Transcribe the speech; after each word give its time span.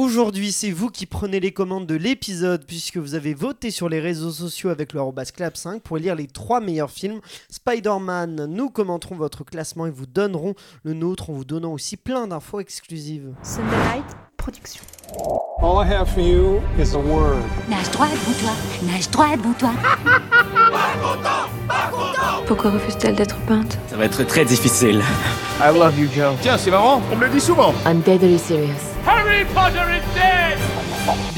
Aujourd'hui, 0.00 0.52
c'est 0.52 0.70
vous 0.70 0.90
qui 0.90 1.06
prenez 1.06 1.40
les 1.40 1.50
commandes 1.50 1.84
de 1.84 1.96
l'épisode 1.96 2.64
puisque 2.64 2.98
vous 2.98 3.16
avez 3.16 3.34
voté 3.34 3.72
sur 3.72 3.88
les 3.88 3.98
réseaux 3.98 4.30
sociaux 4.30 4.70
avec 4.70 4.92
le 4.92 5.00
clap5 5.00 5.80
pour 5.80 5.96
lire 5.96 6.14
les 6.14 6.28
trois 6.28 6.60
meilleurs 6.60 6.92
films. 6.92 7.18
Spider-Man, 7.50 8.46
nous 8.46 8.70
commenterons 8.70 9.16
votre 9.16 9.42
classement 9.42 9.86
et 9.86 9.90
vous 9.90 10.06
donnerons 10.06 10.54
le 10.84 10.94
nôtre 10.94 11.30
en 11.30 11.32
vous 11.32 11.44
donnant 11.44 11.72
aussi 11.72 11.96
plein 11.96 12.28
d'infos 12.28 12.60
exclusives. 12.60 13.34
Sunday 13.42 13.76
Night 13.92 14.04
Production. 14.36 14.84
All 15.60 15.84
I 15.84 15.92
have 15.92 16.08
for 16.08 16.22
you 16.22 16.60
is 16.78 16.94
a 16.94 17.00
word. 17.00 17.42
Nage 17.68 17.90
droit 17.90 18.06
devant 18.06 18.38
toi, 18.38 18.52
nage 18.86 19.10
droit 19.10 19.36
devant 19.36 19.54
toi. 19.54 19.72
Pourquoi 22.48 22.70
refuse-t-elle 22.70 23.14
d'être 23.14 23.36
peinte 23.40 23.78
Ça 23.90 23.96
va 23.96 24.06
être 24.06 24.22
très 24.26 24.42
difficile. 24.46 25.02
I 25.60 25.78
love 25.78 25.98
you, 26.00 26.08
Joe. 26.10 26.34
Tiens, 26.40 26.56
c'est 26.56 26.70
marrant, 26.70 27.02
on 27.12 27.16
me 27.16 27.26
le 27.26 27.30
dit 27.30 27.40
souvent. 27.42 27.74
I'm 27.84 28.00
deadly 28.00 28.38
serious. 28.38 28.72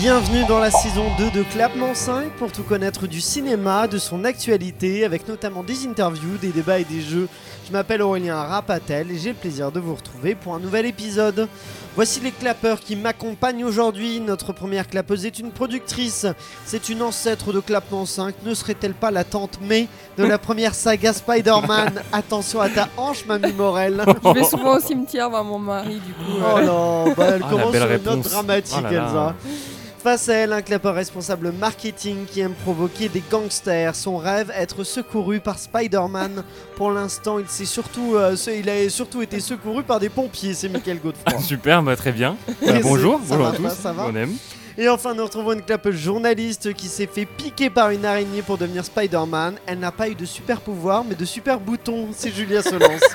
Bienvenue 0.01 0.47
dans 0.47 0.59
la 0.59 0.71
saison 0.71 1.05
2 1.19 1.31
de 1.31 1.43
Clapement 1.43 1.95
5 1.95 2.31
pour 2.39 2.51
tout 2.51 2.63
connaître 2.63 3.07
du 3.07 3.21
cinéma, 3.21 3.87
de 3.87 3.99
son 3.99 4.25
actualité, 4.25 5.05
avec 5.05 5.29
notamment 5.29 5.63
des 5.63 5.87
interviews, 5.87 6.39
des 6.41 6.49
débats 6.53 6.79
et 6.79 6.85
des 6.85 7.03
jeux. 7.03 7.29
Je 7.67 7.73
m'appelle 7.73 8.01
Aurélien 8.01 8.37
Rapatel 8.43 9.11
et 9.11 9.19
j'ai 9.19 9.31
le 9.31 9.35
plaisir 9.35 9.71
de 9.71 9.79
vous 9.79 9.95
retrouver 9.95 10.35
pour 10.35 10.55
un 10.55 10.59
nouvel 10.59 10.87
épisode. 10.87 11.49
Voici 11.97 12.21
les 12.21 12.31
clappeurs 12.31 12.81
qui 12.81 12.97
m'accompagnent 12.97 13.63
aujourd'hui. 13.65 14.21
Notre 14.21 14.55
première 14.55 14.89
clapeuse 14.89 15.27
est 15.27 15.39
une 15.39 15.51
productrice. 15.51 16.25
C'est 16.65 16.89
une 16.89 17.03
ancêtre 17.03 17.53
de 17.53 17.61
Clapement 17.61 18.07
5. 18.07 18.37
Ne 18.47 18.55
serait-elle 18.55 18.95
pas 18.95 19.11
la 19.11 19.25
tante 19.25 19.59
May 19.61 19.87
de 20.17 20.25
la 20.25 20.39
première 20.39 20.75
saga 20.75 21.13
Spider-Man? 21.13 22.01
Attention 22.13 22.63
à 22.63 22.71
ta 22.71 22.89
hanche, 22.97 23.27
Mamie 23.27 23.53
Morel. 23.53 24.03
Je 24.25 24.31
vais 24.33 24.45
souvent 24.45 24.79
au 24.79 24.81
cimetière 24.81 25.29
voir 25.29 25.45
mon 25.45 25.59
mari, 25.59 25.97
du 26.01 26.13
coup. 26.15 26.39
Oh 26.41 26.57
euh, 26.59 26.65
non, 26.65 27.13
bah, 27.13 27.27
elle 27.35 27.43
Ah, 27.45 27.51
commence 27.51 27.73
belle 27.73 27.83
sur 27.83 27.91
une 27.91 27.97
note 28.03 28.07
réponse. 28.15 28.31
dramatique, 28.31 28.77
Oh 28.79 28.83
là 28.85 28.91
là. 28.93 29.05
Elsa. 29.07 29.35
Face 30.03 30.31
à 30.31 30.35
elle, 30.35 30.55
un 30.55 30.63
clapeur 30.63 30.95
responsable 30.95 31.53
marketing 31.53 32.25
qui 32.25 32.41
aime 32.41 32.55
provoquer 32.55 33.11
des 33.11 33.23
gangsters. 33.31 33.95
Son 33.95 34.17
rêve, 34.17 34.51
être 34.57 34.83
secouru 34.83 35.41
par 35.41 35.59
Spider-Man. 35.59 36.43
Pour 36.77 36.91
l'instant, 36.91 37.39
il, 37.39 37.47
s'est 37.49 37.67
surtout, 37.67 38.15
euh, 38.15 38.35
il 38.47 38.71
a 38.71 38.89
surtout 38.89 39.21
été 39.21 39.41
secouru 39.41 39.83
par 39.83 40.01
des 40.01 40.09
pompiers, 40.09 40.55
c'est 40.55 40.71
Michael 40.71 41.01
Godefroy. 41.01 41.39
Super, 41.43 41.83
bah, 41.83 41.97
très 41.97 42.13
bien. 42.13 42.35
Bah, 42.65 42.73
bonjour, 42.83 43.21
ça 43.23 43.37
bonjour 43.37 43.45
va 43.45 43.53
à 43.53 43.57
tous. 43.57 43.83
ça 43.83 43.93
va 43.93 44.07
On 44.07 44.17
aime. 44.17 44.35
Et 44.79 44.89
enfin, 44.89 45.15
nous 45.15 45.25
retrouvons 45.25 45.53
une 45.53 45.63
clapeuse 45.63 45.97
journaliste 45.97 46.73
qui 46.75 46.87
s'est 46.89 47.07
fait 47.07 47.27
piquer 47.27 47.71
par 47.71 47.91
une 47.91 48.05
araignée 48.05 48.43
pour 48.43 48.57
devenir 48.59 48.85
Spider-Man. 48.85 49.57
Elle 49.67 49.79
n'a 49.79 49.93
pas 49.93 50.09
eu 50.09 50.15
de 50.15 50.25
super 50.25 50.61
pouvoir, 50.61 51.05
mais 51.05 51.15
de 51.15 51.25
super 51.25 51.61
boutons. 51.61 52.09
C'est 52.13 52.31
Julia 52.31 52.63
Solence. 52.63 53.01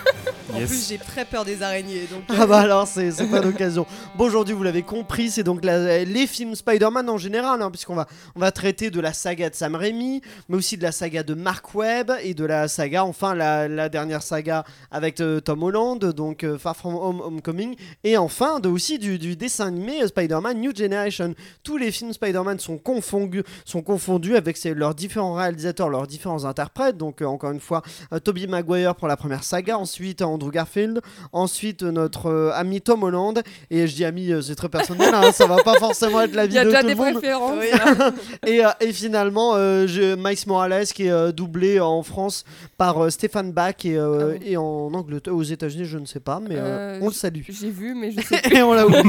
En 0.54 0.60
Yes. 0.60 0.70
plus, 0.70 0.88
j'ai 0.90 0.98
très 1.00 1.26
peur 1.26 1.44
des 1.44 1.62
araignées. 1.64 2.08
Donc, 2.10 2.22
Ah 2.30 2.46
bah 2.46 2.60
alors 2.60 2.88
c'est 2.88 3.12
pas 3.30 3.40
d'occasion. 3.42 3.86
Bon 4.16 4.26
aujourd'hui 4.26 4.54
vous 4.54 4.64
l'avez 4.64 4.84
compris 4.84 5.30
c'est 5.32 5.44
donc 5.44 5.66
la- 5.66 6.06
les 6.06 6.28
films 6.28 6.56
Spider-Man 6.56 7.10
en 7.10 7.18
général 7.18 7.62
hein, 7.62 7.70
puisqu'on 7.72 7.96
va 7.96 8.08
on 8.36 8.40
va 8.40 8.52
traiter 8.54 8.90
de 8.90 9.02
la 9.02 9.12
saga 9.12 9.50
de 9.50 9.56
Sam 9.56 9.76
Raimi 9.76 10.22
mais 10.48 10.56
aussi 10.56 10.78
de 10.78 10.84
la 10.84 10.94
saga 10.94 11.24
de 11.24 11.34
Mark 11.34 11.74
Webb 11.76 12.12
et 12.24 12.34
de 12.36 12.46
la 12.46 12.70
saga 12.70 13.04
enfin 13.04 13.34
la, 13.36 13.68
la 13.68 13.90
dernière 13.90 14.22
saga 14.24 14.64
avec 14.92 15.20
euh, 15.20 15.42
Tom 15.42 15.62
Holland 15.64 16.00
donc 16.14 16.46
euh, 16.46 16.58
Far 16.58 16.78
From 16.78 16.96
Home 16.96 17.20
Homecoming 17.22 17.76
et 18.06 18.16
enfin 18.16 18.62
de 18.62 18.70
aussi 18.70 18.98
du, 18.98 19.18
du 19.18 19.36
dessin 19.36 19.68
animé 19.68 20.04
euh, 20.04 20.08
Spider-Man 20.08 20.58
New 20.62 20.74
Generation. 20.74 21.34
Tous 21.64 21.78
les 21.78 21.92
films 21.92 22.14
Spider-Man 22.14 22.60
sont 22.60 22.78
confondus 22.78 23.44
sont 23.66 23.82
confondus 23.82 24.36
avec 24.36 24.62
leurs 24.64 24.96
différents 24.96 25.34
réalisateurs 25.34 25.90
leurs 25.90 26.08
différents 26.08 26.46
interprètes 26.46 26.98
donc 26.98 27.22
euh, 27.22 27.26
encore 27.26 27.52
une 27.52 27.60
fois 27.60 27.82
euh, 28.14 28.20
Tobey 28.20 28.48
Maguire 28.48 28.96
pour 28.96 29.08
la 29.08 29.18
première 29.18 29.44
saga 29.44 29.78
ensuite 29.78 30.22
Andrew 30.22 30.52
Garfield 30.52 31.02
Ensuite, 31.32 31.84
euh, 31.84 31.92
notre 31.92 32.28
euh, 32.28 32.52
ami 32.54 32.82
Tom 32.82 33.04
Holland. 33.04 33.42
Et 33.70 33.88
je 33.88 33.96
dis 33.96 34.06
ami, 34.06 34.32
euh, 34.32 34.42
c'est 34.42 34.56
très 34.56 34.70
personnel, 34.70 35.14
hein, 35.14 35.32
ça 35.32 35.46
va 35.48 35.58
pas 35.64 35.74
forcément 35.80 36.22
être 36.22 36.32
il 36.32 36.36
l'avis 36.36 36.56
y 36.56 36.58
a 36.58 36.64
de 36.64 36.70
déjà 36.70 36.82
tout 36.82 36.88
des 36.88 36.94
le 36.94 37.00
monde. 37.00 37.14
préférences. 37.14 37.54
Oui. 37.60 37.68
là. 37.72 38.12
Et, 38.48 38.66
euh, 38.66 38.70
et 38.80 38.94
finalement, 38.94 39.54
euh, 39.56 39.88
je- 39.88 40.16
Miles 40.16 40.38
Morales 40.48 40.86
qui 40.88 41.08
est 41.08 41.12
euh, 41.12 41.32
doublé 41.32 41.80
en 41.80 42.04
France 42.04 42.44
par 42.78 43.04
euh, 43.04 43.10
Stéphane 43.10 43.52
Bach 43.52 43.74
et, 43.86 43.98
euh, 43.98 44.36
Ah 44.40 44.44
et 44.46 44.58
en 44.58 44.94
Angleterre, 44.94 45.36
aux 45.36 45.44
États-Unis, 45.44 45.86
je 45.86 45.98
ne 45.98 46.06
sais 46.06 46.20
pas, 46.20 46.40
mais 46.40 46.56
euh, 46.58 46.98
Euh, 46.98 47.00
on 47.02 47.08
le 47.08 47.14
salue. 47.14 47.42
J'ai 47.50 47.70
vu, 47.70 47.96
mais 47.96 48.12
je 48.12 48.22
sais 48.26 48.42
Et 48.52 48.62
on 48.62 48.74
l'a 48.74 48.86
oublié. 48.88 49.02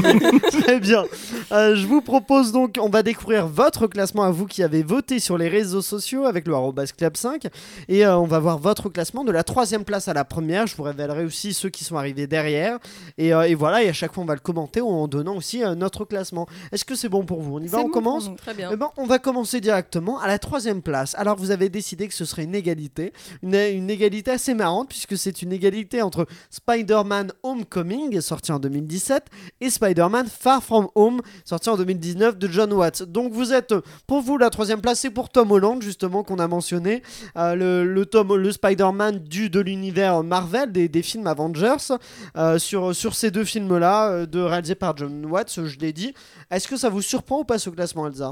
Très 0.61 0.79
bien. 0.79 1.05
Euh, 1.51 1.75
je 1.75 1.85
vous 1.85 2.01
propose 2.01 2.26
donc, 2.27 2.77
on 2.81 2.89
va 2.89 3.03
découvrir 3.03 3.47
votre 3.47 3.87
classement 3.87 4.23
à 4.23 4.31
vous 4.31 4.45
qui 4.47 4.61
avez 4.61 4.83
voté 4.83 5.19
sur 5.19 5.37
les 5.37 5.47
réseaux 5.47 5.81
sociaux 5.81 6.25
avec 6.25 6.45
le 6.47 6.53
arrobas 6.53 6.87
club 6.97 7.15
5. 7.15 7.47
Et 7.87 8.05
euh, 8.05 8.17
on 8.17 8.25
va 8.25 8.39
voir 8.39 8.57
votre 8.57 8.89
classement 8.89 9.23
de 9.23 9.31
la 9.31 9.43
troisième 9.43 9.85
place 9.85 10.07
à 10.07 10.13
la 10.13 10.25
première. 10.25 10.67
Je 10.67 10.75
vous 10.75 10.83
révélerai 10.83 11.23
aussi 11.23 11.53
ceux 11.53 11.69
qui 11.69 11.83
sont 11.85 11.95
arrivés 11.95 12.27
derrière. 12.27 12.79
Et, 13.17 13.33
euh, 13.33 13.43
et 13.47 13.55
voilà, 13.55 13.81
et 13.83 13.89
à 13.89 13.93
chaque 13.93 14.13
fois 14.13 14.23
on 14.23 14.27
va 14.27 14.33
le 14.33 14.41
commenter 14.41 14.81
en 14.81 15.07
donnant 15.07 15.35
aussi 15.37 15.63
euh, 15.63 15.73
notre 15.75 16.03
classement. 16.05 16.47
Est-ce 16.71 16.83
que 16.83 16.95
c'est 16.95 17.07
bon 17.09 17.23
pour 17.23 17.41
vous? 17.41 17.57
On 17.57 17.59
y 17.61 17.67
va, 17.67 17.79
on 17.79 17.83
bon 17.83 17.89
commence? 17.91 18.29
Très 18.37 18.53
bien. 18.53 18.69
eh 18.73 18.75
ben, 18.75 18.89
on 18.97 19.05
va 19.05 19.19
commencer 19.19 19.61
directement 19.61 20.19
à 20.19 20.27
la 20.27 20.37
troisième 20.37 20.81
place. 20.81 21.15
Alors, 21.15 21.37
vous 21.37 21.51
avez 21.51 21.69
décidé 21.69 22.07
que 22.09 22.13
ce 22.13 22.25
serait 22.25 22.43
une 22.43 22.55
égalité. 22.55 23.13
Une, 23.41 23.55
une 23.55 23.89
égalité 23.89 24.31
assez 24.31 24.53
marrante, 24.53 24.89
puisque 24.89 25.17
c'est 25.17 25.41
une 25.41 25.53
égalité 25.53 26.01
entre 26.01 26.27
Spider-Man 26.49 27.31
Homecoming, 27.43 28.19
sorti 28.19 28.51
en 28.51 28.59
2017, 28.59 29.25
et 29.61 29.69
Spider-Man 29.69 30.27
Far 30.27 30.61
From 30.61 30.89
Home, 30.95 31.21
sorti 31.45 31.69
en 31.69 31.77
2019 31.77 32.16
de 32.17 32.47
John 32.47 32.73
Watts. 32.73 33.03
Donc, 33.03 33.31
vous 33.31 33.53
êtes, 33.53 33.73
pour 34.05 34.21
vous, 34.21 34.37
la 34.37 34.49
troisième 34.49 34.81
place, 34.81 34.99
c'est 34.99 35.09
pour 35.09 35.29
Tom 35.29 35.51
Holland, 35.51 35.81
justement, 35.81 36.23
qu'on 36.23 36.39
a 36.39 36.47
mentionné. 36.47 37.01
Euh, 37.37 37.55
le, 37.55 37.85
le, 37.85 38.05
Tom, 38.05 38.35
le 38.35 38.51
Spider-Man 38.51 39.19
du, 39.19 39.49
de 39.49 39.59
l'univers 39.59 40.23
Marvel, 40.23 40.71
des, 40.71 40.87
des 40.87 41.01
films 41.01 41.27
Avengers. 41.27 41.93
Euh, 42.35 42.59
sur, 42.59 42.95
sur 42.95 43.15
ces 43.15 43.31
deux 43.31 43.45
films-là, 43.45 44.09
euh, 44.09 44.25
de, 44.25 44.39
réalisés 44.39 44.75
par 44.75 44.95
John 44.97 45.25
Watts, 45.25 45.65
je 45.65 45.79
l'ai 45.79 45.93
dit. 45.93 46.13
Est-ce 46.51 46.67
que 46.67 46.77
ça 46.77 46.89
vous 46.89 47.01
surprend 47.01 47.39
ou 47.39 47.43
pas 47.43 47.57
ce 47.59 47.69
classement, 47.69 48.07
Elsa? 48.07 48.31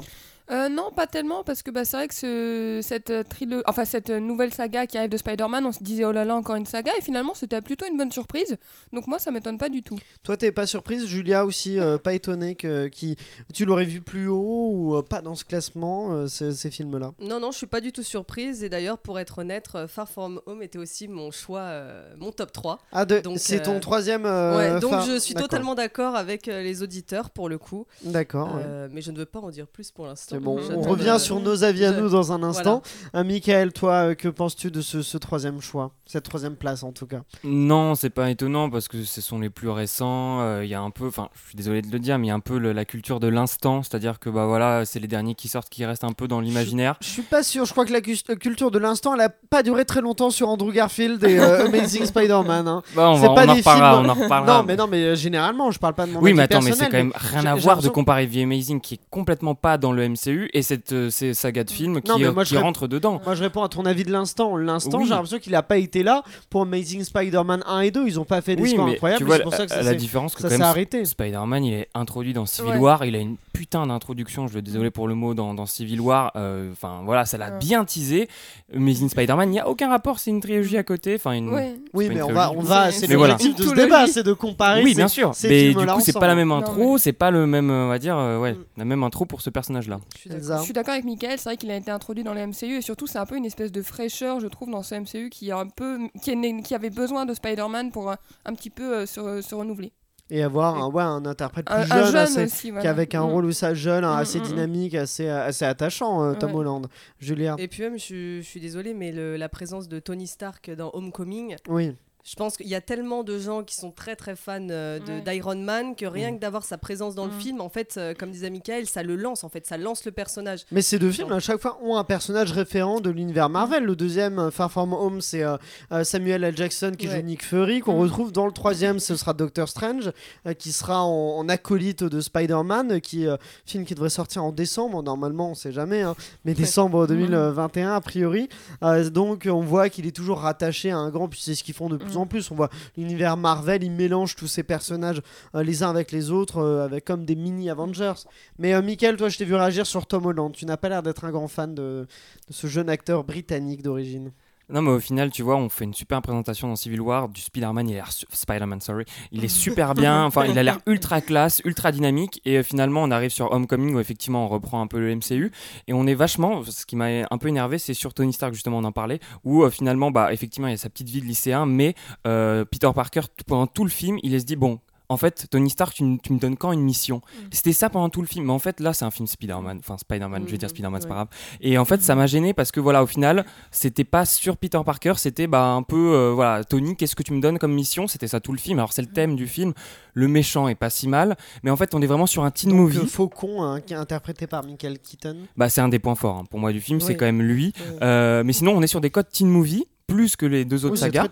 Euh, 0.50 0.68
non, 0.68 0.90
pas 0.94 1.06
tellement, 1.08 1.42
parce 1.42 1.62
que 1.62 1.70
bah, 1.72 1.84
c'est 1.84 1.96
vrai 1.96 2.06
que 2.08 2.14
ce, 2.14 2.80
cette, 2.82 3.10
euh, 3.10 3.24
trilo- 3.24 3.62
enfin, 3.66 3.84
cette 3.84 4.10
euh, 4.10 4.20
nouvelle 4.20 4.54
saga 4.54 4.86
qui 4.86 4.96
arrive 4.96 5.10
de 5.10 5.16
Spider-Man, 5.16 5.66
on 5.66 5.72
se 5.72 5.82
disait 5.82 6.04
oh 6.04 6.12
là 6.12 6.24
là, 6.24 6.36
encore 6.36 6.54
une 6.54 6.66
saga, 6.66 6.92
et 6.96 7.02
finalement 7.02 7.34
c'était 7.34 7.60
plutôt 7.60 7.84
une 7.86 7.96
bonne 7.96 8.12
surprise. 8.12 8.56
Donc 8.92 9.08
moi, 9.08 9.18
ça 9.18 9.32
m'étonne 9.32 9.58
pas 9.58 9.68
du 9.68 9.82
tout. 9.82 9.98
Toi, 10.22 10.36
t'es 10.36 10.52
pas 10.52 10.66
surprise, 10.66 11.04
Julia 11.06 11.44
aussi, 11.44 11.80
euh, 11.80 11.98
pas 11.98 12.14
étonnée 12.14 12.54
que 12.54 12.86
qui, 12.86 13.16
tu 13.54 13.64
l'aurais 13.64 13.84
vu 13.86 14.00
plus 14.00 14.28
haut 14.28 14.70
ou 14.72 14.94
euh, 14.96 15.02
pas 15.02 15.20
dans 15.20 15.34
ce 15.34 15.44
classement, 15.44 16.12
euh, 16.12 16.26
ces, 16.28 16.52
ces 16.52 16.70
films-là? 16.70 17.12
Non, 17.18 17.40
non, 17.40 17.50
je 17.50 17.56
suis 17.58 17.66
pas 17.66 17.80
du 17.80 17.90
tout 17.90 18.04
surprise. 18.04 18.62
Et 18.62 18.68
d'ailleurs, 18.68 18.98
pour 18.98 19.18
être 19.18 19.38
honnête, 19.38 19.66
Far 19.88 20.08
From 20.08 20.40
Home 20.46 20.62
était 20.62 20.78
aussi 20.78 21.08
mon 21.08 21.32
choix, 21.32 21.60
euh, 21.60 22.14
mon 22.18 22.30
top 22.30 22.52
3. 22.52 22.78
Ah, 22.92 23.04
de- 23.04 23.18
Donc, 23.18 23.38
c'est 23.40 23.62
euh, 23.62 23.64
ton 23.64 23.80
troisième. 23.80 24.24
euh, 24.26 24.74
ouais, 24.74 24.80
donc 24.80 24.92
je 25.06 25.18
suis 25.18 25.34
d'accord. 25.34 25.48
totalement 25.48 25.74
d'accord 25.74 26.14
avec 26.14 26.46
les 26.46 26.82
auditeurs 26.84 27.30
pour 27.30 27.48
le 27.48 27.58
coup. 27.58 27.86
D'accord. 28.02 28.54
ouais. 28.54 28.88
Mais 28.92 29.00
je 29.02 29.10
ne 29.10 29.18
veux 29.18 29.26
pas 29.26 29.40
en 29.40 29.50
dire 29.50 29.66
plus 29.66 29.90
pour 29.90 30.06
l'instant. 30.06 30.35
C'est 30.36 30.44
bon, 30.44 30.58
on 30.74 30.80
revient 30.82 31.16
sur 31.18 31.40
nos 31.40 31.64
avis 31.64 31.84
à 31.84 31.92
nous 31.92 32.08
dans 32.10 32.32
un 32.32 32.42
instant. 32.42 32.82
Euh, 33.14 33.24
Michael, 33.24 33.72
toi, 33.72 33.92
euh, 34.10 34.14
que 34.14 34.28
penses-tu 34.28 34.70
de 34.70 34.80
ce, 34.80 35.02
ce 35.02 35.16
troisième 35.18 35.60
choix 35.60 35.92
Cette 36.04 36.24
troisième 36.24 36.56
place 36.56 36.82
en 36.82 36.92
tout 36.92 37.06
cas? 37.06 37.20
Non, 37.44 37.94
c'est 37.94 38.10
pas 38.10 38.30
étonnant 38.30 38.68
parce 38.70 38.88
que 38.88 39.02
ce 39.02 39.20
sont 39.20 39.38
les 39.38 39.50
plus 39.50 39.68
récents. 39.70 40.40
euh, 40.40 40.62
Il 40.64 40.68
y 40.70 40.74
a 40.74 40.80
un 40.80 40.90
peu, 40.90 41.06
enfin, 41.06 41.28
je 41.34 41.48
suis 41.48 41.56
désolé 41.56 41.80
de 41.82 41.90
le 41.90 41.98
dire, 41.98 42.18
mais 42.18 42.26
il 42.26 42.28
y 42.28 42.32
a 42.32 42.34
un 42.34 42.40
peu 42.40 42.58
le- 42.58 42.72
la 42.72 42.84
culture 42.84 43.20
de 43.20 43.28
l'instant, 43.28 43.82
c'est-à-dire 43.82 44.18
que 44.18 44.28
bah 44.30 44.46
voilà, 44.46 44.84
c'est 44.84 44.98
les 45.00 45.06
derniers 45.08 45.34
qui 45.34 45.48
sortent, 45.48 45.68
qui 45.70 45.84
restent 45.84 46.04
un 46.04 46.12
peu 46.12 46.28
dans 46.28 46.40
l'imaginaire. 46.40 46.96
Je 47.00 47.08
suis 47.08 47.22
pas 47.22 47.42
sûr, 47.42 47.64
je 47.64 47.72
crois 47.72 47.86
que 47.86 47.92
la 47.92 48.00
culture 48.00 48.70
de 48.70 48.78
l'instant, 48.78 49.14
elle 49.14 49.20
a 49.22 49.28
pas 49.30 49.62
duré 49.62 49.84
très 49.84 50.00
longtemps 50.00 50.30
sur 50.30 50.48
Andrew 50.48 50.70
Garfield 50.72 51.22
et 51.24 51.38
euh, 51.38 51.64
Amazing 51.66 52.04
Spider-Man. 52.04 52.68
hein. 52.68 52.82
Bah, 52.94 53.10
on, 53.10 53.14
va, 53.14 53.28
pas 53.30 53.46
on 53.46 53.48
en 53.50 53.54
des 53.54 53.60
reparlera, 53.60 53.94
films- 53.96 54.06
on 54.06 54.08
en 54.10 54.14
reparlera. 54.22 54.58
Non, 54.58 54.64
mais 54.64 54.76
non, 54.76 54.86
mais 54.86 55.02
euh, 55.04 55.14
généralement, 55.14 55.70
je 55.70 55.78
parle 55.78 55.94
pas 55.94 56.06
de 56.06 56.12
mon 56.12 56.20
Oui, 56.20 56.34
mais 56.34 56.42
attends, 56.42 56.60
mais 56.62 56.72
c'est 56.72 56.86
quand 56.88 56.96
même 56.96 57.12
rien 57.14 57.46
à 57.46 57.54
voir 57.54 57.80
de 57.80 57.88
comparer 57.88 58.26
The 58.28 58.38
Amazing 58.38 58.80
qui 58.80 58.94
est 58.94 59.00
complètement 59.10 59.54
pas 59.54 59.78
dans 59.78 59.92
le 59.92 60.02
MCU 60.26 60.50
et 60.52 60.62
cette 60.62 60.92
euh, 60.92 61.10
ces 61.10 61.34
sagas 61.34 61.64
de 61.64 61.70
films 61.70 62.00
qui, 62.00 62.10
Non, 62.10 62.20
euh, 62.20 62.32
moi, 62.32 62.44
qui 62.44 62.56
rentrent 62.56 62.86
dedans. 62.88 63.20
Moi, 63.24 63.34
je 63.34 63.42
réponds 63.42 63.62
à 63.62 63.68
ton 63.68 63.84
avis 63.86 64.04
de 64.04 64.12
l'instant. 64.12 64.56
L'instant, 64.56 64.98
Oui. 64.98 65.04
j'ai 65.04 65.10
l'impression 65.10 65.38
qu'il 65.38 65.54
a 65.54 65.62
pas 65.62 65.78
été 65.78 66.02
là 66.02 66.22
pour 66.50 66.62
Amazing 66.62 67.04
Spider-Man 67.04 67.62
1 67.66 67.80
et 67.80 67.90
2. 67.90 68.06
Ils 68.06 68.20
ont 68.20 68.24
pas 68.24 68.40
fait 68.40 68.56
des 68.56 68.62
Oui, 68.62 68.70
scores 68.70 68.86
mais 68.86 68.92
incroyables. 68.94 69.18
tu 69.18 69.24
vois 69.24 69.36
c'est 69.36 69.42
pour 69.42 69.54
ça 69.54 69.66
que 69.66 69.70
la, 69.70 69.76
ça 69.76 69.82
la 69.82 69.90
s'est- 69.90 69.96
différence 69.96 70.34
que 70.34 70.42
ça 70.42 70.48
quand 70.48 70.54
même 70.54 70.62
arrêté. 70.62 71.04
Spider-Man, 71.04 71.64
il 71.64 71.74
est 71.74 71.88
introduit 71.94 72.32
dans 72.32 72.46
Civil 72.46 72.72
Ouais. 72.72 72.78
War. 72.78 73.04
Il 73.04 73.14
a 73.14 73.18
une 73.18 73.36
putain 73.52 73.86
d'introduction. 73.86 74.46
Je 74.46 74.52
suis 74.54 74.62
désolé 74.62 74.90
pour 74.90 75.08
le 75.08 75.14
mot 75.14 75.34
dans, 75.34 75.54
dans 75.54 75.66
Civil 75.66 76.00
War. 76.00 76.32
euh, 76.36 76.70
Enfin 76.72 77.00
voilà, 77.04 77.24
ça 77.24 77.38
l'a 77.38 77.50
Ouais. 77.50 77.58
bien 77.58 77.84
teasé. 77.84 78.28
Amazing 78.74 79.08
Spider-Man, 79.08 79.48
il 79.48 79.52
n'y 79.52 79.60
a 79.60 79.68
aucun 79.68 79.88
rapport. 79.88 80.18
C'est 80.18 80.30
une 80.30 80.40
trilogie 80.40 80.76
à 80.76 80.82
côté. 80.82 81.14
Enfin 81.16 81.32
une. 81.32 81.50
Ouais. 81.50 81.74
Oui, 81.94 82.06
mais 82.08 82.16
une 82.16 82.22
on 82.24 82.32
va, 82.32 82.52
on 82.52 82.60
va. 82.60 82.90
C'est- 82.90 83.06
l'objectif 83.06 83.54
de 83.56 83.62
ce 83.62 83.74
débat, 83.74 84.06
c'est 84.06 84.22
de 84.22 84.32
comparer. 84.32 84.82
Oui, 84.82 84.94
bien 84.94 85.08
sûr. 85.08 85.32
Mais 85.44 85.72
du 85.74 85.86
coup, 85.86 86.00
c'est 86.00 86.12
pas 86.12 86.26
la 86.26 86.34
même 86.34 86.48
Non, 86.48 86.56
intro, 86.56 86.98
c'est 86.98 87.12
pas 87.12 87.30
le 87.30 87.46
même, 87.46 87.70
on 87.70 87.88
va 87.88 87.98
dire, 87.98 88.16
ouais, 88.40 88.56
la 88.76 88.84
même 88.84 89.02
intro 89.02 89.24
pour 89.24 89.40
ce 89.40 89.50
personnage-là. 89.50 89.98
Je 90.18 90.62
suis 90.64 90.72
d'accord. 90.72 90.92
Avec 90.94 91.04
Michael, 91.04 91.38
c'est 91.38 91.48
vrai 91.48 91.56
qu'il 91.56 91.70
a 91.70 91.76
été 91.76 91.90
introduit 91.90 92.24
dans 92.24 92.34
le 92.34 92.46
MCU 92.46 92.76
et 92.76 92.82
surtout 92.82 93.06
c'est 93.06 93.18
un 93.18 93.26
peu 93.26 93.36
une 93.36 93.44
espèce 93.44 93.72
de 93.72 93.82
fraîcheur, 93.82 94.40
je 94.40 94.46
trouve, 94.46 94.70
dans 94.70 94.82
ce 94.82 94.94
MCU 94.94 95.30
qui, 95.30 95.48
est 95.48 95.52
un 95.52 95.68
peu, 95.68 95.98
qui, 96.22 96.30
est 96.30 96.36
né- 96.36 96.62
qui 96.62 96.74
avait 96.74 96.90
besoin 96.90 97.26
de 97.26 97.34
Spider-Man 97.34 97.90
pour 97.92 98.10
un, 98.10 98.16
un 98.44 98.54
petit 98.54 98.70
peu 98.70 98.98
euh, 98.98 99.06
se, 99.06 99.40
se 99.42 99.54
renouveler. 99.54 99.92
Et 100.28 100.42
avoir 100.42 100.74
un, 100.82 100.90
ouais, 100.90 101.04
un 101.04 101.24
interprète 101.24 101.66
plus 101.66 101.72
Un, 101.74 101.78
un 101.82 101.84
jeune, 101.84 102.06
jeune 102.06 102.16
assez- 102.16 102.44
aussi, 102.44 102.70
voilà. 102.72 102.82
qui 102.82 102.88
avec 102.88 103.14
un 103.14 103.22
Mm. 103.24 103.30
rôle 103.30 103.44
où 103.44 103.52
ça 103.52 103.74
jeune, 103.74 104.02
Mm, 104.04 104.08
assez 104.08 104.40
mm, 104.40 104.42
dynamique, 104.42 104.94
assez, 104.96 105.28
assez 105.28 105.64
attachant, 105.64 106.24
euh, 106.24 106.34
Tom 106.34 106.50
Ouais. 106.50 106.56
Holland. 106.58 106.86
Julia. 107.20 107.54
Et 107.58 107.68
puis 107.68 107.82
même, 107.84 107.96
je, 107.96 108.38
je 108.40 108.44
suis 108.44 108.58
désolée, 108.58 108.92
mais 108.92 109.12
le- 109.12 109.36
la 109.36 109.48
présence 109.48 109.86
de 109.88 110.00
Tony 110.00 110.26
Stark 110.26 110.68
dans 110.72 110.90
Homecoming, 110.94 111.54
Oui. 111.68 111.92
Je 112.28 112.34
pense 112.34 112.56
qu'il 112.56 112.66
y 112.66 112.74
a 112.74 112.80
tellement 112.80 113.22
de 113.22 113.38
gens 113.38 113.62
qui 113.62 113.76
sont 113.76 113.92
très 113.92 114.16
très 114.16 114.34
fans 114.34 114.58
euh, 114.68 114.98
de- 114.98 115.04
Ouais. 115.24 115.34
d'Iron 115.34 115.54
Man 115.54 115.94
que 115.94 116.06
rien 116.06 116.32
Mm. 116.32 116.34
que 116.36 116.40
d'avoir 116.40 116.64
sa 116.64 116.76
présence 116.76 117.14
dans 117.14 117.26
le 117.26 117.30
Mm. 117.32 117.40
film, 117.40 117.60
en 117.60 117.68
fait, 117.68 117.94
euh, 117.98 118.14
comme 118.18 118.32
disait 118.32 118.50
Michael, 118.50 118.86
ça 118.88 119.04
le 119.04 119.14
lance, 119.14 119.44
en 119.44 119.48
fait, 119.48 119.64
ça 119.64 119.76
lance 119.78 120.04
le 120.04 120.10
personnage. 120.10 120.62
Mais 120.72 120.82
ces 120.82 120.98
deux 120.98 121.12
films, 121.12 121.30
à 121.30 121.38
chaque 121.38 121.60
fois, 121.60 121.78
ont 121.84 121.96
un 121.96 122.02
personnage 122.02 122.50
référent 122.50 123.00
de 123.00 123.10
l'univers 123.10 123.48
Marvel. 123.48 123.84
Le 123.84 123.94
deuxième, 123.94 124.40
euh, 124.40 124.50
Far 124.50 124.72
From 124.72 124.92
Home, 124.92 125.20
c'est 125.20 125.44
euh, 125.44 125.56
Samuel 126.02 126.42
L. 126.42 126.56
Jackson 126.56 126.92
qui 126.98 127.06
Ouais. 127.06 127.14
joue 127.16 127.22
Nick 127.22 127.44
Fury, 127.44 127.78
qu'on 127.80 127.96
Mm. 127.96 128.00
retrouve 128.02 128.32
dans 128.32 128.46
le 128.46 128.52
troisième, 128.52 128.98
ce 128.98 129.14
sera 129.14 129.32
Doctor 129.32 129.68
Strange, 129.68 130.10
euh, 130.48 130.52
qui 130.52 130.72
sera 130.72 131.04
en, 131.04 131.36
en 131.38 131.48
acolyte 131.48 132.02
de 132.02 132.20
Spider-Man, 132.20 133.00
qui 133.00 133.28
euh, 133.28 133.36
film 133.66 133.84
qui 133.84 133.94
devrait 133.94 134.10
sortir 134.10 134.42
en 134.42 134.50
décembre, 134.50 135.00
normalement, 135.00 135.50
on 135.50 135.54
sait 135.54 135.70
jamais, 135.70 136.02
hein, 136.02 136.16
mais 136.44 136.54
décembre 136.54 137.06
2021 137.06 137.94
a 137.94 138.00
priori. 138.00 138.48
Euh, 138.82 139.08
donc 139.10 139.46
on 139.48 139.60
voit 139.60 139.88
qu'il 139.90 140.08
est 140.08 140.16
toujours 140.16 140.38
rattaché 140.40 140.90
à 140.90 140.96
un 140.98 141.10
grand, 141.10 141.28
puis 141.28 141.40
c'est 141.40 141.54
ce 141.54 141.62
qu'ils 141.62 141.74
font 141.74 141.88
de 141.88 141.96
plus 141.96 142.15
En 142.16 142.26
plus. 142.26 142.50
On 142.50 142.54
voit 142.54 142.70
l'univers 142.96 143.36
Marvel, 143.36 143.82
ils 143.84 143.90
mélangent 143.90 144.36
tous 144.36 144.46
ces 144.46 144.62
personnages 144.62 145.22
euh, 145.54 145.62
les 145.62 145.82
uns 145.82 145.90
avec 145.90 146.12
les 146.12 146.30
autres, 146.30 146.58
euh, 146.58 146.84
avec 146.84 147.04
comme 147.04 147.24
des 147.24 147.36
mini 147.36 147.70
Avengers. 147.70 148.24
Mais 148.58 148.74
euh, 148.74 148.82
Michael, 148.82 149.16
toi, 149.16 149.28
je 149.28 149.38
t'ai 149.38 149.44
vu 149.44 149.54
réagir 149.54 149.86
sur 149.86 150.06
Tom 150.06 150.26
Holland. 150.26 150.52
Tu 150.52 150.66
n'as 150.66 150.76
pas 150.76 150.88
l'air 150.88 151.02
d'être 151.02 151.24
un 151.24 151.30
grand 151.30 151.48
fan 151.48 151.74
de 151.74 152.06
ce 152.50 152.66
jeune 152.66 152.88
acteur 152.88 153.24
britannique 153.24 153.82
d'origine. 153.82 154.32
Non, 154.68 154.82
mais 154.82 154.90
au 154.90 154.98
final, 154.98 155.30
tu 155.30 155.42
vois, 155.42 155.56
on 155.56 155.68
fait 155.68 155.84
une 155.84 155.94
super 155.94 156.20
présentation 156.20 156.66
dans 156.66 156.74
Civil 156.74 157.00
War 157.00 157.28
du 157.28 157.40
Spider-Man. 157.40 157.88
Il 157.88 157.92
a 157.92 157.96
l'air 157.96 158.10
Spider-Man, 158.10 158.80
sorry. 158.80 159.04
Il 159.30 159.44
est 159.44 159.48
super 159.48 159.94
bien. 159.94 160.24
Enfin, 160.26 160.44
il 160.46 160.58
a 160.58 160.62
l'air 160.62 160.80
ultra 160.86 161.20
classe, 161.20 161.62
ultra 161.64 161.92
dynamique. 161.92 162.40
Et 162.44 162.58
euh, 162.58 162.62
finalement, 162.64 163.02
on 163.04 163.10
arrive 163.12 163.30
sur 163.30 163.52
Homecoming 163.52 163.94
où 163.94 164.00
effectivement, 164.00 164.44
on 164.44 164.48
reprend 164.48 164.80
un 164.80 164.88
peu 164.88 164.98
le 164.98 165.14
MCU. 165.14 165.52
Et 165.86 165.92
on 165.92 166.06
est 166.06 166.14
vachement. 166.14 166.64
Ce 166.64 166.84
qui 166.84 166.96
m'a 166.96 167.06
un 167.30 167.38
peu 167.38 167.48
énervé, 167.48 167.78
c'est 167.78 167.94
sur 167.94 168.12
Tony 168.12 168.32
Stark 168.32 168.54
justement, 168.54 168.78
on 168.78 168.84
en 168.84 168.92
parlait, 168.92 169.20
où 169.44 169.62
euh, 169.62 169.70
finalement, 169.70 170.10
bah, 170.10 170.32
effectivement, 170.32 170.66
il 170.66 170.72
y 170.72 170.74
a 170.74 170.78
sa 170.78 170.90
petite 170.90 171.08
vie 171.08 171.20
de 171.20 171.26
lycéen, 171.26 171.64
mais 171.66 171.94
euh, 172.26 172.64
Peter 172.64 172.90
Parker, 172.92 173.20
pendant 173.46 173.68
tout 173.68 173.84
le 173.84 173.90
film, 173.90 174.18
il 174.22 174.38
se 174.40 174.44
dit 174.44 174.56
bon. 174.56 174.80
En 175.08 175.16
fait, 175.16 175.46
Tony 175.50 175.70
Stark, 175.70 175.94
tu, 175.94 176.04
me 176.04 176.38
donnes 176.38 176.56
quand 176.56 176.72
une 176.72 176.82
mission 176.82 177.20
C'était 177.50 177.72
ça 177.72 177.90
pendant 177.90 178.08
tout 178.08 178.20
le 178.20 178.26
film. 178.26 178.46
Mais 178.46 178.52
en 178.52 178.58
fait, 178.58 178.80
là, 178.80 178.92
c'est 178.92 179.04
un 179.04 179.10
film 179.10 179.26
Spider-Man. 179.26 179.78
Enfin, 179.78 179.96
Spider-Man, 179.98 180.44
je 180.46 180.52
vais 180.52 180.58
dire 180.58 180.66
Mhm, 180.68 180.70
Spider-Man, 180.70 181.00
c'est 181.00 181.08
pas 181.08 181.14
grave. 181.14 181.28
Et 181.60 181.78
en 181.78 181.84
fait, 181.84 182.02
ça 182.02 182.14
m'a 182.14 182.26
gêné 182.26 182.54
parce 182.54 182.72
que 182.72 182.80
voilà, 182.80 183.02
au 183.02 183.06
final, 183.06 183.44
c'était 183.70 184.04
pas 184.04 184.24
sur 184.24 184.56
Peter 184.56 184.80
Parker, 184.84 185.14
c'était 185.16 185.46
bah, 185.46 185.64
un 185.66 185.82
peu 185.82 186.14
euh, 186.14 186.32
voilà, 186.34 186.64
Tony, 186.64 186.96
qu'est-ce 186.96 187.14
que 187.16 187.22
tu 187.22 187.32
me 187.32 187.40
donnes 187.40 187.58
comme 187.58 187.72
mission 187.72 188.06
C'était 188.08 188.28
ça 188.28 188.40
tout 188.40 188.52
le 188.52 188.58
film. 188.58 188.78
Alors 188.78 188.92
c'est 188.92 189.02
le 189.02 189.08
thème 189.08 189.36
du 189.36 189.46
film. 189.46 189.72
Le 190.14 190.28
méchant 190.28 190.68
est 190.68 190.74
pas 190.74 190.90
si 190.90 191.08
mal, 191.08 191.36
mais 191.62 191.70
en 191.70 191.76
fait, 191.76 191.94
on 191.94 192.00
est 192.00 192.06
vraiment 192.06 192.26
sur 192.26 192.44
un 192.44 192.50
teen 192.50 192.70
Donc, 192.70 192.78
movie. 192.80 192.98
euh, 192.98 193.06
Faucon, 193.06 193.62
hein, 193.62 193.80
qui 193.80 193.92
est 193.92 193.96
interprété 193.96 194.46
par 194.46 194.64
Michael 194.64 194.98
Keaton. 194.98 195.36
Bah, 195.56 195.68
c'est 195.68 195.80
un 195.80 195.88
des 195.88 195.98
points 195.98 196.14
forts 196.14 196.38
hein, 196.38 196.44
pour 196.50 196.58
moi 196.58 196.72
du 196.72 196.80
film, 196.80 197.00
c'est 197.00 197.16
quand 197.16 197.26
même 197.26 197.42
lui. 197.42 197.72
Ouais. 197.76 197.98
Euh, 198.02 198.42
mais 198.44 198.52
sinon, 198.52 198.72
on 198.72 198.82
est 198.82 198.86
sur 198.86 199.00
des 199.00 199.10
codes 199.10 199.28
teen 199.28 199.48
movie 199.48 199.84
plus 200.06 200.36
que 200.36 200.46
les 200.46 200.64
deux 200.64 200.84
autres 200.84 200.94
Oui, 200.94 200.98
sagas. 201.00 201.26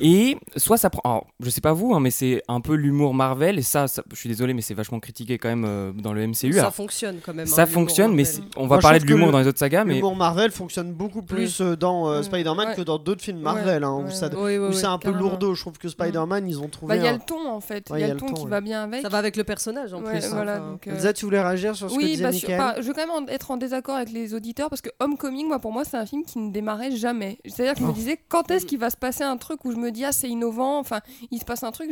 Et 0.00 0.36
soit 0.56 0.76
ça 0.76 0.90
prend, 0.90 1.00
alors, 1.04 1.26
je 1.40 1.50
sais 1.50 1.60
pas 1.60 1.72
vous, 1.72 1.92
hein, 1.92 1.98
mais 2.00 2.10
c'est 2.12 2.40
un 2.46 2.60
peu 2.60 2.74
l'humour 2.74 3.14
Marvel 3.14 3.58
et 3.58 3.62
ça, 3.62 3.88
ça- 3.88 4.02
je 4.12 4.16
suis 4.16 4.28
désolé, 4.28 4.54
mais 4.54 4.62
c'est 4.62 4.74
vachement 4.74 5.00
critiqué 5.00 5.38
quand 5.38 5.48
même 5.48 5.64
euh, 5.66 5.92
dans 5.92 6.12
le 6.12 6.22
MCU. 6.28 6.52
ça 6.52 6.60
Alors, 6.60 6.74
fonctionne 6.74 7.18
quand 7.24 7.34
même. 7.34 7.46
ça 7.46 7.62
hein, 7.62 7.64
l'humour 7.64 7.74
fonctionne, 7.80 8.14
mais 8.14 8.22
on 8.56 8.62
va 8.62 8.76
Moi, 8.76 8.78
parler 8.78 9.00
de 9.00 9.06
l'humour 9.06 9.26
le- 9.26 9.32
dans 9.32 9.38
les 9.40 9.48
autres 9.48 9.58
sagas, 9.58 9.84
mais 9.84 9.94
L'humour 9.94 10.14
Marvel 10.14 10.52
fonctionne 10.52 10.92
beaucoup 10.92 11.22
plus 11.22 11.60
euh, 11.60 11.76
dans 11.76 12.08
euh. 12.10 12.22
Spider-Man 12.22 12.68
Ouais. 12.68 12.74
que 12.76 12.82
dans 12.82 12.98
d'autres 12.98 13.22
films 13.22 13.40
Marvel, 13.40 13.82
hein, 13.82 14.04
où, 14.06 14.10
ça- 14.10 14.30
c'est 14.72 14.86
un 14.86 14.98
peu 14.98 15.10
lourdeau. 15.10 15.54
Je 15.54 15.60
trouve 15.62 15.78
que 15.78 15.88
Spider-Man, 15.88 16.48
ils 16.48 16.60
ont 16.60 16.68
trouvé. 16.68 16.96
il 16.96 17.02
y 17.02 17.08
a 17.08 17.12
le 17.12 17.18
ton 17.18 17.48
en 17.50 17.60
fait. 17.60 17.88
Il 17.92 18.00
y 18.00 18.04
a 18.04 18.14
le 18.14 18.20
ton 18.20 18.26
qui 18.32 18.46
va 18.46 18.60
bien 18.60 18.84
avec. 18.84 19.02
Ça 19.02 19.08
va 19.08 19.18
avec 19.18 19.36
le 19.36 19.42
personnage 19.44 19.92
en 19.94 20.00
plus. 20.00 20.24
hein, 20.32 20.78
Elsa, 20.86 21.12
tu 21.12 21.24
voulais 21.24 21.42
réagir 21.42 21.74
sur 21.74 21.90
ce 21.90 21.94
que 21.94 21.98
Oui, 21.98 22.12
disait 22.16 22.22
bah, 22.56 22.56
bah, 22.58 22.74
je 22.80 22.86
veux 22.86 22.94
quand 22.94 23.06
même 23.20 23.28
être 23.28 23.50
en 23.50 23.56
désaccord 23.56 23.96
avec 23.96 24.10
les 24.12 24.32
auditeurs 24.34 24.68
parce 24.70 24.80
que 24.80 24.90
Homecoming, 25.00 25.48
moi, 25.48 25.58
pour 25.58 25.72
moi, 25.72 25.84
c'est 25.84 25.96
un 25.96 26.06
film 26.06 26.24
qui 26.24 26.38
ne 26.38 26.52
démarrait 26.52 26.92
jamais. 26.94 27.38
C'est-à-dire 27.46 27.74
que 27.74 27.80
je 27.80 27.84
me 27.84 27.90
Oh. 27.90 27.94
Disais, 28.14 28.24
quand 28.28 28.50
est-ce 28.50 28.66
qu'il 28.66 28.78
va 28.78 28.90
se 28.90 28.96
passer 28.96 29.24
un 29.24 29.36
truc 29.36 29.64
où 29.64 29.72
je 29.72 29.76
me 29.76 29.90
dis, 29.90 30.04
ah, 30.04 30.12
c'est 30.12 30.28
innovant, 30.28 30.78
enfin, 30.78 31.00
il 31.30 31.38
se 31.38 31.44
passe 31.44 31.62
un 31.62 31.70
truc. 31.72 31.90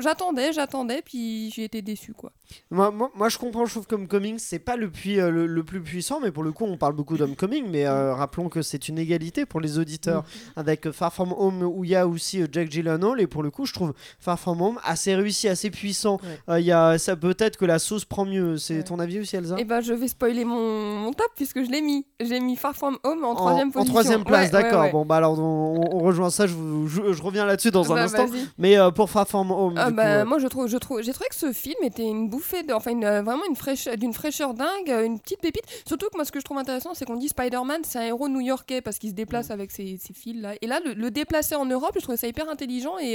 J'attendais, 0.00 0.52
j'attendais, 0.52 1.02
puis 1.02 1.50
j'ai 1.54 1.64
été 1.64 1.82
déçu, 1.82 2.12
quoi. 2.12 2.32
Moi, 2.70 2.90
moi, 2.90 3.10
moi, 3.14 3.28
je 3.28 3.38
comprends, 3.38 3.64
je 3.66 3.72
trouve 3.72 3.86
que 3.86 3.94
Homecoming, 3.94 4.38
c'est 4.38 4.58
pas 4.58 4.76
le, 4.76 4.90
pui- 4.90 5.18
euh, 5.20 5.30
le, 5.30 5.46
le 5.46 5.64
plus 5.64 5.80
puissant, 5.80 6.20
mais 6.20 6.30
pour 6.30 6.42
le 6.42 6.52
coup, 6.52 6.64
on 6.64 6.76
parle 6.76 6.92
beaucoup 6.94 7.16
d'Homecoming, 7.16 7.66
mais 7.70 7.86
euh, 7.86 8.14
rappelons 8.14 8.48
que 8.48 8.62
c'est 8.62 8.88
une 8.88 8.98
égalité 8.98 9.46
pour 9.46 9.60
les 9.60 9.78
auditeurs 9.78 10.24
avec 10.56 10.86
euh, 10.86 10.92
Far 10.92 11.12
From 11.12 11.32
Home 11.36 11.62
où 11.62 11.84
il 11.84 11.90
y 11.90 11.96
a 11.96 12.06
aussi 12.06 12.42
euh, 12.42 12.46
Jack 12.50 12.70
Gyllenhaal, 12.70 13.20
et 13.20 13.26
pour 13.26 13.42
le 13.42 13.50
coup, 13.50 13.64
je 13.66 13.72
trouve 13.72 13.94
Far 14.18 14.38
From 14.38 14.60
Home 14.60 14.78
assez 14.84 15.14
réussi, 15.14 15.48
assez 15.48 15.70
puissant. 15.70 16.18
Ouais. 16.22 16.38
Euh, 16.54 16.60
Il 16.60 16.66
y 16.66 16.72
a, 16.72 16.98
ça 16.98 17.16
peut-être 17.16 17.56
que 17.56 17.64
la 17.64 17.78
sauce 17.78 18.04
prend 18.04 18.24
mieux. 18.24 18.56
C'est 18.58 18.76
Ouais. 18.76 18.82
ton 18.84 18.98
avis 18.98 19.20
aussi, 19.20 19.36
Elsa? 19.36 19.56
Et 19.58 19.64
ben, 19.64 19.80
je 19.80 19.92
vais 19.92 20.08
spoiler 20.08 20.44
mon, 20.44 20.96
mon 21.00 21.12
top 21.12 21.28
puisque 21.36 21.64
je 21.64 21.70
l'ai 21.70 21.80
mis. 21.80 22.04
J'ai 22.20 22.40
mis 22.40 22.56
Far 22.56 22.74
From 22.74 22.98
Home 23.04 23.24
en 23.24 23.34
troisième 23.34 23.68
en 23.68 23.72
position. 23.72 23.92
troisième 23.92 24.24
place, 24.24 24.50
Ouais, 24.50 24.56
ouais, 24.56 24.62
d'accord. 24.62 24.82
ouais. 24.82 24.92
Bon, 24.92 25.04
bah 25.06 25.16
alors 25.16 25.38
on, 25.38 25.42
on 25.62 25.98
rejoint 26.00 26.30
ça, 26.30 26.46
je, 26.46 26.54
vous- 26.54 26.86
je, 26.88 27.12
je 27.12 27.22
reviens 27.22 27.46
là-dessus 27.46 27.70
dans 27.70 27.90
un 27.92 27.94
Bah, 27.96 28.02
instant. 28.02 28.26
Mais 28.58 28.76
euh, 28.78 28.90
pour 28.90 29.10
Far 29.10 29.26
From 29.28 29.50
Home, 29.50 29.74
Ah 29.76 29.90
bah, 29.90 30.02
coup, 30.02 30.08
euh, 30.08 30.24
moi 30.24 30.38
je 30.38 30.46
trouve 30.48 30.66
je 30.68 30.76
trouve 30.76 31.02
j'ai 31.02 31.12
trouvé 31.12 31.28
que 31.28 31.34
ce 31.34 31.52
film 31.52 31.76
était 31.82 32.02
une 32.06 32.28
bouffée 32.28 32.62
de, 32.62 32.72
enfin 32.72 32.90
une, 32.90 33.04
euh, 33.04 33.22
vraiment 33.22 33.44
une 33.48 33.56
fraîcheur 33.56 33.96
d'une 33.96 34.12
fraîcheur 34.12 34.54
dingue 34.54 34.88
euh, 34.90 35.04
une 35.04 35.18
petite 35.20 35.40
pépite. 35.40 35.64
Surtout 35.86 36.06
que 36.06 36.16
moi 36.16 36.24
ce 36.24 36.32
que 36.32 36.40
je 36.40 36.44
trouve 36.44 36.58
intéressant 36.58 36.94
c'est 36.94 37.04
qu'on 37.04 37.16
dit 37.16 37.28
Spider-Man 37.28 37.82
c'est 37.84 37.98
un 37.98 38.02
héros 38.06 38.28
new-yorkais 38.28 38.80
parce 38.80 38.98
qu'il 38.98 39.10
se 39.10 39.14
déplace 39.14 39.48
Mm. 39.48 39.52
avec 39.52 39.70
ses, 39.70 39.98
ses 39.98 40.12
fils 40.12 40.40
là 40.40 40.54
et 40.60 40.66
là 40.66 40.80
le, 40.84 40.92
le 40.94 41.10
déplacer 41.10 41.54
en 41.54 41.64
Europe 41.64 41.92
je 41.96 42.00
trouvais 42.00 42.16
ça 42.18 42.26
hyper 42.28 42.48
intelligent 42.48 42.98
et 42.98 43.14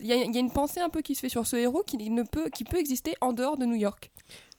il 0.00 0.06
y, 0.06 0.08
y 0.08 0.12
a 0.36 0.40
une 0.40 0.50
pensée 0.52 0.80
un 0.80 0.88
peu 0.88 1.00
qui 1.02 1.14
se 1.14 1.20
fait 1.20 1.28
sur 1.28 1.46
ce 1.46 1.56
héros 1.56 1.82
qui 1.86 1.96
ne 2.10 2.22
peut 2.22 2.48
qui 2.54 2.64
peut 2.64 2.78
exister 2.78 3.14
en 3.20 3.32
dehors 3.32 3.56
de 3.56 3.64
New 3.66 3.74
York 3.76 4.10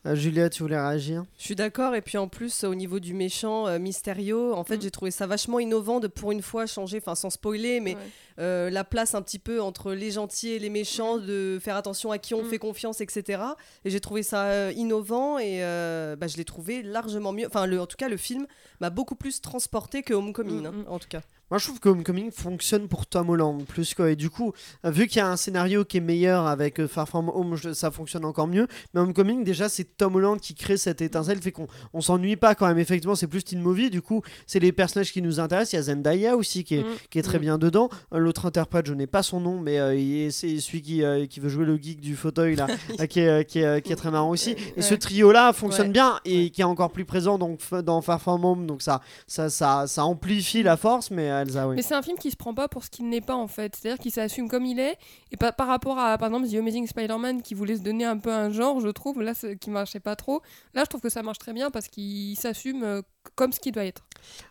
euh, 0.06 0.16
Julia, 0.16 0.50
tu 0.50 0.64
voulais 0.64 0.80
réagir? 0.80 1.26
Je 1.38 1.44
suis 1.44 1.56
d'accord, 1.56 1.94
et 1.96 2.02
puis 2.02 2.18
en 2.18 2.28
plus, 2.28 2.64
au 2.64 2.74
niveau 2.76 3.00
du 3.00 3.14
méchant 3.14 3.68
euh, 3.68 3.80
Mysterio, 3.80 4.54
en 4.54 4.64
fait, 4.64 4.78
Mm. 4.78 4.82
j'ai 4.82 4.92
trouvé 4.92 5.12
ça 5.12 5.28
vachement 5.28 5.60
innovant 5.60 6.00
de 6.00 6.08
pour 6.08 6.32
une 6.32 6.42
fois 6.42 6.66
changer, 6.66 6.98
enfin 7.00 7.16
sans 7.16 7.30
spoiler, 7.30 7.80
mais 7.82 7.96
Ouais. 7.96 8.02
euh, 8.40 8.70
la 8.70 8.84
place 8.84 9.14
un 9.16 9.22
petit 9.22 9.40
peu 9.40 9.62
entre 9.62 9.94
les 9.94 10.12
gentils 10.12 10.50
et 10.52 10.60
les 10.60 10.70
méchants, 10.70 11.18
de 11.18 11.60
faire 11.62 11.76
attention 11.76 12.12
à 12.12 12.18
qui 12.18 12.34
on 12.34 12.44
Mm. 12.44 12.50
fait 12.50 12.60
confiance, 12.60 13.02
etc. 13.02 13.42
Et 13.84 13.90
j'ai 13.90 14.00
trouvé 14.00 14.24
ça 14.24 14.46
euh, 14.46 14.72
innovant, 14.76 15.38
et 15.38 15.64
euh, 15.64 16.16
bah, 16.16 16.28
je 16.28 16.38
l'ai 16.38 16.46
trouvé 16.46 16.82
largement 16.82 17.34
mieux. 17.34 17.48
Enfin, 17.48 17.66
le, 17.66 17.82
en 17.82 17.86
tout 17.88 17.98
cas, 17.98 18.08
le 18.10 18.18
film 18.18 18.48
m'a 18.80 18.90
beaucoup 18.90 19.16
plus 19.16 19.42
transporté 19.42 20.02
que 20.04 20.14
Homecoming, 20.14 20.62
Mm, 20.64 20.66
hein, 20.66 20.86
en 20.88 21.00
tout 21.00 21.10
cas. 21.10 21.22
Moi, 21.52 21.58
je 21.58 21.66
trouve 21.66 21.80
que 21.80 21.90
Homecoming 21.90 22.32
fonctionne 22.32 22.88
pour 22.88 23.06
Tom 23.08 23.30
Holland 23.30 23.64
plus 23.66 23.94
que. 23.94 24.10
Et 24.10 24.16
du 24.16 24.30
coup, 24.30 24.54
vu 24.84 25.08
qu'il 25.08 25.18
y 25.18 25.22
a 25.22 25.30
un 25.30 25.38
scénario 25.38 25.84
qui 25.86 25.98
est 25.98 26.02
meilleur 26.02 26.46
avec 26.48 26.80
euh, 26.80 26.88
Far 26.88 27.08
From 27.08 27.30
Home, 27.30 27.56
ça 27.74 27.92
fonctionne 27.92 28.26
encore 28.26 28.48
mieux. 28.48 28.68
Mais 28.94 29.02
Homecoming, 29.02 29.44
déjà, 29.44 29.68
c'est 29.70 29.98
Tom 29.98 30.16
Holland 30.16 30.40
qui 30.40 30.54
crée 30.56 30.78
cette 30.78 31.02
étincelle, 31.02 31.40
fait 31.42 31.52
qu'on 31.52 31.68
on 31.94 32.02
s'ennuie 32.02 32.36
pas 32.36 32.56
quand 32.56 32.68
même. 32.68 32.78
Effectivement, 32.80 33.16
c'est 33.16 33.28
plus 33.28 33.44
teen 33.44 33.60
movie. 33.62 33.90
Du 33.90 34.02
coup, 34.02 34.22
c'est 34.48 34.60
les 34.60 34.72
personnages 34.72 35.12
qui 35.12 35.22
nous 35.22 35.40
intéressent. 35.40 35.74
Il 35.74 35.76
y 35.78 35.80
a 35.80 35.84
Zendaya 35.84 36.36
aussi 36.38 36.64
qui 36.64 36.76
est, 36.76 36.84
Mm. 36.84 36.96
qui 37.10 37.20
est 37.20 37.24
très 37.24 37.38
Mm. 37.40 37.42
bien 37.42 37.58
dedans. 37.58 37.90
Euh, 38.14 38.20
L'autre 38.20 38.46
interprète, 38.46 38.86
je 38.86 38.94
n'ai 38.94 39.08
pas 39.08 39.24
son 39.24 39.40
nom, 39.40 39.60
mais 39.60 39.80
euh, 39.80 40.30
c'est 40.32 40.60
celui 40.60 40.82
qui, 40.82 41.04
euh, 41.04 41.26
qui 41.26 41.40
veut 41.40 41.50
jouer 41.50 41.66
le 41.66 41.78
geek 41.78 42.00
du 42.00 42.16
fauteuil 42.16 42.56
là, 42.56 42.68
qui, 43.10 43.22
est, 43.22 43.46
qui, 43.50 43.60
est, 43.60 43.82
qui 43.82 43.92
est 43.92 43.96
très 43.96 44.12
marrant 44.12 44.30
aussi. 44.30 44.56
Et 44.78 44.82
ce 44.82 44.92
Ouais. 44.92 44.98
trio-là 45.00 45.54
fonctionne 45.54 45.88
Ouais. 45.88 45.94
bien 45.94 46.20
et 46.26 46.50
qui 46.52 46.62
est 46.62 46.66
encore 46.66 46.92
plus 46.92 47.06
présent 47.06 47.38
donc, 47.38 47.60
dans 47.84 48.02
Far 48.02 48.22
From 48.22 48.44
Home. 48.46 48.68
Donc 48.68 48.82
ça, 48.82 49.02
ça, 49.28 49.50
ça, 49.50 49.86
ça 49.88 50.06
amplifie 50.06 50.62
la 50.64 50.78
force. 50.78 51.10
Mais 51.12 51.30
Elsa, 51.42 51.68
oui. 51.68 51.76
Mais 51.76 51.82
c'est 51.82 51.96
un 51.96 52.02
film 52.02 52.18
qui 52.18 52.32
se 52.32 52.36
prend 52.36 52.54
pas 52.54 52.68
pour 52.68 52.84
ce 52.84 52.90
qu'il 52.90 53.08
n'est 53.10 53.22
pas 53.22 53.36
en 53.36 53.48
fait. 53.48 53.76
C'est-à-dire 53.76 54.00
qu'il 54.02 54.12
s'assume 54.12 54.48
comme 54.50 54.66
il 54.66 54.80
est. 54.80 54.98
Et 55.32 55.38
pas 55.38 55.52
par 55.52 55.68
rapport 55.68 55.98
à, 56.00 56.18
par 56.18 56.28
exemple, 56.30 56.48
The 56.50 56.56
Amazing 56.56 56.88
Spider-Man 56.88 57.42
qui 57.42 57.54
voulait 57.54 57.76
se 57.78 57.82
donner 57.82 58.06
un 58.06 58.18
peu 58.18 58.32
un 58.32 58.50
genre, 58.52 58.80
je 58.82 58.90
trouve, 58.90 59.22
là, 59.22 59.34
qui 59.60 59.70
marchait 59.70 60.00
pas 60.00 60.16
trop. 60.16 60.42
Là, 60.74 60.82
je 60.84 60.90
trouve 60.90 61.02
que 61.02 61.10
ça 61.10 61.24
marche 61.24 61.38
très 61.40 61.54
bien 61.54 61.70
parce 61.72 61.88
qu'il 61.88 62.36
s'assume 62.38 62.84
euh, 62.84 63.02
comme 63.36 63.52
ce 63.52 63.60
qu'il 63.60 63.72
doit 63.72 63.86
être. 63.86 64.04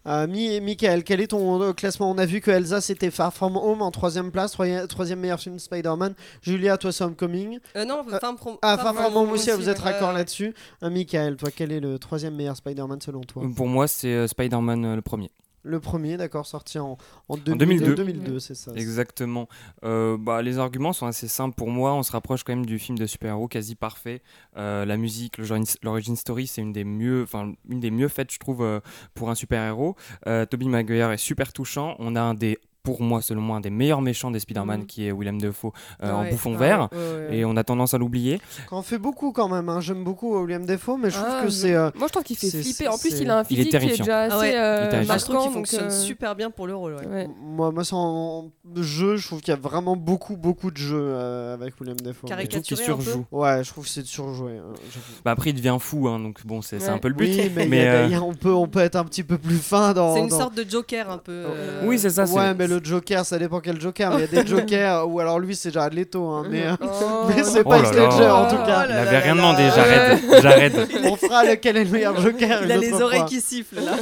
Euh, 0.07 0.27
Mi- 0.27 0.61
Michael, 0.61 1.05
quel 1.05 1.21
est 1.21 1.27
ton 1.29 1.61
euh, 1.63 1.73
classement? 1.73 2.11
On 2.11 2.17
a 2.19 2.25
vu 2.27 2.41
que 2.41 2.51
Elsa 2.51 2.81
c'était 2.81 3.11
Far 3.11 3.35
From 3.35 3.57
Home 3.57 3.83
en 3.83 3.91
troisième 3.91 4.31
place, 4.31 4.53
troisième, 4.53 5.21
meilleur 5.21 5.39
film 5.41 5.59
Spider-Man. 5.59 6.15
Julia, 6.43 6.79
toi 6.79 6.91
c'est 6.93 7.05
Homecoming. 7.05 7.59
Euh, 7.77 7.85
non, 7.85 8.03
Euh, 8.11 8.19
Femme 8.19 8.39
From 8.39 8.57
Ah, 8.63 8.77
Far 8.79 8.95
Far 8.95 9.05
From 9.05 9.17
Home 9.17 9.31
aussi, 9.33 9.51
aussi, 9.51 9.61
vous 9.61 9.69
êtes 9.69 9.79
raccord 9.79 10.13
là-dessus. 10.13 10.55
Euh, 10.83 10.91
Michael, 10.91 11.37
toi 11.37 11.51
quel 11.55 11.73
est 11.73 11.81
le 11.81 11.99
troisième 11.99 12.35
meilleur 12.35 12.57
Spider-Man 12.57 13.01
selon 13.01 13.21
toi? 13.23 13.43
Pour 13.55 13.67
moi, 13.67 13.87
c'est 13.89 14.27
Spider-Man 14.29 14.95
le 14.95 15.03
premier. 15.03 15.31
Le 15.69 15.81
premier, 15.81 16.17
d'accord, 16.17 16.47
sorti 16.47 16.79
en, 16.79 16.97
en, 17.29 17.37
2002. 17.37 17.95
2002, 17.95 18.41
c'est 18.41 18.55
ça. 18.55 18.73
Exactement. 18.75 19.49
Euh, 19.85 20.17
bah, 20.17 20.41
les 20.41 20.59
arguments 20.59 20.95
sont 20.95 21.07
assez 21.07 21.29
simples 21.29 21.55
pour 21.55 21.69
moi. 21.69 21.93
On 21.93 22.03
se 22.03 22.11
rapproche 22.11 22.43
quand 22.43 22.55
même 22.55 22.65
du 22.65 22.79
film 22.79 22.97
de 22.97 23.05
super-héros 23.05 23.49
quasi 23.49 23.75
parfait. 23.75 24.23
Euh, 24.57 24.87
la 24.87 24.97
musique, 24.97 25.37
l'origin 25.83 26.17
story, 26.17 26.47
c'est 26.47 26.63
une 26.63 26.73
des 26.73 26.85
mieux, 26.85 27.23
enfin 27.23 27.53
une 27.69 27.81
des 27.81 27.91
mieux 27.91 28.09
faites, 28.09 28.33
je 28.33 28.39
trouve, 28.39 28.63
euh, 28.63 28.81
pour 29.13 29.29
un 29.29 29.35
super-héros. 29.35 29.95
Euh, 30.27 30.47
Tobey 30.47 30.65
Maguire 30.65 31.11
est 31.11 31.19
super 31.19 31.53
touchant. 31.53 31.97
On 31.99 32.17
a 32.17 32.23
un 32.23 32.33
des, 32.33 32.59
pour 32.83 33.03
moi, 33.03 33.21
selon 33.21 33.41
moi, 33.43 33.57
un 33.59 33.61
des 33.61 33.71
meilleurs 33.71 34.01
méchants 34.01 34.31
des 34.31 34.41
Spider-Man, 34.41 34.81
Mhm. 34.81 34.87
qui 34.87 35.07
est 35.07 35.13
Willem 35.13 35.41
Dafoe 35.41 35.73
euh, 36.03 36.11
en 36.13 36.29
bouffon 36.29 36.55
vert. 36.57 36.89
ouais, 36.93 36.99
ouais, 36.99 37.29
ouais. 37.31 37.37
Et 37.39 37.45
on 37.45 37.57
a 37.57 37.65
tendance 37.65 37.93
à 37.93 37.99
l'oublier. 37.99 38.41
Quand 38.69 38.79
on 38.79 38.83
fait 38.83 38.99
beaucoup 38.99 39.33
quand 39.33 39.49
même, 39.49 39.69
hein. 39.69 39.81
j'aime 39.81 40.05
beaucoup 40.05 40.39
William 40.41 40.65
Defoe, 40.65 40.97
mais 40.99 41.11
je 41.11 41.17
trouve 41.17 41.29
Ah, 41.31 41.43
que 41.45 41.51
c'est. 41.51 41.75
euh, 41.75 41.91
Moi, 41.97 42.07
je 42.07 42.13
trouve 42.13 42.23
qu'il 42.25 42.37
fait 42.37 42.51
flipper. 42.51 42.89
En 42.89 42.97
plus, 42.97 43.21
il 43.21 43.29
a 43.31 43.39
un 43.41 43.45
physique 43.45 43.69
qui 43.71 43.77
est 43.77 43.81
déjà 43.99 44.21
assez 44.23 44.35
Ah 44.35 44.39
ouais. 44.39 44.55
euh, 44.57 44.79
Il 44.81 44.87
est 44.87 44.91
terrifiant. 44.91 45.15
Ah, 45.15 45.19
je 45.19 45.25
trouve 45.25 45.35
qu'il 45.37 45.45
marquant, 45.45 45.53
fonctionne 45.53 45.85
euh, 45.87 45.91
super 45.91 46.35
bien 46.35 46.51
pour 46.51 46.67
le 46.67 46.75
rôle. 46.77 46.95
ouais. 46.95 47.07
ouais. 47.07 47.29
Moi, 47.43 47.71
moi 47.73 47.85
c'est 47.85 47.95
en 47.95 48.51
jeu, 48.77 49.17
je 49.17 49.27
trouve 49.27 49.41
qu'il 49.41 49.53
y 49.53 49.57
a 49.57 49.61
vraiment 49.61 49.97
beaucoup, 49.97 50.37
beaucoup 50.37 50.71
de 50.71 50.77
jeux 50.77 50.97
euh, 50.99 51.55
avec 51.55 51.79
William 51.81 51.97
Defoe. 51.99 52.29
Je 52.29 52.35
trouve 52.35 52.39
qu'il 52.39 52.49
Caricaturé 52.49 52.83
un 52.85 52.97
peu. 52.97 53.03
surjoue. 53.03 53.27
Ouais, 53.33 53.65
je 53.65 53.71
trouve 53.71 53.85
que 53.85 53.91
c'est 53.91 54.07
surjoué. 54.07 54.53
hein, 54.59 54.73
j'avoue. 54.93 55.07
Bah, 55.25 55.33
après, 55.33 55.51
il 55.51 55.55
devient 55.55 55.77
fou, 55.81 56.09
hein, 56.09 56.19
donc 56.21 56.47
bon, 56.47 56.63
c'est 56.63 56.87
un 56.89 56.99
peu 56.99 57.09
le 57.09 57.15
but. 57.15 57.27
Oui, 57.29 57.51
mais, 57.55 57.63
il 57.65 57.67
y 57.67 57.71
mais, 57.71 57.87
a- 57.89 57.93
euh, 57.95 58.07
il 58.07 58.13
y 58.13 58.15
a- 58.15 58.23
on, 58.23 58.35
peut, 58.35 58.53
on 58.53 58.67
peut 58.69 58.81
être 58.81 58.97
un 58.97 59.05
petit 59.05 59.25
peu 59.25 59.37
plus 59.39 59.59
fin 59.59 59.93
dans. 59.93 60.15
C'est 60.15 60.21
une 60.21 60.31
sorte 60.31 60.55
de 60.55 60.65
Joker 60.69 61.11
un 61.11 61.19
peu. 61.19 61.33
euh, 61.33 61.83
Oui, 61.85 61.99
c'est 61.99 62.11
ça. 62.11 62.25
Le 62.69 62.81
Joker, 62.83 63.25
ça 63.27 63.39
dépend 63.39 63.61
quel 63.61 63.81
Joker, 63.81 64.11
mais 64.11 64.25
il 64.31 64.35
y 64.35 64.39
a 64.39 64.43
des 64.43 64.49
Jokers 64.57 65.09
ou 65.11 65.21
alors 65.21 65.39
lui 65.41 65.57
c'est 65.57 65.71
Jared 65.73 65.95
Leto, 65.95 66.25
hein, 66.29 66.47
mais, 66.51 66.65
Oh. 66.81 67.25
mais 67.29 67.43
c'est 67.45 67.63
Oh 67.65 67.69
pas 67.69 67.79
Heath. 67.81 67.93
Ledger 67.95 68.29
en 68.31 68.49
tout 68.49 68.57
Oh 68.61 68.67
cas. 68.67 68.87
là 68.87 68.89
Il 68.89 68.91
là 68.95 69.01
avait 69.03 69.13
là 69.13 69.21
rien 69.21 69.37
demandé, 69.37 69.63
j'arrête. 69.75 70.23
j'arrête. 70.43 70.91
On 71.05 71.17
fera 71.17 71.45
lequel 71.45 71.77
est 71.79 71.85
le 71.85 71.91
meilleur 71.91 72.21
Joker. 72.21 72.61
Il 72.65 72.73
a 72.73 72.77
les 72.77 72.93
oreilles 72.93 73.25
qui 73.27 73.41
sifflent 73.41 73.81
là. 73.85 73.97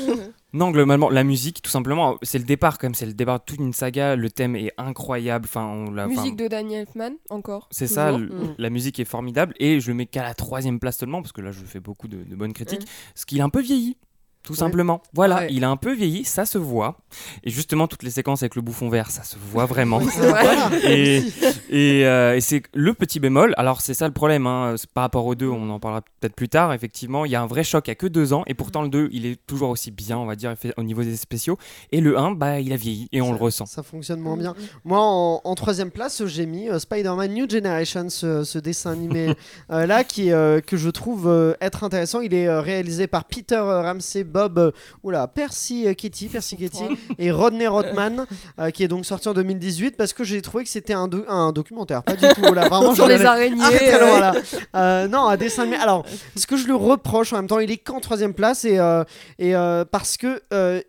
Non, 0.53 0.71
globalement, 0.71 1.11
la 1.11 1.23
musique, 1.23 1.61
tout 1.61 1.71
simplement, 1.71 2.17
c'est 2.23 2.39
le 2.39 2.45
départ 2.45 2.79
quand 2.79 2.87
même, 2.87 2.95
c'est 2.95 3.05
le 3.05 3.13
départ 3.13 3.41
de 3.41 3.45
toute 3.45 3.59
une 3.59 3.75
saga. 3.75 4.17
Le 4.17 4.31
thème 4.31 4.57
est 4.57 4.73
incroyable. 4.79 5.47
Enfin, 5.49 5.67
on 5.67 5.91
l'a. 5.91 6.07
Musique 6.07 6.37
de 6.37 6.49
Daniel 6.49 6.87
Elfman, 6.89 7.17
encore. 7.29 7.69
C'est 7.71 7.87
ça, 7.89 8.13
le- 8.13 8.27
Mm. 8.27 8.55
la 8.57 8.71
musique 8.71 8.99
est 8.99 9.05
formidable 9.05 9.53
et 9.61 9.81
je 9.81 9.89
le 9.89 9.95
mets 9.95 10.07
qu'à 10.07 10.23
la 10.23 10.33
troisième 10.35 10.79
place 10.81 10.97
seulement 10.99 11.21
parce 11.21 11.33
que 11.33 11.41
là 11.43 11.51
je 11.53 11.61
fais 11.61 11.81
beaucoup 11.81 12.09
de, 12.09 12.17
de 12.25 12.37
bonnes 12.37 12.53
critiques. 12.55 12.87
Ce 13.15 13.27
qu'il 13.27 13.41
a 13.41 13.45
un 13.45 13.51
peu 13.51 13.61
vieilli, 13.61 13.97
tout 14.47 14.53
Ouais. 14.55 14.59
simplement. 14.61 15.03
Voilà, 15.13 15.41
Ouais. 15.41 15.49
il 15.51 15.63
a 15.65 15.69
un 15.69 15.77
peu 15.77 15.93
vieilli, 15.93 16.25
ça 16.25 16.47
se 16.47 16.57
voit. 16.57 16.97
Et 17.45 17.51
justement, 17.51 17.87
toutes 17.89 18.03
les 18.05 18.11
séquences 18.11 18.43
avec 18.43 18.55
le 18.55 18.63
bouffon 18.63 18.89
vert, 18.89 19.11
ça 19.11 19.23
se 19.25 19.37
voit 19.53 19.67
vraiment. 19.75 20.01
Et 20.85 21.23
et, 21.69 22.07
euh, 22.07 22.37
et 22.37 22.41
c'est 22.41 22.63
le 22.75 22.95
petit 22.95 23.21
bémol. 23.21 23.55
Alors 23.57 23.81
c'est 23.81 23.95
ça 23.95 24.07
le 24.07 24.13
problème, 24.15 24.47
hein, 24.47 24.75
par 24.95 25.03
rapport 25.03 25.27
aux 25.27 25.35
deux, 25.35 25.49
on 25.49 25.69
en 25.71 25.79
parlera 25.81 26.03
peut-être 26.21 26.35
plus 26.35 26.49
tard. 26.49 26.73
Effectivement, 26.73 27.25
il 27.25 27.33
y 27.33 27.35
a 27.35 27.43
un 27.43 27.47
vrai 27.47 27.65
choc 27.65 27.89
à 27.89 27.95
que 27.95 28.07
deux 28.07 28.33
ans 28.33 28.45
et 28.47 28.55
pourtant 28.55 28.83
le 28.83 28.89
2 28.89 29.09
il 29.13 29.27
est 29.27 29.37
toujours 29.47 29.71
aussi 29.71 29.91
bien, 29.91 30.17
on 30.19 30.27
va 30.27 30.37
dire, 30.37 30.55
au 30.77 30.83
niveau 30.83 31.03
des 31.03 31.17
spéciaux. 31.17 31.59
Et 31.93 32.01
le 32.01 32.19
1, 32.19 32.33
bah 32.33 32.61
il 32.61 32.73
a 32.73 32.77
vieilli 32.77 33.09
et 33.13 33.21
on 33.21 33.33
le 33.33 33.39
ressent. 33.39 33.67
Ça 33.67 33.83
fonctionne 33.83 34.21
moins 34.21 34.37
bien. 34.37 34.55
Moi, 34.85 34.99
en, 35.01 35.41
en 35.45 35.55
troisième 35.55 35.91
place, 35.91 36.25
j'ai 36.27 36.47
mis 36.47 36.69
euh, 36.69 36.79
Spider-Man 36.79 37.33
New 37.35 37.49
Generation, 37.51 38.09
ce, 38.09 38.45
ce 38.45 38.59
dessin 38.59 38.93
animé 38.93 39.35
euh, 39.71 39.87
là, 39.87 40.05
qui, 40.05 40.31
euh, 40.33 40.61
que 40.61 40.77
je 40.77 40.89
trouve 40.91 41.29
euh, 41.29 41.55
être 41.61 41.85
intéressant. 41.85 42.21
Il 42.21 42.35
est 42.35 42.47
euh, 42.49 42.61
réalisé 42.61 43.07
par 43.07 43.25
Peter 43.25 43.57
Ramsey, 43.59 44.25
Bob, 44.37 44.59
euh, 44.59 44.71
oula, 45.03 45.27
Percy 45.29 45.87
Kitty, 45.97 46.29
Percy 46.29 46.57
Kitty 46.59 46.85
et 47.19 47.31
Rodney 47.31 47.67
Rothman, 47.67 48.27
euh, 48.61 48.71
qui 48.71 48.85
est 48.85 48.89
donc 48.89 49.07
sorti 49.07 49.29
en 49.29 49.33
2018 49.33 49.97
parce 49.97 50.13
que 50.13 50.25
j'ai 50.25 50.43
trouvé 50.43 50.65
que 50.65 50.69
c'était 50.71 50.93
un, 50.93 51.09
do- 51.09 51.25
un 51.27 51.53
documentaire, 51.53 52.03
pas 52.03 52.17
du 52.17 52.27
tout. 52.35 52.53
Là, 52.53 52.69
vraiment, 52.69 52.95
Sur 52.95 53.07
les 53.07 53.25
araignées. 53.25 53.63
Euh, 53.65 54.01
loin, 54.01 54.21
là. 54.75 55.09
Non, 55.09 55.29
un 55.29 55.37
dessin. 55.39 55.71
Alors, 55.81 56.05
ce 56.37 56.47
que 56.47 56.57
je 56.59 56.67
le 56.67 56.75
reproche 56.75 57.33
en 57.33 57.37
même 57.37 57.47
temps, 57.47 57.61
il 57.61 57.71
est 57.71 57.79
qu'en 57.79 58.01
troisième 58.01 58.35
place 58.35 58.65
et, 58.67 58.79
et 59.39 59.55
parce 59.91 60.17
que 60.19 60.43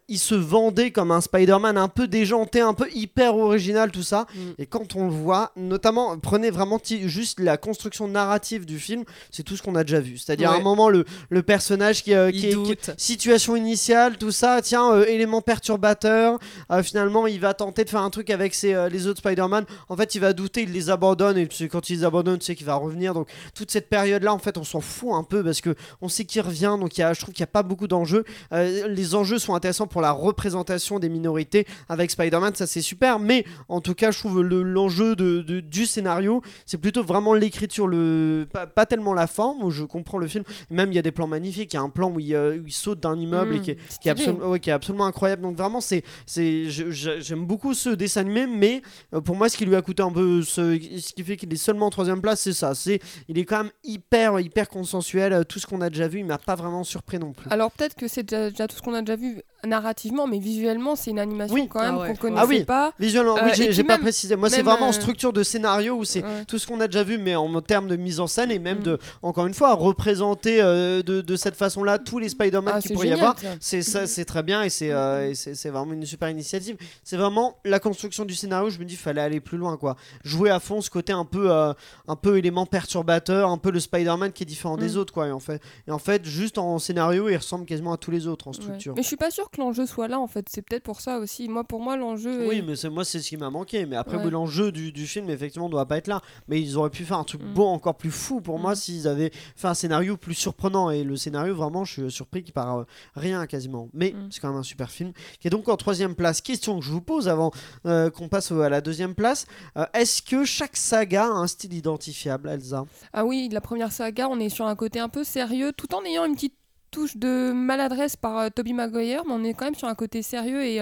il 0.09 0.19
se 0.19 0.35
vendait 0.35 0.91
comme 0.91 1.11
un 1.11 1.21
Spider-Man 1.21 1.77
un 1.77 1.87
peu 1.87 2.07
déjanté, 2.07 2.59
un 2.59 2.73
peu 2.73 2.87
hyper 2.93 3.37
original, 3.37 3.91
tout 3.91 4.03
ça. 4.03 4.25
Mm. 4.35 4.39
Et 4.59 4.65
quand 4.65 4.95
on 4.95 5.05
le 5.05 5.11
voit, 5.13 5.51
notamment, 5.55 6.17
prenez 6.17 6.49
vraiment 6.49 6.79
juste 6.83 7.39
la 7.39 7.55
construction 7.57 8.07
narrative 8.09 8.65
du 8.65 8.77
film, 8.79 9.03
c'est 9.31 9.43
tout 9.43 9.55
ce 9.55 9.61
qu'on 9.63 9.75
a 9.75 9.83
déjà 9.83 9.99
vu. 10.01 10.17
C'est-à-dire 10.17 10.49
à 10.51 10.55
un 10.55 10.63
moment 10.63 10.89
le, 10.89 11.05
le 11.29 11.43
personnage 11.43 12.03
qui, 12.03 12.13
euh, 12.13 12.31
qui 12.31 12.47
est- 12.47 12.49
qui- 12.49 12.55
doute. 12.55 12.91
Situation 13.37 13.55
initiale, 13.55 14.17
tout 14.17 14.31
ça, 14.31 14.61
tiens, 14.63 14.91
euh, 14.93 15.05
élément 15.05 15.41
perturbateur. 15.41 16.39
euh, 16.71 16.81
finalement, 16.81 17.27
il 17.27 17.39
va 17.39 17.53
tenter 17.53 17.83
de 17.83 17.89
faire 17.89 18.01
un 18.01 18.09
truc 18.09 18.29
avec 18.29 18.53
ses, 18.55 18.73
euh, 18.73 18.89
les 18.89 19.05
autres 19.07 19.19
Spider-Man. 19.19 19.65
En 19.89 19.95
fait, 19.95 20.15
il 20.15 20.21
va 20.21 20.33
douter, 20.33 20.63
il 20.63 20.71
les 20.71 20.89
abandonne. 20.89 21.37
Et 21.37 21.47
quand 21.67 21.89
il 21.89 21.97
les 21.99 22.03
abandonne, 22.03 22.39
tu 22.39 22.45
sais 22.45 22.55
qu'il 22.55 22.65
va 22.65 22.75
revenir. 22.75 23.13
Donc, 23.13 23.29
toute 23.53 23.69
cette 23.69 23.89
période-là, 23.89 24.33
en 24.33 24.39
fait, 24.39 24.57
on 24.57 24.63
s'en 24.63 24.81
fout 24.81 25.11
un 25.13 25.23
peu 25.23 25.43
parce 25.43 25.61
que 25.61 25.75
on 26.01 26.09
sait 26.09 26.25
qu'il 26.25 26.41
revient. 26.41 26.77
Donc, 26.79 26.91
je 26.95 27.19
trouve 27.19 27.33
qu'il 27.33 27.41
n'y 27.43 27.49
a 27.49 27.51
pas 27.51 27.63
beaucoup 27.63 27.87
d'enjeux. 27.87 28.23
Les 28.51 29.13
enjeux 29.15 29.37
sont 29.39 29.53
intéressants 29.53 29.87
pour 29.87 30.01
la 30.01 30.11
représentation 30.11 30.99
des 30.99 31.09
minorités 31.09 31.67
avec 31.89 32.09
Spider-Man, 32.11 32.55
ça 32.55 32.65
c'est 32.67 32.81
super. 32.81 33.19
Mais 33.19 33.45
en 33.69 33.81
tout 33.81 33.93
cas, 33.93 34.11
je 34.11 34.19
trouve 34.19 34.41
le- 34.41 34.63
l'enjeu 34.63 35.15
de, 35.15 35.41
du 35.59 35.85
scénario, 35.85 36.41
c'est 36.65 36.77
plutôt 36.77 37.03
vraiment 37.03 37.33
l'écriture, 37.33 37.87
le 37.87 38.47
pas, 38.51 38.85
tellement 38.85 39.13
la 39.13 39.27
forme 39.27 39.69
je 39.69 39.83
comprends 39.83 40.17
le 40.17 40.27
film. 40.27 40.43
Même 40.69 40.91
il 40.91 40.95
y 40.95 40.99
a 40.99 41.01
des 41.01 41.11
plans 41.11 41.27
magnifiques. 41.27 41.73
Il 41.73 41.75
y 41.75 41.79
a 41.79 41.83
un 41.83 41.89
plan 41.89 42.09
où 42.09 42.19
il, 42.19 42.35
où 42.35 42.65
il 42.65 42.71
saute 42.73 42.99
d'un 42.99 43.15
immeuble 43.27 43.55
et 43.55 43.59
Mm, 43.59 43.61
qui 43.61 43.71
est, 43.71 43.77
qui 44.01 44.09
absolument, 44.09 44.49
ouais, 44.49 44.59
qui 44.59 44.69
est 44.69 44.73
absolument 44.73 45.05
incroyable. 45.05 45.41
Donc 45.41 45.57
vraiment, 45.57 45.81
c'est, 45.81 46.03
c'est, 46.25 46.65
j'aime 46.69 47.45
beaucoup 47.45 47.73
ce 47.73 47.89
dessin 47.89 48.21
animé, 48.21 48.47
mais 48.47 48.81
euh, 49.13 49.21
pour 49.21 49.35
moi, 49.35 49.49
ce 49.49 49.57
qui 49.57 49.65
lui 49.65 49.75
a 49.75 49.81
coûté 49.81 50.03
un 50.03 50.11
peu, 50.11 50.41
ce, 50.43 50.77
ce 50.99 51.13
qui 51.13 51.23
fait 51.23 51.37
qu'il 51.37 51.51
est 51.53 51.57
seulement 51.57 51.87
en 51.87 51.89
troisième 51.89 52.21
place, 52.21 52.41
c'est 52.41 52.53
ça. 52.53 52.73
C'est, 52.75 52.99
il 53.27 53.37
est 53.37 53.45
quand 53.45 53.63
même 53.63 53.71
hyper, 53.83 54.39
hyper 54.39 54.69
consensuel. 54.69 55.33
Euh, 55.33 55.43
Tout 55.43 55.59
ce 55.59 55.67
qu'on 55.67 55.81
a 55.81 55.89
déjà 55.89 56.07
vu, 56.07 56.19
il 56.19 56.25
m'a 56.25 56.37
pas 56.37 56.55
vraiment 56.55 56.83
surpris 56.83 57.19
non 57.19 57.33
plus. 57.33 57.49
Alors 57.51 57.71
peut-être 57.71 57.95
que 57.95 58.07
c'est 58.07 58.23
déjà, 58.23 58.49
déjà 58.49 58.67
tout 58.67 58.75
ce 58.75 58.81
qu'on 58.81 58.93
a 58.93 59.01
déjà 59.01 59.15
vu 59.15 59.41
narrativement, 59.65 60.27
mais 60.27 60.39
visuellement, 60.39 60.95
c'est 60.95 61.11
une 61.11 61.19
animation 61.19 61.55
Oui. 61.55 61.67
quand 61.67 61.81
même 61.81 61.95
Ah 61.95 61.99
ouais. 62.01 62.07
qu'on 62.09 62.13
Ah 62.13 62.17
connaissait 62.17 62.47
oui. 62.59 62.63
pas. 62.65 62.93
Visuellement, 62.99 63.35
oui, 63.35 63.49
Euh, 63.59 63.67
j'ai, 63.71 63.83
pas 63.83 63.93
même- 63.93 64.01
précisé. 64.01 64.35
Moi, 64.35 64.49
c'est 64.49 64.61
vraiment 64.61 64.85
en 64.85 64.89
euh, 64.89 64.93
structure 64.93 65.33
de 65.33 65.43
scénario 65.43 65.95
où 65.95 66.03
c'est 66.05 66.23
Ouais. 66.23 66.45
tout 66.47 66.57
ce 66.59 66.67
qu'on 66.67 66.79
a 66.79 66.87
déjà 66.87 67.03
vu, 67.03 67.17
mais 67.17 67.35
en 67.35 67.59
termes 67.61 67.87
de 67.87 67.95
mise 67.95 68.19
en 68.19 68.27
scène 68.27 68.51
et 68.51 68.59
même 68.59 68.79
Mm. 68.79 68.83
de, 68.83 68.99
encore 69.23 69.47
une 69.47 69.53
fois, 69.53 69.73
représenter 69.73 70.61
euh, 70.61 71.01
de, 71.01 71.21
de 71.21 71.35
cette 71.35 71.55
façon-là 71.55 71.97
tous 71.99 72.19
les 72.19 72.29
Spider-Man 72.29 72.73
Ah, 72.77 72.81
c'est 72.81 72.93
pourrait 72.93 73.07
y 73.07 73.13
C'est 73.59 73.81
ça, 73.81 74.07
c'est 74.07 74.25
très 74.25 74.43
bien 74.43 74.63
et 74.63 74.69
c'est 74.69 74.91
euh, 74.91 75.29
et 75.29 75.35
c'est 75.35 75.55
c'est 75.55 75.69
vraiment 75.69 75.93
une 75.93 76.05
super 76.05 76.29
initiative. 76.29 76.77
C'est 77.03 77.17
vraiment 77.17 77.57
la 77.65 77.79
construction 77.79 78.25
du 78.25 78.35
scénario. 78.35 78.69
Je 78.69 78.79
me 78.79 78.85
dis, 78.85 78.95
fallait 78.95 79.21
aller 79.21 79.39
plus 79.39 79.57
loin, 79.57 79.77
quoi. 79.77 79.95
Jouer 80.23 80.49
à 80.49 80.59
fond 80.59 80.81
ce 80.81 80.89
côté 80.89 81.13
un 81.13 81.25
peu, 81.25 81.51
euh, 81.51 81.73
un 82.07 82.15
peu 82.15 82.37
élément 82.37 82.65
perturbateur, 82.65 83.49
un 83.49 83.57
peu 83.57 83.71
le 83.71 83.79
Spider-Man 83.79 84.31
qui 84.31 84.43
est 84.43 84.45
différent 84.45 84.77
des 84.77 84.93
Mm. 84.95 84.97
autres, 84.97 85.13
quoi. 85.13 85.27
Et 85.27 85.31
en 85.31 85.39
fait, 85.39 85.61
et 85.87 85.91
en 85.91 85.99
fait, 85.99 86.25
juste 86.25 86.57
en 86.57 86.79
scénario, 86.79 87.29
il 87.29 87.35
ressemble 87.37 87.65
quasiment 87.65 87.93
à 87.93 87.97
tous 87.97 88.11
les 88.11 88.27
autres 88.27 88.47
en 88.47 88.51
Ouais. 88.51 88.57
structure. 88.57 88.93
Mais 88.95 89.01
je 89.03 89.07
suis 89.07 89.17
pas 89.17 89.31
sûre 89.31 89.49
que 89.49 89.59
l'enjeu 89.59 89.85
soit 89.85 90.07
là 90.07 90.19
en 90.19 90.27
fait. 90.27 90.47
C'est 90.49 90.61
peut-être 90.61 90.83
pour 90.83 91.01
ça 91.01 91.19
aussi. 91.19 91.47
Moi, 91.49 91.63
pour 91.63 91.79
moi, 91.81 91.97
l'enjeu. 91.97 92.47
Oui, 92.47 92.57
est- 92.57 92.61
mais 92.61 92.75
c'est 92.75 92.89
moi 92.89 93.03
c'est 93.05 93.19
ce 93.19 93.27
qui 93.29 93.37
m'a 93.37 93.49
manqué. 93.49 93.85
Mais 93.85 93.95
après, 93.95 94.17
Ouais. 94.17 94.29
l'enjeu 94.31 94.71
du, 94.71 94.91
du 94.91 95.07
film 95.07 95.29
effectivement 95.29 95.69
doit 95.69 95.85
pas 95.85 95.97
être 95.97 96.07
là. 96.07 96.21
Mais 96.47 96.61
ils 96.61 96.77
auraient 96.77 96.89
pu 96.89 97.03
faire 97.05 97.17
un 97.17 97.23
truc 97.23 97.41
Mm. 97.43 97.53
beau, 97.53 97.65
encore 97.65 97.95
plus 97.95 98.11
fou 98.11 98.41
pour 98.41 98.59
moi 98.59 98.71
Mm. 98.71 98.75
s'ils 98.75 99.07
avaient 99.07 99.31
fait 99.55 99.67
un 99.67 99.73
scénario 99.73 100.17
plus 100.17 100.33
surprenant. 100.33 100.89
Et 100.89 101.03
le 101.03 101.15
scénario, 101.15 101.55
vraiment, 101.55 101.85
je 101.85 101.93
suis 102.01 102.11
surpris 102.11 102.43
qu'il 102.43 102.53
part 102.53 102.79
euh, 102.79 102.83
rien 103.15 103.45
quasiment. 103.47 103.89
Mais 103.93 104.11
Mm. 104.11 104.29
c'est 104.31 104.39
quand 104.39 104.49
même 104.49 104.57
un 104.59 104.63
super 104.63 104.89
film 104.91 105.11
qui 105.39 105.47
est 105.47 105.51
donc 105.51 105.67
en 105.69 105.77
troisième 105.77 106.15
place. 106.15 106.41
Question 106.41 106.79
que 106.79 106.85
je 106.85 106.91
vous 106.91 107.01
pose 107.01 107.27
avant 107.27 107.51
euh, 107.85 108.09
qu'on 108.09 108.29
passe 108.29 108.51
à 108.51 108.69
la 108.69 108.81
deuxième 108.81 109.15
place. 109.15 109.45
Euh, 109.77 109.85
Est-ce 109.93 110.21
que 110.21 110.45
chaque 110.45 110.77
saga 110.77 111.25
a 111.25 111.29
un 111.29 111.47
style 111.47 111.73
identifiable, 111.73 112.49
Elsa? 112.49 112.85
Ah 113.13 113.25
oui, 113.25 113.49
la 113.51 113.61
première 113.61 113.91
saga, 113.91 114.27
on 114.29 114.39
est 114.39 114.49
sur 114.49 114.65
un 114.65 114.75
côté 114.75 114.99
un 114.99 115.09
peu 115.09 115.23
sérieux, 115.23 115.71
tout 115.75 115.93
en 115.95 116.03
ayant 116.05 116.25
une 116.25 116.35
petite 116.35 116.55
touche 116.89 117.17
de 117.17 117.51
maladresse 117.51 118.15
par 118.15 118.37
euh, 118.37 118.49
Tobey 118.49 118.71
Maguire, 118.73 119.23
mais 119.25 119.33
on 119.33 119.43
est 119.43 119.53
quand 119.53 119.65
même 119.65 119.75
sur 119.75 119.87
un 119.89 119.95
côté 119.95 120.21
sérieux 120.21 120.63
et 120.63 120.79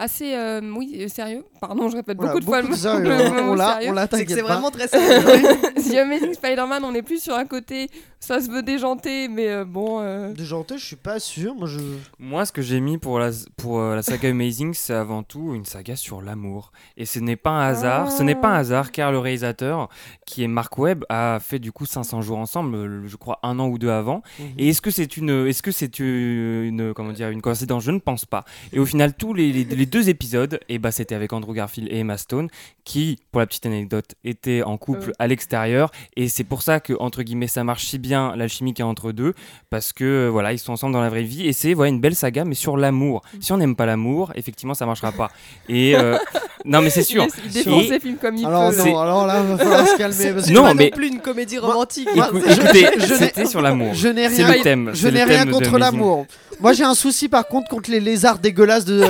assez, 0.00 0.34
euh, 0.34 0.60
oui, 0.76 0.96
euh, 1.00 1.08
sérieux. 1.08 1.44
Pardon, 1.60 1.88
je 1.90 1.96
répète 1.96 2.16
Voilà, 2.16 2.32
beaucoup 2.32 2.40
de 2.40 2.46
fois 2.46 2.58
le 2.62 2.66
de 2.68 2.70
mot- 2.70 2.76
sérieux, 2.76 3.02
le 3.04 3.12
hein. 3.12 3.42
mot 3.44 3.52
On 3.52 3.54
l'a, 3.54 3.72
sérieux. 3.74 3.90
on 3.90 3.92
l'a, 3.92 4.08
C'est 4.10 4.24
que 4.24 4.40
vraiment 4.40 4.70
très 4.70 4.88
sérieux. 4.88 5.22
The 5.90 5.94
Amazing 5.96 6.34
Spider-Man, 6.34 6.82
on 6.84 6.94
est 6.94 7.02
plus 7.02 7.22
sur 7.22 7.34
un 7.34 7.44
côté, 7.44 7.88
ça 8.18 8.40
se 8.40 8.50
veut 8.50 8.62
déjanter, 8.62 9.28
mais 9.28 9.48
euh, 9.48 9.64
bon. 9.64 10.00
euh, 10.00 10.32
Déjanté, 10.32 10.78
je 10.78 10.84
suis 10.84 10.96
pas 10.96 11.18
sûr. 11.20 11.54
Moi, 11.54 11.68
je. 11.68 11.78
Moi, 12.18 12.44
ce 12.44 12.52
que 12.52 12.62
j'ai 12.62 12.80
mis 12.80 12.98
pour 12.98 13.18
la, 13.18 13.30
pour 13.56 13.80
euh, 13.80 13.94
la 13.94 14.02
saga 14.02 14.30
Amazing, 14.30 14.74
c'est 14.74 14.94
avant 14.94 15.22
tout 15.22 15.54
une 15.54 15.64
saga 15.64 15.96
sur 15.96 16.22
l'amour. 16.22 16.72
Et 16.96 17.04
ce 17.06 17.18
n'est 17.18 17.36
pas 17.36 17.50
un 17.50 17.68
hasard. 17.68 18.10
Ce 18.12 18.22
n'est 18.22 18.34
pas 18.34 18.48
un 18.48 18.54
hasard 18.58 18.90
car 18.92 19.12
le 19.12 19.18
réalisateur, 19.18 19.88
qui 20.26 20.42
est 20.44 20.48
Mark 20.48 20.76
Webb, 20.78 21.04
a 21.08 21.38
fait 21.40 21.58
du 21.58 21.72
coup 21.72 21.86
500 21.86 22.22
jours 22.22 22.38
ensemble, 22.38 23.06
je 23.06 23.16
crois 23.16 23.38
un 23.42 23.58
an 23.58 23.68
ou 23.68 23.78
deux 23.78 23.90
avant. 23.90 24.22
Et 24.58 24.68
est-ce 24.70 24.80
que 24.80 24.90
c'est 24.90 25.16
une, 25.16 25.46
est-ce 25.46 25.62
que 25.62 25.70
c'est 25.72 25.98
une, 25.98 26.64
une- 26.64 26.94
comment 26.94 27.12
dire, 27.12 27.28
une 27.30 27.42
coïncidence? 27.42 27.82
Je 27.84 27.90
ne 27.90 27.98
pense 27.98 28.24
pas. 28.24 28.44
Et 28.72 28.78
au 28.78 28.86
final, 28.86 29.14
tous 29.14 29.34
les, 29.34 29.52
les- 29.52 29.64
les 29.64 29.86
deux 29.90 30.08
épisodes, 30.08 30.60
et 30.68 30.78
bah, 30.78 30.90
c'était 30.92 31.14
avec 31.14 31.32
Andrew 31.32 31.52
Garfield 31.52 31.88
et 31.90 31.98
Emma 31.98 32.16
Stone, 32.16 32.48
qui, 32.84 33.18
pour 33.32 33.40
la 33.40 33.46
petite 33.46 33.66
anecdote, 33.66 34.14
étaient 34.24 34.62
en 34.62 34.76
couple 34.78 35.10
Euh. 35.10 35.12
à 35.18 35.26
l'extérieur. 35.26 35.90
Et 36.16 36.28
c'est 36.28 36.44
pour 36.44 36.62
ça 36.62 36.80
que 36.80 36.92
entre 36.98 37.22
guillemets, 37.22 37.46
ça 37.48 37.64
marche 37.64 37.84
si 37.86 37.98
bien 37.98 38.34
l'alchimie 38.36 38.72
qu'il 38.72 38.82
y 38.84 38.86
a 38.86 38.88
entre 38.88 39.12
deux, 39.12 39.34
parce 39.68 39.92
que 39.92 40.04
euh, 40.04 40.28
voilà, 40.30 40.52
ils 40.52 40.58
sont 40.58 40.72
ensemble 40.72 40.92
dans 40.94 41.00
la 41.02 41.08
vraie 41.10 41.22
vie. 41.22 41.46
Et 41.46 41.52
c'est 41.52 41.74
voilà 41.74 41.88
une 41.90 42.00
belle 42.00 42.14
saga, 42.16 42.44
mais 42.44 42.54
sur 42.54 42.76
l'amour. 42.76 43.22
Si 43.40 43.52
on 43.52 43.56
n'aime 43.58 43.76
pas 43.76 43.86
l'amour, 43.86 44.32
effectivement, 44.34 44.74
ça 44.74 44.86
marchera 44.86 45.12
pas. 45.12 45.30
Et 45.68 45.94
euh, 45.96 46.16
non, 46.64 46.80
mais 46.82 46.90
c'est 46.90 47.02
sûr. 47.02 47.26
Il, 47.38 47.44
il 47.46 47.52
défend 47.52 47.80
Et- 47.80 47.88
ses 47.88 48.00
films 48.00 48.16
comme 48.16 48.36
il 48.36 48.46
Alors 48.46 48.70
peut. 48.70 48.76
c'est- 48.82 48.92
non, 48.92 48.98
alors 49.00 49.26
là, 49.26 49.42
va 49.42 49.58
falloir 49.58 49.86
se 49.88 49.96
calmer. 49.96 50.32
parce 50.32 50.46
que- 50.46 50.52
Non, 50.52 50.62
pas 50.62 50.74
mais- 50.74 50.84
non 50.90 50.96
plus 50.96 51.08
une 51.08 51.20
comédie 51.20 51.58
romantique. 51.58 52.08
moi, 52.14 52.28
Écoute- 52.28 52.42
je- 52.46 52.52
écoutez, 52.60 52.86
c'était 53.18 53.46
sur 53.46 53.60
l'amour. 53.60 53.94
Je 53.94 54.08
n'ai 54.08 54.26
rien, 54.28 54.48
le 54.52 54.62
thème. 54.62 54.90
je 54.94 55.08
n'ai 55.08 55.24
le 55.24 55.30
rien 55.30 55.46
contre 55.46 55.78
l'amour. 55.78 56.26
Moi 56.60 56.74
j'ai 56.74 56.84
un 56.84 56.94
souci 56.94 57.28
par 57.30 57.46
contre 57.48 57.68
contre 57.70 57.90
les 57.90 58.00
lézards 58.00 58.38
dégueulasses 58.38 58.84
de 58.84 59.00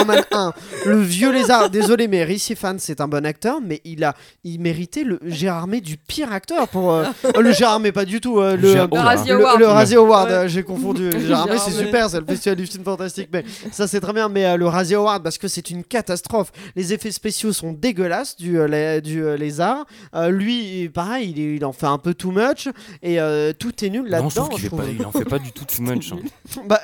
Spider-Man 0.00 0.24
1. 0.30 0.52
Le 0.86 1.00
vieux 1.00 1.32
lézard, 1.32 1.70
désolé 1.70 2.08
mais 2.08 2.24
Rishi 2.24 2.54
Fan 2.54 2.78
c'est 2.78 3.00
un 3.00 3.08
bon 3.08 3.24
acteur 3.26 3.58
mais 3.64 3.80
il 3.84 4.04
a 4.04 4.14
il 4.44 4.60
méritait 4.60 5.04
le 5.04 5.18
Gérard 5.24 5.66
May 5.66 5.80
du 5.80 5.96
pire 5.96 6.32
acteur 6.32 6.68
pour 6.68 6.92
euh, 6.92 7.04
le 7.40 7.52
Gérard 7.52 7.80
May 7.80 7.92
pas 7.92 8.04
du 8.04 8.20
tout 8.20 8.38
euh, 8.40 8.56
le, 8.56 8.72
Gérard- 8.72 8.88
Le 8.90 9.32
le, 9.34 9.40
Award. 9.44 9.58
le 9.60 9.66
Razzie 9.66 9.94
Award, 9.96 10.28
Ouais. 10.28 10.34
euh, 10.34 10.48
j'ai 10.48 10.62
confondu. 10.62 11.10
Gérard 11.26 11.46
May, 11.46 11.58
c'est 11.58 11.70
super, 11.70 12.08
c'est 12.10 12.20
le 12.20 12.26
festival 12.26 12.56
du 12.56 12.66
film 12.66 12.84
fantastique, 12.84 13.28
mais 13.32 13.44
ça 13.72 13.86
c'est 13.86 14.00
très 14.00 14.12
bien. 14.12 14.28
Mais 14.28 14.44
euh, 14.46 14.56
le 14.56 14.66
Razzie 14.66 14.94
Award, 14.94 15.22
parce 15.22 15.38
que 15.38 15.48
c'est 15.48 15.70
une 15.70 15.84
catastrophe. 15.84 16.50
Les 16.76 16.92
effets 16.92 17.10
spéciaux 17.10 17.52
sont 17.52 17.72
dégueulasses 17.72 18.36
du, 18.36 18.58
euh, 18.58 19.00
du 19.00 19.22
euh, 19.24 19.36
lézard. 19.36 19.84
Euh, 20.14 20.30
lui, 20.30 20.88
pareil, 20.88 21.34
il, 21.36 21.64
en 21.64 21.72
fait 21.72 21.86
un 21.86 21.98
peu 21.98 22.14
too 22.14 22.30
much 22.30 22.68
et 23.02 23.20
euh, 23.20 23.52
tout 23.58 23.84
est 23.84 23.90
nul 23.90 24.06
là-dedans. 24.08 24.48
il 24.96 25.04
en 25.06 25.12
fait 25.12 25.24
pas 25.24 25.38
du 25.38 25.52
tout 25.52 25.64
too 25.64 25.82
much. 25.82 26.12
hein. 26.12 26.18
Bah, 26.68 26.80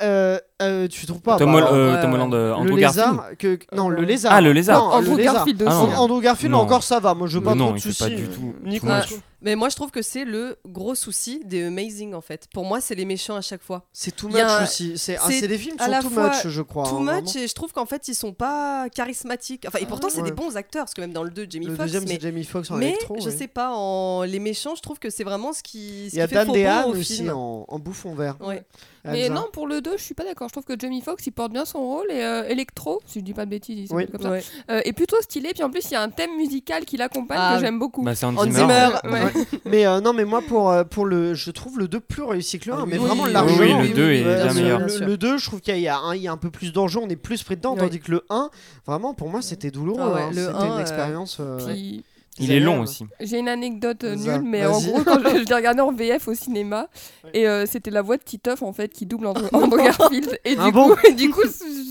euh, 0.61 0.83
euh, 0.85 0.87
tu 0.87 1.05
trouves 1.05 1.21
pas 1.21 1.37
Tom, 1.37 1.51
bah, 1.53 1.69
euh, 1.71 1.95
ouais, 1.95 2.01
Tom. 2.01 2.13
Holland, 2.13 2.33
euh, 2.33 2.47
le 2.49 2.53
Andrew 2.55 2.77
Garfield. 2.77 3.05
lézard, 3.07 3.25
que, 3.39 3.59
non, 3.75 3.89
le 3.89 4.01
lézard. 4.03 4.33
Ah, 4.33 4.41
le 4.41 4.51
lézard. 4.53 4.79
Non, 4.79 4.91
Andrew 4.91 5.11
le 5.11 5.17
lézard. 5.17 5.33
Garfield 5.35 5.61
aussi. 5.63 5.71
Ah, 5.71 5.85
non. 5.95 6.01
Andrew 6.01 6.21
Garfield, 6.21 6.51
Non. 6.51 6.59
encore 6.59 6.83
ça 6.83 6.99
va. 6.99 7.13
Moi, 7.13 7.27
je 7.27 7.37
veux 7.37 7.43
pas 7.43 7.55
non, 7.55 7.65
trop 7.65 7.73
de 7.73 7.77
il 7.77 7.81
fait 7.81 7.89
soucis. 7.89 8.03
pas 8.03 8.09
du 8.09 8.27
tout. 8.27 8.53
Nico, 8.63 8.85
too 8.87 8.91
Ouais. 8.93 8.99
much. 8.99 9.13
Mais 9.43 9.55
moi, 9.55 9.69
je 9.69 9.75
trouve 9.75 9.91
que 9.91 10.01
c'est 10.01 10.23
le 10.25 10.57
gros 10.67 10.93
souci 10.95 11.41
des 11.45 11.63
Amazing 11.65 12.13
en 12.13 12.21
fait. 12.21 12.47
Pour 12.53 12.63
moi, 12.65 12.79
c'est 12.81 12.95
les 12.95 13.05
méchants 13.05 13.35
à 13.35 13.41
chaque 13.41 13.63
fois. 13.63 13.87
C'est 13.91 14.15
too 14.15 14.27
much 14.27 14.37
un- 14.41 14.63
aussi. 14.63 14.97
C'est 14.97 15.17
ah, 15.17 15.27
c'est 15.29 15.47
des 15.47 15.57
films 15.57 15.75
qui 15.77 15.81
à 15.81 15.85
sont 15.85 15.91
la 15.91 16.01
too 16.01 16.09
fois 16.09 16.29
much, 16.29 16.47
je 16.47 16.61
crois. 16.61 16.87
Too 16.87 16.97
hein, 16.97 16.99
much 16.99 17.23
vraiment. 17.31 17.31
et 17.45 17.47
je 17.47 17.53
trouve 17.53 17.71
qu'en 17.73 17.85
fait, 17.85 18.07
ils 18.07 18.15
sont 18.15 18.33
pas 18.33 18.87
charismatiques. 18.89 19.65
Enfin, 19.67 19.79
et 19.79 19.85
pourtant, 19.85 20.09
c'est 20.09 20.21
ouais. 20.21 20.29
des 20.29 20.35
bons 20.35 20.55
acteurs 20.57 20.83
parce 20.83 20.93
que 20.93 21.01
même 21.01 21.13
dans 21.13 21.23
le 21.23 21.31
2, 21.31 21.47
Jamie 21.49 21.65
Le 21.65 21.71
Foxx. 21.75 21.85
deuxième, 21.85 22.03
mais 22.03 22.15
c'est 22.15 22.21
Jamie 22.21 22.43
Foxx 22.43 22.69
en 22.71 22.75
mais 22.77 22.89
électro. 22.89 23.17
je 23.19 23.29
oui. 23.29 23.35
sais 23.37 23.47
pas, 23.47 23.71
en 23.73 24.23
les 24.23 24.39
méchants, 24.39 24.75
je 24.75 24.81
trouve 24.81 24.99
que 24.99 25.09
c'est 25.09 25.23
vraiment 25.23 25.53
ce 25.53 25.63
qui, 25.63 26.09
ce 26.09 26.15
Il 26.15 26.19
y 26.19 26.21
a 26.21 26.27
qui 26.27 26.35
fait 26.35 26.45
Dan 26.45 26.85
au 26.85 26.95
aussi 26.95 27.29
en, 27.29 27.65
en 27.67 27.79
bouffon 27.79 28.13
vert. 28.13 28.37
Ouais. 28.41 28.63
Mais 29.03 29.29
non, 29.29 29.47
pour 29.51 29.65
le 29.65 29.81
2, 29.81 29.97
je 29.97 30.03
suis 30.03 30.13
pas 30.13 30.23
d'accord. 30.23 30.47
Je 30.49 30.53
trouve 30.53 30.63
que 30.65 30.79
Jamie 30.79 31.01
Foxx, 31.01 31.25
il 31.25 31.31
porte 31.31 31.51
bien 31.51 31.65
son 31.65 31.79
rôle 31.79 32.05
et 32.11 32.23
euh, 32.23 32.43
Electro, 32.47 33.01
si 33.07 33.17
je 33.17 33.23
dis 33.25 33.33
pas 33.33 33.45
de 33.45 33.49
bêtises, 33.49 33.89
il 33.89 33.95
Oui. 33.95 34.03
s'appelle 34.03 34.11
comme 34.11 34.21
ça, 34.21 34.29
Ouais. 34.29 34.43
euh, 34.69 34.81
est 34.85 34.93
plutôt 34.93 35.19
stylé. 35.21 35.53
Puis 35.55 35.63
en 35.63 35.71
plus, 35.71 35.83
il 35.89 35.93
y 35.93 35.95
a 35.95 36.03
un 36.03 36.09
thème 36.09 36.35
musical 36.37 36.85
qui 36.85 36.97
l'accompagne 36.97 37.39
Ah, 37.41 37.55
que 37.55 37.61
j'aime 37.65 37.79
beaucoup. 37.79 38.03
Bah, 38.03 38.13
c'est 38.13 38.27
Hans 38.27 38.37
Zimmer. 38.43 38.53
Zimmer. 38.53 38.89
Ouais. 39.05 39.30
Mais 39.65 39.85
euh, 39.85 40.01
non, 40.01 40.13
mais 40.13 40.25
moi 40.25 40.41
pour 40.47 40.69
euh, 40.71 40.83
pour 40.83 41.05
le, 41.05 41.33
je 41.33 41.51
trouve 41.51 41.79
le 41.79 41.87
2 41.87 41.99
plus 41.99 42.23
réussi 42.23 42.59
que 42.59 42.69
le 42.69 42.75
1, 42.75 42.79
Ah 42.81 42.85
mais 42.87 42.97
oui, 42.97 43.05
vraiment 43.07 43.23
oui, 43.23 43.31
largement. 43.33 43.79
oui, 43.81 43.87
le 43.89 43.93
2 43.95 44.11
est 44.11 44.23
bien 44.23 44.47
le- 44.47 44.53
meilleur. 44.53 44.79
Le, 44.79 44.89
sûr. 44.89 45.05
le 45.07 45.17
2, 45.17 45.37
je 45.37 45.45
trouve 45.45 45.61
qu'il 45.61 45.77
y, 45.79 45.87
a 45.87 45.97
un- 45.97 46.15
il 46.15 46.21
y 46.21 46.27
a 46.27 46.31
un 46.31 46.37
peu 46.37 46.49
plus 46.51 46.73
d'enjeu, 46.73 46.99
on 47.01 47.09
est 47.09 47.15
plus 47.15 47.43
pris 47.43 47.55
dedans, 47.55 47.75
tandis 47.75 47.99
que 47.99 48.11
le 48.11 48.23
1, 48.29 48.49
vraiment 48.85 49.13
pour 49.13 49.29
moi 49.29 49.41
c'était 49.41 49.71
douloureux. 49.71 50.01
Ah 50.03 50.13
ouais, 50.13 50.21
hein. 50.21 50.29
C'était 50.33 50.47
1, 50.55 50.65
une 50.65 50.71
euh, 50.73 50.79
expérience. 50.79 51.37
euh, 51.39 51.57
Puis, 51.73 52.03
Il 52.39 52.51
est 52.51 52.59
long 52.59 52.81
aussi. 52.81 53.05
J'ai 53.19 53.39
une 53.39 53.49
anecdote 53.49 54.03
euh, 54.03 54.15
nulle, 54.15 54.41
mais 54.43 54.65
en 54.65 54.79
gros, 54.79 55.03
quand 55.03 55.19
je, 55.19 55.39
je 55.43 55.47
l'ai 55.49 55.53
regardé 55.55 55.81
en 55.81 55.91
VF 55.91 56.27
au 56.27 56.33
cinéma, 56.33 56.87
et 57.33 57.47
euh, 57.47 57.65
c'était 57.65 57.91
la 57.91 58.01
voix 58.01 58.17
de 58.17 58.23
Titoff 58.23 58.61
en 58.63 58.71
fait 58.73 58.91
qui 58.93 59.05
double 59.05 59.27
Andrew, 59.27 59.47
Andrew 59.53 59.77
Garfield, 59.77 60.39
et 60.45 60.55
Ah 60.57 60.65
du 60.65 60.71
bon 60.71 60.89
coup, 60.95 61.11
du 61.15 61.29
coup, 61.29 61.41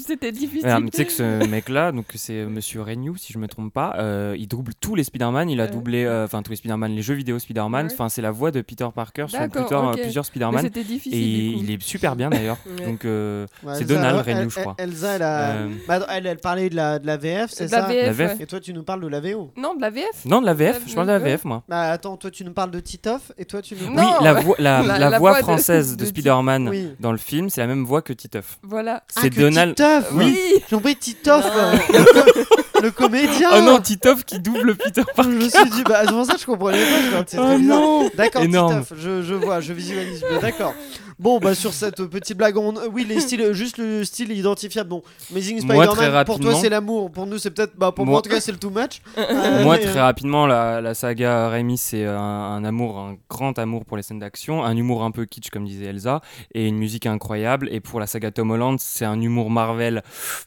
c'était 0.07 0.33
difficile. 0.33 0.67
Ouais, 0.67 0.81
mais 0.81 0.91
tu 0.91 0.97
sais 0.97 1.05
que 1.05 1.13
ce 1.13 1.47
mec-là, 1.47 1.93
donc 1.93 2.07
c'est 2.15 2.41
euh, 2.41 2.49
Monsieur 2.49 2.83
Renew, 2.83 3.17
si 3.17 3.33
je 3.33 3.39
me 3.39 3.47
trompe 3.49 3.73
pas, 3.73 3.97
euh, 3.99 4.35
il 4.39 4.49
double 4.49 4.73
tous 4.81 4.95
les 4.95 5.05
Spider-Man. 5.05 5.51
Il 5.51 5.61
a 5.61 5.67
doublé, 5.67 6.05
euh, 6.05 6.25
enfin 6.25 6.43
tous 6.43 6.51
les 6.51 6.57
Spider-Man, 6.57 6.95
les 6.97 7.03
jeux 7.03 7.15
vidéo 7.15 7.39
Spider-Man. 7.39 7.87
Ouais. 7.87 7.93
Enfin, 7.93 8.09
c'est 8.09 8.23
la 8.23 8.31
voix 8.31 8.51
de 8.51 8.61
Peter 8.63 8.89
Parker 8.95 9.27
sur 9.29 9.39
plusieurs, 9.49 9.91
plusieurs 9.93 10.25
Spider-Man. 10.25 10.63
c'était 10.63 10.81
Et 10.81 10.85
difficile. 10.85 11.51
du 11.51 11.55
coup. 11.57 11.61
il 11.65 11.71
est 11.73 11.83
super 11.83 12.17
bien 12.17 12.31
d'ailleurs. 12.31 12.57
Ouais. 12.81 12.87
Donc 12.87 13.05
euh, 13.05 13.47
Ouais, 13.65 13.75
c'est 13.77 13.85
Donald 13.85 14.23
elle- 14.27 14.35
Renew, 14.35 14.43
elle- 14.45 14.51
je 14.51 14.61
crois. 14.61 14.75
Elsa, 14.79 15.17
elle, 15.17 15.23
a- 15.23 15.51
Euh, 15.51 15.69
bah, 15.89 16.07
elle, 16.11 16.27
elle 16.27 16.39
parlait 16.39 16.71
de 16.71 16.77
la, 16.77 16.99
de 16.99 17.07
la 17.07 17.17
VF, 17.17 17.51
c'est 17.51 17.69
ça 17.69 17.89
La 17.93 18.13
VF. 18.13 18.41
Et 18.41 18.47
toi, 18.47 18.61
tu 18.61 18.73
nous 18.73 18.85
parles 18.85 19.01
de 19.03 19.09
la 19.09 19.21
VO. 19.21 19.51
Non, 19.57 19.75
de 19.75 19.81
la 19.81 19.91
VF. 19.91 20.25
Non, 20.31 20.41
de 20.41 20.47
la 20.47 20.55
VF. 20.55 20.81
La- 20.81 20.87
Je 20.87 20.95
parle 20.95 21.07
de 21.09 21.13
la. 21.13 21.19
VF, 21.19 21.45
moi. 21.45 21.63
Bah 21.69 21.91
attends, 21.91 22.17
toi 22.17 22.31
tu 22.31 22.45
nous 22.45 22.53
parles 22.53 22.71
de 22.71 22.81
Titoff 22.81 23.33
et 23.37 23.45
toi 23.45 23.61
tu 23.63 23.75
nous. 23.75 23.89
Oui, 23.95 24.05
la, 24.23 24.33
voix- 24.35 24.57
la, 24.59 24.83
La- 25.11 25.19
voix 25.19 25.35
française 25.37 25.97
de, 25.97 26.05
de 26.05 26.09
Spider-Man 26.09 26.69
Oui. 26.69 26.95
dans 27.01 27.13
le 27.13 27.19
film, 27.19 27.51
c'est 27.51 27.61
la 27.61 27.67
même 27.67 27.85
voix 27.85 28.01
que 28.03 28.13
Titeuf. 28.13 28.59
Voilà. 28.63 29.03
Ah, 29.17 29.21
C'est 29.23 29.31
que 29.31 29.41
Donald. 29.41 29.75
Titoff 29.75 30.13
Oui. 30.15 30.39
J'ai 30.69 30.77
oublié 30.77 30.95
Titoff 30.97 31.45
le, 32.83 32.91
comédien 32.91 33.49
Oh 33.57 33.61
non, 33.63 33.81
Titeuf 33.81 34.25
qui 34.25 34.39
double 34.41 34.75
Peter 34.77 35.03
Je 35.09 35.15
Parker. 35.15 35.31
me 35.31 35.49
suis 35.49 35.71
dit, 35.71 35.83
bah, 35.85 36.01
c'est 36.05 36.13
pour 36.13 36.25
ça 36.25 36.35
que 36.35 36.41
je 36.41 36.47
comprenais 36.47 36.79
pas. 36.79 37.25
je 37.31 37.37
Oh 37.39 37.59
non 37.59 38.11
D'accord. 38.17 38.43
Titoff, 38.43 38.93
je, 38.97 39.23
je 39.23 39.35
vois, 39.35 39.61
je 39.61 39.73
visualise 39.73 40.25
d'accord. 40.41 40.75
Bon, 41.21 41.39
bah 41.39 41.55
sur 41.55 41.75
cette 41.75 42.03
petite 42.07 42.39
blague, 42.39 42.57
on... 42.57 42.75
euh, 42.79 42.89
oui, 42.91 43.05
les 43.07 43.21
styles, 43.21 43.53
juste 43.53 43.77
le 43.77 44.05
style 44.05 44.33
identifiable. 44.33 44.89
Bon, 44.89 45.03
Amazing 45.31 45.61
Spider-Man, 45.61 46.25
pour 46.25 46.41
toi 46.41 46.55
c'est 46.55 46.71
l'amour, 46.71 47.11
pour 47.11 47.27
nous 47.27 47.37
c'est 47.37 47.51
peut-être, 47.51 47.77
bah 47.77 47.93
pour 47.93 48.07
moi, 48.07 48.21
en 48.21 48.23
tout 48.23 48.31
cas 48.31 48.41
c'est 48.41 48.53
le 48.53 48.59
too 48.59 48.71
much. 48.71 49.03
Euh, 49.31 49.63
Moi, 49.63 49.77
mais, 49.77 49.85
très 49.85 49.99
euh, 49.99 50.03
rapidement, 50.05 50.47
la, 50.47 50.81
la 50.81 50.95
saga 50.95 51.51
Rémi, 51.51 51.77
c'est 51.77 52.05
un, 52.07 52.17
un 52.17 52.65
amour, 52.65 52.99
un 52.99 53.17
grand 53.29 53.59
amour 53.59 53.85
pour 53.85 53.97
les 53.99 54.03
scènes 54.03 54.19
d'action, 54.19 54.65
un 54.65 54.75
humour 54.77 55.05
un 55.05 55.11
peu 55.11 55.25
kitsch, 55.27 55.51
comme 55.51 55.67
disait 55.67 55.87
Elsa, 55.87 56.21
et 56.55 56.67
une 56.67 56.77
musique 56.79 57.05
incroyable. 57.07 57.69
Et 57.71 57.81
pour 57.81 58.01
la 58.01 58.07
saga 58.07 58.31
Tom 58.31 58.51
Holland, 58.51 58.79
c'est 58.81 59.05
un 59.05 59.21
humour 59.21 59.51
Marvel 59.51 60.03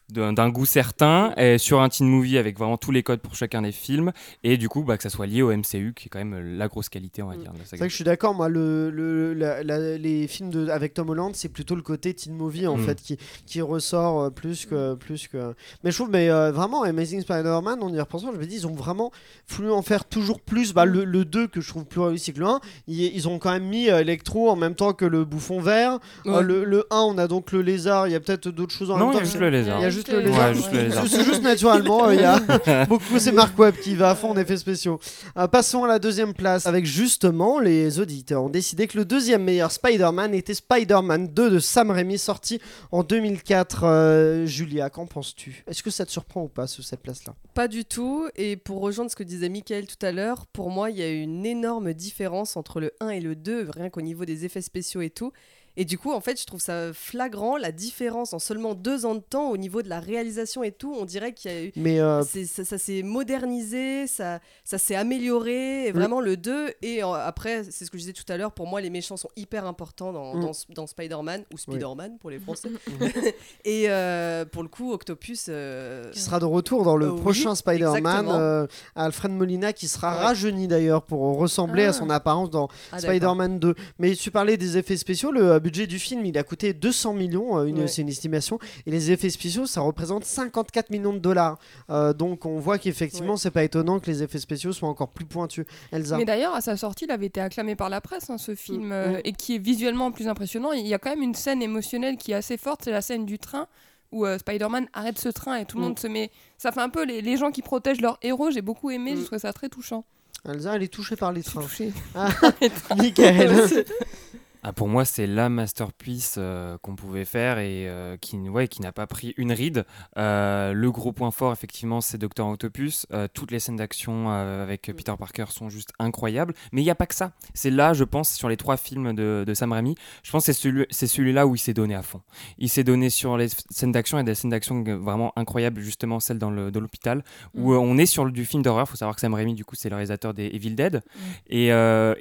d'un 0.09 0.33
d'un 0.33 0.49
goût 0.49 0.65
certain, 0.65 1.33
et 1.37 1.59
sur 1.59 1.81
un 1.81 1.89
teen 1.89 2.07
movie 2.07 2.22
avec 2.37 2.57
vraiment 2.57 2.77
tous 2.77 2.91
les 2.91 3.03
codes 3.03 3.19
pour 3.21 3.35
chacun 3.35 3.61
des 3.61 3.71
films, 3.71 4.11
et 4.43 4.57
du 4.57 4.69
coup, 4.69 4.83
bah, 4.83 4.97
que 4.97 5.03
ça 5.03 5.09
soit 5.09 5.27
lié 5.27 5.41
au 5.41 5.51
MCU, 5.55 5.93
qui 5.95 6.07
est 6.07 6.09
quand 6.09 6.19
même 6.19 6.57
la 6.57 6.67
grosse 6.67 6.89
qualité, 6.89 7.21
on 7.23 7.27
va 7.27 7.35
dire, 7.35 7.51
de 7.53 7.59
la 7.59 7.65
C'est 7.65 7.77
vrai 7.77 7.87
que 7.87 7.91
je 7.91 7.95
suis 7.95 8.03
d'accord, 8.03 8.33
moi, 8.33 8.49
le, 8.49 8.89
le, 8.89 9.33
la- 9.33 9.63
la- 9.63 9.97
les 9.97 10.27
films 10.27 10.49
de, 10.49 10.67
avec 10.69 10.93
Tom 10.93 11.09
Holland, 11.09 11.31
c'est 11.35 11.49
plutôt 11.49 11.75
le 11.75 11.81
côté 11.81 12.13
teen 12.13 12.33
movie 12.33 12.67
en 12.67 12.77
Mm. 12.77 12.83
fait 12.85 13.01
qui, 13.01 13.17
qui 13.45 13.61
ressort 13.61 14.21
euh, 14.21 14.29
plus 14.29 14.65
que, 14.65 14.95
plus 14.95 15.27
que. 15.27 15.53
Mais 15.83 15.91
je 15.91 15.97
trouve, 15.97 16.09
mais 16.09 16.29
euh, 16.29 16.51
vraiment, 16.51 16.83
Amazing 16.83 17.21
Spider-Man, 17.21 17.81
en 17.81 17.93
y 17.93 17.99
repensant, 17.99 18.31
je 18.33 18.37
me 18.39 18.45
dis, 18.45 18.55
ils 18.57 18.67
ont 18.67 18.73
vraiment 18.73 19.11
voulu 19.49 19.71
en 19.71 19.81
faire 19.81 20.05
toujours 20.05 20.39
plus. 20.41 20.73
Bah, 20.73 20.85
le, 20.85 21.03
le 21.03 21.25
2 21.25 21.47
que 21.47 21.61
je 21.61 21.67
trouve 21.67 21.85
plus 21.85 22.01
réussi 22.01 22.33
que 22.33 22.39
le 22.39 22.45
1, 22.47 22.59
ils, 22.87 23.01
ils 23.15 23.27
ont 23.27 23.39
quand 23.39 23.51
même 23.51 23.65
mis 23.65 23.89
euh, 23.89 23.99
Electro 24.01 24.49
en 24.49 24.55
même 24.55 24.75
temps 24.75 24.93
que 24.93 25.05
le 25.05 25.25
bouffon 25.25 25.59
vert. 25.59 25.99
Euh, 26.25 26.41
le, 26.41 26.63
le 26.63 26.85
1, 26.91 26.97
on 26.97 27.17
a 27.17 27.27
donc 27.27 27.51
le 27.51 27.61
lézard, 27.61 28.07
il 28.07 28.11
y 28.11 28.15
a 28.15 28.19
peut-être 28.19 28.49
d'autres 28.49 28.73
choses 28.73 28.91
en 28.91 28.97
Non, 28.97 29.07
même 29.07 29.13
il 29.13 29.13
y 29.13 29.17
a 29.17 29.19
temps. 29.19 29.25
juste 29.25 29.39
le 29.39 29.49
lézard. 29.49 29.79
Il 29.79 29.83
y 29.83 29.85
a 29.85 29.89
juste 29.89 30.11
le 30.11 30.19
lézard. 30.19 31.07
C'est 31.07 31.23
juste 31.23 31.43
naturellement, 31.43 32.05
euh, 32.07 32.12
il 32.13 32.21
y 32.21 32.23
a 32.23 32.85
beaucoup, 32.85 33.19
c'est 33.19 33.31
Mark 33.31 33.57
Webb 33.57 33.75
qui 33.81 33.95
va 33.95 34.11
à 34.11 34.15
fond 34.15 34.31
en 34.31 34.37
effets 34.37 34.57
spéciaux. 34.57 34.99
Euh, 35.37 35.47
passons 35.47 35.83
à 35.83 35.87
la 35.87 35.99
deuxième 35.99 36.33
place 36.33 36.65
avec 36.65 36.85
justement 36.85 37.59
les 37.59 37.99
auditeurs 37.99 38.43
ont 38.43 38.49
décidé 38.49 38.87
que 38.87 38.97
le 38.97 39.05
deuxième 39.05 39.43
meilleur 39.43 39.71
Spider-Man 39.71 40.33
était 40.33 40.53
Spider-Man 40.53 41.27
2 41.27 41.49
de 41.51 41.59
Sam 41.59 41.91
Raimi 41.91 42.17
sorti 42.17 42.59
en 42.91 43.03
2004. 43.03 43.83
Euh, 43.83 44.45
Julia, 44.45 44.89
qu'en 44.89 45.05
penses-tu? 45.05 45.63
Est-ce 45.67 45.83
que 45.83 45.89
ça 45.91 46.05
te 46.05 46.11
surprend 46.11 46.43
ou 46.43 46.47
pas 46.47 46.67
ce- 46.67 46.81
cette 46.81 47.01
place-là? 47.01 47.35
Pas 47.53 47.67
du 47.67 47.85
tout. 47.85 48.27
Et 48.35 48.55
pour 48.57 48.81
rejoindre 48.81 49.11
ce 49.11 49.15
que 49.15 49.23
disait 49.23 49.49
Michael 49.49 49.87
tout 49.87 50.03
à 50.05 50.11
l'heure, 50.11 50.45
pour 50.47 50.69
moi, 50.69 50.89
il 50.89 50.97
y 50.97 51.03
a 51.03 51.09
une 51.09 51.45
énorme 51.45 51.93
différence 51.93 52.57
entre 52.57 52.79
le 52.79 52.91
1 52.99 53.09
et 53.09 53.19
le 53.21 53.35
2, 53.35 53.69
rien 53.73 53.89
qu'au 53.89 54.01
niveau 54.01 54.25
des 54.25 54.45
effets 54.45 54.61
spéciaux 54.61 55.01
et 55.01 55.09
tout. 55.09 55.31
Et 55.75 55.85
du 55.85 55.97
coup, 55.97 56.11
en 56.11 56.21
fait, 56.21 56.39
je 56.39 56.45
trouve 56.45 56.61
ça 56.61 56.93
flagrant, 56.93 57.57
la 57.57 57.71
différence 57.71 58.33
en 58.33 58.39
seulement 58.39 58.73
deux 58.75 59.05
ans 59.05 59.15
de 59.15 59.21
temps 59.21 59.49
au 59.49 59.57
niveau 59.57 59.81
de 59.81 59.89
la 59.89 59.99
réalisation 59.99 60.63
et 60.63 60.71
tout. 60.71 60.93
On 60.97 61.05
dirait 61.05 61.33
qu'il 61.33 61.51
y 61.51 61.53
a 61.55 61.63
eu... 61.63 61.71
Mais 61.75 61.99
euh, 61.99 62.21
ça, 62.23 62.63
ça 62.63 62.77
s'est 62.77 63.01
modernisé, 63.03 64.07
ça, 64.07 64.39
ça 64.63 64.77
s'est 64.77 64.95
amélioré, 64.95 65.87
et 65.87 65.91
vraiment 65.91 66.21
le 66.21 66.37
2. 66.37 66.73
Et 66.81 67.03
en- 67.03 67.13
après, 67.13 67.63
c'est 67.69 67.85
ce 67.85 67.91
que 67.91 67.97
je 67.97 68.03
disais 68.03 68.13
tout 68.13 68.23
à 68.31 68.37
l'heure, 68.37 68.51
pour 68.51 68.67
moi, 68.67 68.81
les 68.81 68.89
méchants 68.89 69.17
sont 69.17 69.29
hyper 69.35 69.65
importants 69.65 70.13
dans, 70.13 70.35
Mm. 70.35 70.41
dans, 70.41 70.51
dans 70.75 70.87
Spider-Man, 70.87 71.43
ou 71.53 71.57
Spider-Man 71.57 72.17
pour 72.19 72.29
les 72.29 72.39
Français. 72.39 72.69
et 73.65 73.85
euh, 73.89 74.45
pour 74.45 74.63
le 74.63 74.69
coup, 74.69 74.91
Octopus. 74.93 75.47
euh, 75.49 76.09
qui 76.11 76.19
sera 76.19 76.39
de 76.39 76.45
retour 76.45 76.83
dans 76.83 76.97
le 76.97 77.07
Euh, 77.07 77.11
oui, 77.11 77.21
prochain 77.21 77.55
Spider-Man, 77.55 78.27
euh, 78.29 78.67
Alfred 78.95 79.31
Molina 79.31 79.73
qui 79.73 79.87
sera 79.87 80.15
Ouais. 80.17 80.23
rajeuni 80.23 80.67
d'ailleurs 80.67 81.01
pour 81.03 81.37
ressembler 81.37 81.85
à 81.85 81.89
Ah. 81.89 81.93
son 81.93 82.09
apparence 82.09 82.49
dans 82.49 82.67
ah. 82.91 82.99
Spider-Man 82.99 83.59
2. 83.59 83.75
Mais 83.99 84.15
tu 84.15 84.31
parlais 84.31 84.57
des 84.57 84.77
effets 84.77 84.97
spéciaux, 84.97 85.31
le 85.31 85.51
euh, 85.53 85.59
budget 85.63 85.87
du 85.87 85.97
film 85.97 86.23
il 86.25 86.37
a 86.37 86.43
coûté 86.43 86.73
200 86.73 87.13
millions, 87.15 87.57
euh, 87.57 87.65
une- 87.65 87.79
Ouais. 87.79 87.87
c'est 87.87 88.03
une 88.03 88.09
estimation, 88.09 88.59
et 88.85 88.91
les 88.91 89.09
effets 89.11 89.31
spéciaux 89.31 89.65
ça 89.65 89.81
représente 89.81 90.25
54 90.25 90.91
millions 90.91 91.13
de 91.13 91.17
dollars. 91.19 91.57
Euh, 91.89 92.13
donc 92.13 92.45
on 92.45 92.59
voit 92.59 92.77
qu'effectivement 92.77 93.33
Ouais. 93.33 93.39
c'est 93.39 93.49
pas 93.51 93.63
étonnant 93.63 93.99
que 93.99 94.05
les 94.11 94.21
effets 94.21 94.37
spéciaux 94.39 94.73
soient 94.73 94.89
encore 94.89 95.09
plus 95.09 95.25
pointus. 95.25 95.65
Elsa. 95.91 96.17
Mais 96.17 96.25
d'ailleurs, 96.25 96.53
à 96.53 96.61
sa 96.61 96.77
sortie, 96.77 97.05
il 97.05 97.11
avait 97.11 97.25
été 97.25 97.41
acclamé 97.41 97.75
par 97.75 97.89
la 97.89 98.01
presse, 98.01 98.29
hein, 98.29 98.37
ce 98.37 98.53
film, 98.53 98.91
euh, 98.91 99.13
Mm. 99.17 99.21
et 99.23 99.31
qui 99.33 99.55
est 99.55 99.59
visuellement 99.59 100.11
plus 100.11 100.27
impressionnant. 100.27 100.71
Il 100.73 100.85
y 100.85 100.93
a 100.93 100.99
quand 100.99 101.09
même 101.09 101.23
une 101.23 101.33
scène 101.35 101.63
émotionnelle 101.63 102.17
qui 102.17 102.31
est 102.33 102.35
assez 102.35 102.57
forte, 102.57 102.81
c'est 102.83 102.91
la 102.91 103.01
scène 103.01 103.25
du 103.25 103.39
train 103.39 103.67
où 104.11 104.25
euh, 104.27 104.37
Spider-Man 104.37 104.87
arrête 104.93 105.17
ce 105.17 105.29
train 105.29 105.55
et 105.55 105.65
tout 105.65 105.77
le 105.77 105.83
Mm. 105.83 105.87
monde 105.87 105.99
se 105.99 106.07
met. 106.07 106.29
Ça 106.59 106.71
fait 106.71 106.81
un 106.81 106.89
peu 106.89 107.03
les, 107.03 107.21
les 107.21 107.35
gens 107.37 107.49
qui 107.51 107.61
protègent 107.63 108.01
leurs 108.01 108.19
héros. 108.21 108.51
J'ai 108.51 108.61
beaucoup 108.61 108.91
aimé, 108.91 109.13
Mm. 109.15 109.19
je 109.21 109.23
trouve 109.25 109.39
ça 109.39 109.53
très 109.53 109.69
touchant. 109.69 110.03
Elsa 110.45 110.75
elle 110.75 110.83
est 110.83 110.87
touchée 110.93 111.15
par 111.15 111.31
les 111.31 111.41
trains. 111.41 111.61
touchée. 111.61 111.93
Ah, 112.13 112.27
Nickel. 112.99 113.49
Ah, 114.65 114.71
pour 114.71 114.87
moi, 114.87 115.03
c'est 115.03 115.27
la 115.27 115.49
masterpiece 115.49 116.35
euh, 116.37 116.77
qu'on 116.81 116.95
pouvait 116.95 117.25
faire 117.25 117.59
et 117.59 117.89
euh, 117.89 118.15
qui, 118.15 118.37
ouais, 118.37 118.69
qui 118.69 118.81
n'a 118.81 118.93
pas 118.93 119.05
pris 119.07 119.33
une 119.35 119.51
ride. 119.51 119.85
Euh, 120.17 120.71
le 120.71 120.89
gros 120.89 121.11
point 121.11 121.31
fort, 121.31 121.51
effectivement, 121.51 121.99
c'est 121.99 122.17
Docteur 122.17 122.47
Octopus. 122.47 123.05
Euh, 123.11 123.27
toutes 123.33 123.51
les 123.51 123.59
scènes 123.59 123.75
d'action 123.75 124.29
avec 124.29 124.83
Peter 124.95 125.13
Parker 125.19 125.45
sont 125.49 125.67
juste 125.69 125.91
incroyables. 125.99 126.53
Mais 126.71 126.81
il 126.81 126.85
n'y 126.85 126.91
a 126.91 126.95
pas 126.95 127.07
que 127.07 127.15
ça. 127.15 127.33
C'est 127.53 127.71
là, 127.71 127.91
je 127.93 128.05
pense, 128.05 128.31
sur 128.31 128.47
les 128.47 128.55
trois 128.55 128.77
films 128.77 129.13
de, 129.13 129.43
de 129.45 129.53
Sam 129.53 129.73
Raimi, 129.73 129.95
je 130.23 130.31
pense 130.31 130.45
que 130.45 130.53
c'est 130.53 130.59
celui, 130.61 130.85
c'est 130.89 131.07
celui-là 131.07 131.45
où 131.45 131.55
il 131.55 131.59
s'est 131.59 131.73
donné 131.73 131.93
à 131.93 132.01
fond. 132.01 132.21
Il 132.57 132.69
s'est 132.69 132.85
donné 132.85 133.09
sur 133.09 133.35
les 133.35 133.49
scènes 133.69 133.91
d'action 133.91 134.17
et 134.17 134.23
des 134.23 134.33
scènes 134.33 134.51
d'action 134.51 134.81
vraiment 134.81 135.33
incroyables, 135.35 135.81
justement 135.81 136.21
celle 136.21 136.39
dans 136.39 136.51
le- 136.51 136.71
dans 136.71 136.79
l'hôpital, 136.79 137.23
où 137.53 137.73
euh, 137.73 137.77
on 137.77 137.97
est 137.97 138.05
sur 138.05 138.31
du 138.31 138.45
film 138.45 138.63
d'horreur. 138.63 138.85
Il 138.87 138.91
faut 138.91 138.97
savoir 138.97 139.15
que 139.15 139.21
Sam 139.21 139.33
Raimi, 139.33 139.55
du 139.55 139.65
coup, 139.65 139.75
c'est 139.75 139.89
le 139.89 139.95
réalisateur 139.95 140.33
des 140.33 140.45
Evil 140.53 140.71
Dead. 140.75 141.01
Et, 141.47 141.65
et, 141.65 141.71
euh, 141.73 142.15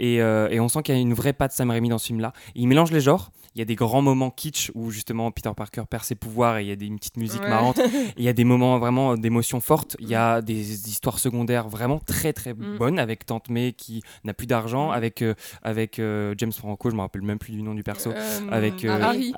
et 0.51 0.59
on 0.59 0.69
sent 0.69 0.83
qu'il 0.83 0.95
y 0.95 0.99
a 0.99 1.01
une 1.01 1.15
vraie 1.15 1.33
patte 1.33 1.53
Sam 1.53 1.71
Raimi 1.71 1.89
dans 1.89 1.99
ce 1.99 2.07
film-là. 2.07 2.32
Il 2.55 2.67
mélange 2.69 2.91
les 2.93 3.01
genres. 3.01 3.31
Il 3.55 3.59
y 3.59 3.63
a 3.63 3.67
des 3.67 3.75
grands 3.75 4.01
moments 4.01 4.31
kitsch 4.31 4.71
où 4.75 4.91
justement 4.91 5.31
Peter 5.31 5.51
Parker 5.55 5.83
perd 5.89 6.05
ses 6.05 6.15
pouvoirs 6.15 6.57
et 6.57 6.63
il 6.63 6.69
y 6.69 6.73
a 6.73 6.77
des, 6.77 6.87
une 6.87 6.97
petite 6.99 7.19
musique 7.19 7.43
Ouais. 7.43 7.51
marrante. 7.51 7.79
Il 8.17 8.25
y 8.25 8.29
a 8.29 8.33
des 8.33 8.45
moments 8.45 8.79
vraiment 8.79 9.15
d'émotions 9.19 9.61
fortes. 9.61 9.95
Il 10.01 10.09
y 10.09 10.15
a 10.15 10.41
des 10.41 10.89
histoires 10.89 11.19
secondaires 11.19 11.69
vraiment 11.69 11.99
très 11.99 12.33
très 12.33 12.55
Mm. 12.55 12.79
bonnes 12.79 12.99
avec 12.99 13.27
Tante 13.27 13.51
May 13.51 13.73
qui 13.75 14.03
n'a 14.25 14.33
plus 14.33 14.47
d'argent, 14.47 14.91
avec, 14.91 15.21
euh, 15.21 15.35
avec 15.63 15.99
euh, 15.99 16.35
James 16.39 16.53
Franco, 16.53 16.89
je 16.89 16.95
me 16.97 17.01
rappelle 17.03 17.21
même 17.23 17.39
plus 17.39 17.53
du 17.53 17.63
nom 17.63 17.75
du 17.75 17.83
perso. 17.83 18.11
Euh, 18.13 18.39
Avec 18.51 18.85
Harry. 18.87 19.33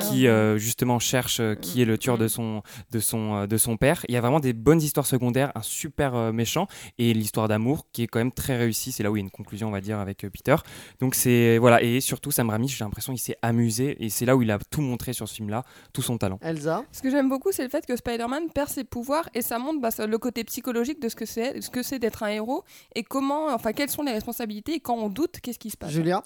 Qui 0.00 0.26
justement 0.58 0.98
cherche 0.98 1.40
qui 1.60 1.80
est 1.82 1.84
le 1.84 1.96
tueur 1.98 2.18
de 2.18 2.24
Mm. 2.24 2.28
son, 2.28 2.62
de, 2.90 2.98
son, 2.98 3.46
de 3.46 3.56
son 3.56 3.76
père. 3.76 4.04
Il 4.08 4.14
y 4.14 4.16
a 4.16 4.20
vraiment 4.20 4.40
des 4.40 4.52
bonnes 4.52 4.80
histoires 4.82 5.06
secondaires, 5.06 5.52
un 5.54 5.62
super 5.62 6.32
méchant 6.32 6.66
et 6.98 7.14
l'histoire 7.14 7.46
d'amour 7.48 7.86
qui 7.92 8.02
est 8.02 8.06
quand 8.08 8.18
même 8.18 8.32
très 8.32 8.56
réussie. 8.56 8.90
C'est 8.92 9.02
là 9.04 9.10
où 9.12 9.16
il 9.16 9.20
y 9.20 9.22
a 9.22 9.24
une 9.24 9.30
conclusion, 9.30 9.68
on 9.68 9.72
va 9.72 9.80
dire, 9.80 9.98
avec 10.00 10.26
Peter. 10.32 10.56
Donc 11.00 11.14
c'est 11.14 11.58
voilà 11.58 11.82
et 11.82 12.00
surtout 12.00 12.23
Sam 12.30 12.50
Raimi, 12.50 12.68
j'ai 12.68 12.84
l'impression 12.84 13.12
qu'il 13.12 13.22
s'est 13.22 13.36
amusé. 13.42 13.96
Et 14.04 14.10
c'est 14.10 14.24
là 14.26 14.36
où 14.36 14.42
il 14.42 14.50
a 14.50 14.58
tout 14.58 14.80
montré 14.80 15.12
sur 15.12 15.28
ce 15.28 15.34
film-là, 15.34 15.64
tout 15.92 16.02
son 16.02 16.18
talent. 16.18 16.38
Elsa 16.42 16.84
Ce 16.92 17.02
que 17.02 17.10
j'aime 17.10 17.28
beaucoup, 17.28 17.52
c'est 17.52 17.62
le 17.62 17.68
fait 17.68 17.86
que 17.86 17.96
Spider-Man 17.96 18.50
perd 18.50 18.68
ses 18.68 18.84
pouvoirs 18.84 19.28
et 19.34 19.42
ça 19.42 19.58
montre 19.58 19.80
bah, 19.80 19.90
le 20.06 20.18
côté 20.18 20.44
psychologique 20.44 21.00
de 21.00 21.08
ce 21.08 21.16
que 21.16 21.26
c'est, 21.26 21.60
ce 21.60 21.70
que 21.70 21.82
c'est 21.82 21.98
d'être 21.98 22.22
un 22.22 22.28
héros 22.28 22.64
et 22.94 23.02
comment, 23.02 23.46
enfin, 23.48 23.72
quelles 23.72 23.90
sont 23.90 24.02
les 24.02 24.12
responsabilités 24.12 24.74
et 24.74 24.80
quand 24.80 24.96
on 24.96 25.08
doute, 25.08 25.40
qu'est-ce 25.40 25.58
qui 25.58 25.70
se 25.70 25.76
passe. 25.76 25.90
Julia 25.90 26.22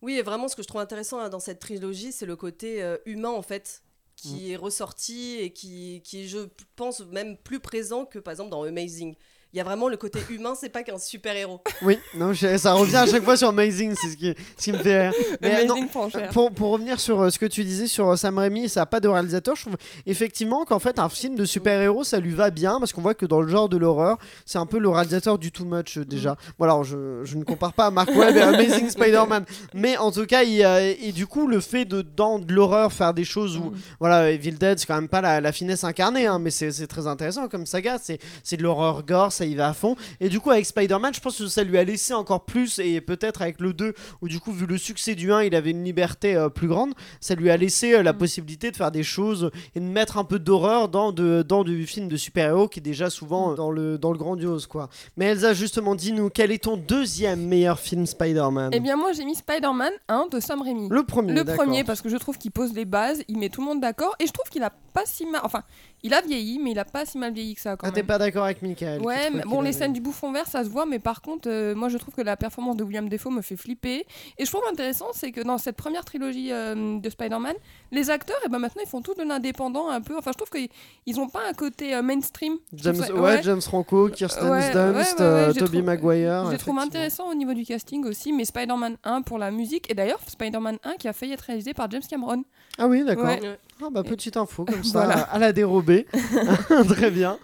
Oui, 0.00 0.14
et 0.14 0.22
vraiment, 0.22 0.48
ce 0.48 0.56
que 0.56 0.62
je 0.62 0.68
trouve 0.68 0.80
intéressant 0.80 1.18
hein, 1.20 1.28
dans 1.28 1.40
cette 1.40 1.58
trilogie, 1.58 2.12
c'est 2.12 2.26
le 2.26 2.36
côté 2.36 2.82
euh, 2.82 2.96
humain, 3.06 3.30
en 3.30 3.42
fait, 3.42 3.82
qui 4.16 4.48
Mm. 4.48 4.50
est 4.52 4.56
ressorti 4.56 5.36
et 5.40 5.52
qui, 5.52 6.00
qui 6.04 6.22
est, 6.22 6.26
je 6.28 6.38
pense, 6.76 7.00
même 7.06 7.36
plus 7.36 7.60
présent 7.60 8.04
que, 8.04 8.18
par 8.18 8.32
exemple, 8.32 8.50
dans 8.50 8.62
Amazing. 8.62 9.14
Il 9.54 9.58
y 9.58 9.60
a 9.60 9.64
vraiment 9.64 9.88
le 9.88 9.98
côté 9.98 10.18
humain, 10.30 10.54
c'est 10.58 10.70
pas 10.70 10.82
qu'un 10.82 10.98
super-héros. 10.98 11.60
Oui, 11.82 11.98
non, 12.14 12.32
je- 12.32 12.56
ça 12.56 12.72
revient 12.72 12.96
à 12.96 13.06
chaque 13.06 13.22
fois 13.22 13.36
sur 13.36 13.48
Amazing, 13.48 13.94
c'est 14.00 14.08
ce 14.08 14.16
qui, 14.16 14.34
ce 14.56 14.64
qui 14.64 14.72
me 14.72 14.78
fait 14.78 15.08
rire. 15.10 15.12
Mais, 15.42 15.64
non, 15.66 15.74
Amazing 15.74 15.88
Franchère. 15.90 16.30
pour, 16.30 16.50
pour 16.52 16.70
revenir 16.70 16.98
sur 16.98 17.20
euh, 17.20 17.28
ce 17.30 17.38
que 17.38 17.44
tu 17.44 17.62
disais 17.62 17.86
sur 17.86 18.08
euh, 18.08 18.16
Sam 18.16 18.38
Raimi, 18.38 18.70
ça 18.70 18.80
n'a 18.80 18.86
pas 18.86 18.98
de 19.00 19.08
réalisateur. 19.08 19.54
Je 19.54 19.62
trouve 19.62 19.76
effectivement 20.06 20.64
qu'en 20.64 20.78
fait, 20.78 20.98
un 20.98 21.10
film 21.10 21.34
de 21.34 21.44
super-héros, 21.44 22.02
ça 22.02 22.18
lui 22.18 22.32
va 22.32 22.48
bien 22.50 22.78
parce 22.78 22.94
qu'on 22.94 23.02
voit 23.02 23.12
que 23.14 23.26
dans 23.26 23.42
le 23.42 23.48
genre 23.48 23.68
de 23.68 23.76
l'horreur, 23.76 24.16
c'est 24.46 24.56
un 24.56 24.64
peu 24.64 24.78
le 24.78 24.88
réalisateur 24.88 25.38
du 25.38 25.52
too 25.52 25.66
much 25.66 25.98
euh, 25.98 26.04
déjà. 26.06 26.36
Bon, 26.58 26.64
alors 26.64 26.82
je, 26.84 27.20
je 27.24 27.36
ne 27.36 27.44
compare 27.44 27.74
pas 27.74 27.86
à 27.86 27.90
Mark 27.90 28.08
Webb 28.14 28.34
et 28.36 28.40
Amazing 28.40 28.88
Spider-Man, 28.88 29.44
mais 29.74 29.98
en 29.98 30.10
tout 30.12 30.24
cas, 30.24 30.44
il, 30.44 30.62
euh, 30.64 30.94
et 30.98 31.12
du 31.12 31.26
coup, 31.26 31.46
le 31.46 31.60
fait 31.60 31.84
de 31.84 32.00
dans 32.00 32.38
de 32.38 32.52
l'horreur 32.54 32.90
faire 32.92 33.12
des 33.12 33.24
choses 33.24 33.58
où, 33.58 33.74
voilà, 34.00 34.30
Evil 34.30 34.52
Dead, 34.52 34.78
c'est 34.78 34.86
quand 34.86 34.94
même 34.94 35.08
pas 35.08 35.20
la, 35.20 35.42
la 35.42 35.52
finesse 35.52 35.84
incarnée, 35.84 36.26
hein, 36.26 36.38
mais 36.38 36.50
c'est 36.50 36.72
c'est 36.72 36.86
très 36.86 37.06
intéressant 37.06 37.48
comme 37.48 37.66
saga. 37.66 37.98
C'est 38.02 38.18
c'est 38.42 38.56
de 38.56 38.62
l'horreur 38.62 39.02
gore, 39.04 39.30
ça 39.42 39.46
y 39.46 39.56
va 39.56 39.68
à 39.68 39.72
fond. 39.72 39.96
Et 40.20 40.28
du 40.28 40.38
coup, 40.38 40.52
avec 40.52 40.64
Spider-Man, 40.64 41.12
je 41.14 41.20
pense 41.20 41.38
que 41.38 41.48
ça 41.48 41.64
lui 41.64 41.76
a 41.76 41.82
laissé 41.82 42.14
encore 42.14 42.44
plus, 42.44 42.78
et 42.78 43.00
peut-être 43.00 43.42
avec 43.42 43.60
le 43.60 43.72
2, 43.72 43.92
où 44.20 44.28
du 44.28 44.38
coup, 44.38 44.52
vu 44.52 44.66
le 44.66 44.78
succès 44.78 45.16
du 45.16 45.32
1, 45.32 45.42
il 45.42 45.56
avait 45.56 45.72
une 45.72 45.82
liberté 45.82 46.36
euh, 46.36 46.48
plus 46.48 46.68
grande, 46.68 46.94
ça 47.20 47.34
lui 47.34 47.50
a 47.50 47.56
laissé 47.56 47.94
euh, 47.94 48.04
la 48.04 48.12
possibilité 48.12 48.70
de 48.70 48.76
faire 48.76 48.92
des 48.92 49.02
choses 49.02 49.50
et 49.74 49.80
de 49.80 49.84
mettre 49.84 50.16
un 50.16 50.22
peu 50.22 50.38
d'horreur 50.38 50.88
dans, 50.88 51.10
de, 51.10 51.42
dans 51.42 51.64
du 51.64 51.88
film 51.88 52.06
de 52.06 52.16
super-héros 52.16 52.68
qui 52.68 52.78
est 52.78 52.82
déjà 52.82 53.10
souvent 53.10 53.50
euh, 53.50 53.54
dans 53.56 53.72
le, 53.72 53.98
dans 53.98 54.12
le 54.12 54.18
grandiose, 54.18 54.68
quoi. 54.68 54.88
Mais 55.16 55.24
Elsa, 55.24 55.54
justement, 55.54 55.96
dis-nous, 55.96 56.30
quel 56.30 56.52
est 56.52 56.62
ton 56.62 56.76
deuxième 56.76 57.44
meilleur 57.44 57.80
film 57.80 58.06
Spider-Man? 58.06 58.70
Eh 58.72 58.78
bien, 58.78 58.96
moi, 58.96 59.10
j'ai 59.12 59.24
mis 59.24 59.34
Spider-Man 59.34 59.92
1 60.06 60.28
de 60.30 60.38
Sam 60.38 60.62
Raimi. 60.62 60.88
Le 60.88 61.02
premier, 61.02 61.32
Le 61.32 61.44
premier, 61.44 61.82
parce 61.82 62.00
que 62.00 62.08
je 62.08 62.16
trouve 62.16 62.38
qu'il 62.38 62.52
pose 62.52 62.72
les 62.74 62.84
bases, 62.84 63.24
il 63.26 63.38
met 63.38 63.48
tout 63.48 63.60
le 63.60 63.66
monde 63.66 63.80
d'accord, 63.80 64.14
et 64.20 64.26
je 64.28 64.32
trouve 64.32 64.48
qu'il 64.50 64.62
a 64.62 64.70
pas 64.92 65.02
si 65.04 65.26
mal. 65.26 65.40
Enfin, 65.42 65.64
il 66.02 66.12
a 66.14 66.20
vieilli, 66.20 66.58
mais 66.58 66.72
il 66.72 66.78
a 66.78 66.84
pas 66.84 67.04
si 67.06 67.18
mal 67.18 67.32
vieilli 67.32 67.54
que 67.54 67.60
ça 67.60 67.76
quand 67.76 67.86
Ah, 67.86 67.90
t'es 67.92 68.02
pas 68.02 68.18
d'accord 68.18 68.44
avec 68.44 68.62
Michael 68.62 69.00
Ouais, 69.02 69.30
mais 69.30 69.42
bon, 69.42 69.60
les 69.60 69.68
avait- 69.68 69.78
scènes 69.78 69.92
du 69.92 70.00
bouffon 70.00 70.32
vert, 70.32 70.46
ça 70.46 70.64
se 70.64 70.68
voit, 70.68 70.86
mais 70.86 70.98
par 70.98 71.22
contre, 71.22 71.48
euh, 71.48 71.74
moi 71.74 71.88
je 71.88 71.98
trouve 71.98 72.14
que 72.14 72.22
la 72.22 72.36
performance 72.36 72.76
de 72.76 72.84
William 72.84 73.08
Defoe 73.08 73.30
me 73.30 73.42
fait 73.42 73.56
flipper. 73.56 74.04
Et 74.38 74.44
je 74.44 74.50
trouve 74.50 74.62
intéressant, 74.70 75.06
c'est 75.12 75.30
que 75.32 75.40
dans 75.40 75.58
cette 75.58 75.76
première 75.76 76.04
trilogie 76.04 76.50
euh, 76.52 76.98
de 76.98 77.10
Spider-Man, 77.10 77.54
les 77.90 78.10
acteurs, 78.10 78.36
et 78.44 78.48
ben 78.48 78.58
maintenant, 78.58 78.82
ils 78.84 78.88
font 78.88 79.02
tout 79.02 79.14
de 79.14 79.22
l'indépendant 79.22 79.88
un 79.88 80.00
peu. 80.00 80.16
Enfin, 80.18 80.32
je 80.32 80.38
trouve 80.38 80.50
qu'ils 80.50 80.68
ils 81.06 81.20
ont 81.20 81.28
pas 81.28 81.40
un 81.48 81.52
côté 81.52 81.94
euh, 81.94 82.02
mainstream. 82.02 82.54
James, 82.74 82.96
ouais, 83.16 83.42
James 83.42 83.60
Franco, 83.60 84.08
Kirsten 84.08 84.48
Ouais, 84.48 84.72
Dunst, 84.72 85.18
ouais, 85.20 85.24
ouais, 85.26 85.32
ouais, 85.46 85.52
j'ai 85.54 85.60
Tobey 85.60 85.82
Maguire. 85.82 86.46
Je 86.46 86.52
les 86.52 86.58
trouve 86.58 86.78
intéressants 86.78 87.30
au 87.30 87.34
niveau 87.34 87.54
du 87.54 87.64
casting 87.64 88.04
aussi, 88.06 88.32
mais 88.32 88.44
Spider-Man 88.44 88.96
1 89.04 89.22
pour 89.22 89.38
la 89.38 89.50
musique, 89.50 89.90
et 89.90 89.94
d'ailleurs 89.94 90.20
Spider-Man 90.26 90.78
1 90.84 90.92
qui 90.94 91.08
a 91.08 91.12
failli 91.12 91.32
être 91.32 91.42
réalisé 91.42 91.74
par 91.74 91.90
James 91.90 92.02
Cameron. 92.08 92.44
Ah 92.78 92.86
oui, 92.88 93.04
d'accord. 93.04 93.26
Ouais. 93.26 93.40
Ah 93.84 93.88
bah, 93.90 94.02
petite 94.02 94.36
info 94.36 94.64
comme 94.64 94.82
ça, 94.84 95.04
Voilà. 95.04 95.20
à 95.22 95.38
la 95.38 95.52
dérobée. 95.52 95.91
Très 96.88 97.10
bien. 97.10 97.38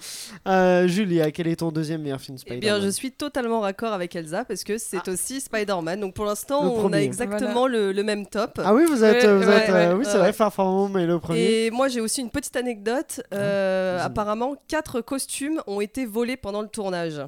Euh, 0.46 0.86
Julia, 0.88 1.30
quel 1.30 1.48
est 1.48 1.56
ton 1.56 1.70
deuxième 1.70 2.02
meilleur 2.02 2.20
film 2.20 2.36
Eh 2.38 2.40
Spider-Man 2.40 2.60
bien, 2.60 2.80
je 2.86 2.88
suis 2.90 3.12
totalement 3.12 3.60
raccord 3.60 3.92
avec 3.92 4.14
Elsa 4.16 4.44
parce 4.44 4.64
que 4.64 4.78
c'est 4.78 5.06
aussi 5.08 5.40
Spider-Man. 5.40 6.00
Donc, 6.00 6.14
pour 6.14 6.24
l'instant, 6.24 6.62
Le 6.64 6.68
on 6.70 6.80
premier. 6.80 6.96
a 6.98 7.02
exactement 7.02 7.66
le, 7.66 7.92
le 7.92 8.02
même 8.02 8.26
top. 8.26 8.60
Ah 8.64 8.74
oui, 8.74 8.84
vous 8.86 9.04
êtes. 9.04 9.24
Ouais, 9.24 9.34
vous 9.34 9.48
ouais, 9.48 9.56
êtes 9.56 9.70
euh, 9.70 9.88
ouais, 9.92 9.94
oui, 9.98 10.04
c'est 10.06 10.18
vrai, 10.18 10.32
Far 10.32 10.52
From 10.52 10.68
Home 10.68 10.96
est 10.98 11.06
le 11.06 11.18
premier. 11.18 11.66
Et 11.66 11.70
moi, 11.70 11.88
j'ai 11.88 12.00
aussi 12.00 12.20
une 12.20 12.30
petite 12.30 12.56
anecdote. 12.56 13.20
Euh, 13.34 13.98
apparemment, 14.02 14.54
quatre 14.68 15.00
costumes 15.00 15.60
ont 15.66 15.80
été 15.80 16.06
volés 16.06 16.36
pendant 16.36 16.62
le 16.62 16.68
tournage. 16.68 17.20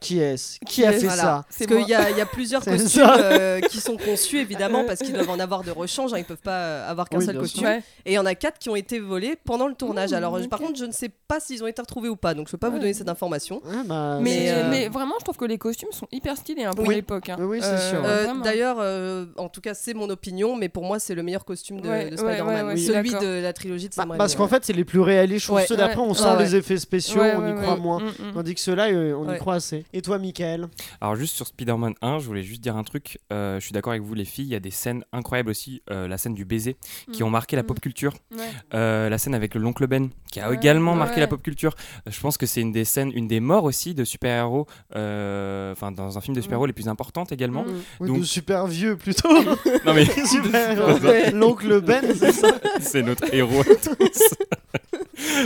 Qui 0.00 0.20
est-ce? 0.20 0.58
Qui 0.66 0.84
a 0.84 0.90
est-ce? 0.92 1.00
fait 1.00 1.06
Voilà. 1.06 1.22
ça? 1.22 1.44
Parce 1.48 1.66
qu'il 1.70 1.88
y 1.88 1.94
a, 1.94 2.10
y 2.10 2.20
a 2.20 2.26
plusieurs 2.26 2.62
costumes 2.64 3.02
euh, 3.18 3.60
qui 3.60 3.80
sont 3.80 3.96
conçus, 3.96 4.38
évidemment, 4.38 4.84
parce 4.84 5.00
qu'ils 5.00 5.12
doivent 5.14 5.30
en 5.30 5.38
avoir 5.40 5.62
de 5.64 5.70
rechange. 5.70 6.12
Hein, 6.12 6.18
ils 6.18 6.24
peuvent 6.24 6.36
pas 6.36 6.50
euh, 6.58 6.90
avoir 6.90 7.08
qu'un 7.08 7.18
Oui, 7.18 7.24
seul 7.24 7.38
costume. 7.38 7.64
Ouais. 7.64 7.82
Et 8.04 8.12
il 8.12 8.14
y 8.14 8.18
en 8.18 8.26
a 8.26 8.34
quatre 8.34 8.58
qui 8.58 8.68
ont 8.68 8.76
été 8.76 8.98
volés 9.00 9.36
pendant 9.44 9.66
le 9.68 9.74
tournage. 9.74 10.10
Mmh, 10.12 10.14
Alors, 10.16 10.38
par 10.48 10.58
contre, 10.60 10.78
je 10.78 10.84
ne 10.84 10.92
sais 10.92 11.08
pas 11.28 11.40
s'ils 11.40 11.64
ont 11.64 11.66
été 11.66 11.80
retrouvés 11.80 12.08
ou 12.10 12.16
pas. 12.16 12.34
Donc, 12.34 12.46
je 12.46 12.50
ne 12.50 12.52
peux 12.52 12.58
pas 12.58 12.68
vous 12.68 12.78
donner 12.78 12.92
cette 12.94 13.08
information. 13.08 13.62
Ouais, 13.64 13.76
bah, 13.86 14.18
Mais, 14.20 14.30
Mais, 14.30 14.50
euh, 14.50 14.68
mais 14.70 14.88
vraiment, 14.88 15.14
je 15.18 15.24
trouve 15.24 15.36
que 15.38 15.44
les 15.46 15.58
costumes 15.58 15.92
sont 15.92 16.06
hyper 16.12 16.36
stylés 16.36 16.64
hein, 16.64 16.72
pour 16.76 16.86
Oui. 16.86 16.94
l'époque. 16.96 17.30
hein. 17.30 17.36
Oui. 17.40 17.60
Euh. 17.62 18.34
D'ailleurs, 18.44 18.76
euh, 18.80 19.24
en 19.38 19.48
tout 19.48 19.60
cas, 19.62 19.72
c'est 19.74 19.94
mon 19.94 20.10
opinion, 20.10 20.56
mais 20.56 20.68
pour 20.68 20.84
moi, 20.84 20.98
c'est 20.98 21.14
le 21.14 21.22
meilleur 21.22 21.44
costume 21.44 21.80
de, 21.80 22.16
Spider-Man. 22.16 22.76
Celui 22.76 23.10
de 23.10 23.40
la 23.42 23.52
trilogie 23.54 23.88
de 23.88 23.94
bah, 23.94 24.02
Sam 24.02 24.10
Raimi. 24.10 24.18
parce 24.18 24.34
qu'en 24.34 24.48
fait, 24.48 24.64
c'est 24.64 24.72
les 24.74 24.84
plus 24.84 25.00
réalistes. 25.00 25.50
Ceux 25.66 25.76
d'après, 25.76 26.00
on 26.00 26.12
sent 26.14 26.24
Ah 26.26 26.36
les 26.38 26.54
effets 26.54 26.76
spéciaux, 26.76 27.22
on 27.22 27.48
y 27.50 27.54
croit 27.62 27.76
moins. 27.76 28.00
Mm, 28.00 28.04
mm. 28.28 28.32
Tandis 28.34 28.54
que 28.54 28.60
ceux-là, 28.60 28.88
euh, 28.88 29.14
on 29.14 29.32
y 29.32 29.38
croit 29.38 29.54
assez. 29.54 29.84
Et 29.92 30.02
toi, 30.02 30.18
Michael 30.18 30.68
Alors 31.00 31.16
juste 31.16 31.34
sur 31.36 31.46
Spider-Man 31.46 31.94
1, 32.02 32.18
je 32.18 32.26
voulais 32.26 32.42
juste 32.42 32.60
dire 32.60 32.76
un 32.76 32.84
truc. 32.84 33.18
Euh, 33.32 33.58
je 33.60 33.64
suis 33.64 33.72
d'accord 33.72 33.92
avec 33.92 34.02
vous 34.02 34.14
les 34.14 34.24
filles, 34.24 34.44
il 34.46 34.50
y 34.52 34.54
a 34.54 34.60
des 34.60 34.70
scènes 34.70 35.04
incroyables 35.12 35.50
aussi. 35.50 35.82
Euh, 35.90 36.06
la 36.08 36.18
scène 36.18 36.34
du 36.34 36.44
baiser 36.44 36.76
qui 37.12 37.22
ont 37.22 37.30
marqué 37.30 37.56
la 37.56 37.62
Mm. 37.62 37.66
pop 37.66 37.80
culture. 37.80 38.12
Ouais. 38.36 38.44
Euh, 38.74 39.08
la 39.08 39.18
scène 39.18 39.34
avec 39.34 39.54
l'oncle 39.54 39.86
Ben 39.86 40.10
qui 40.30 40.40
a 40.40 40.50
Ouais, 40.50 40.56
également 40.56 40.92
ouais. 40.92 40.98
marqué 40.98 41.20
la 41.20 41.26
pop 41.28 41.42
culture. 41.42 41.74
Je 42.06 42.20
pense 42.20 42.36
que 42.36 42.46
c'est 42.46 42.60
une 42.60 42.72
des 42.72 42.84
scènes, 42.84 43.10
une 43.14 43.26
des 43.28 43.40
morts 43.40 43.64
aussi 43.64 43.94
de 43.94 44.04
super-héros, 44.04 44.66
euh, 44.94 45.72
enfin 45.72 45.92
dans 45.92 46.18
un 46.18 46.20
film 46.20 46.36
de 46.36 46.40
super-héros 46.40 46.66
les 46.66 46.72
plus 46.72 46.88
importantes 46.88 47.32
également. 47.32 47.62
Mm. 47.64 47.82
Oui, 48.00 48.08
Donc- 48.08 48.20
de 48.20 48.24
super 48.24 48.66
vieux 48.66 48.96
plutôt. 48.96 49.28
Non 49.86 49.94
mais. 49.94 50.04
L'oncle 51.32 51.80
Ben, 51.80 52.02
c'est 52.14 52.32
ça 52.32 52.48
c'est 52.80 53.02
notre 53.02 53.32
héros 53.32 53.60
à 53.60 53.64
tous. 53.64 54.24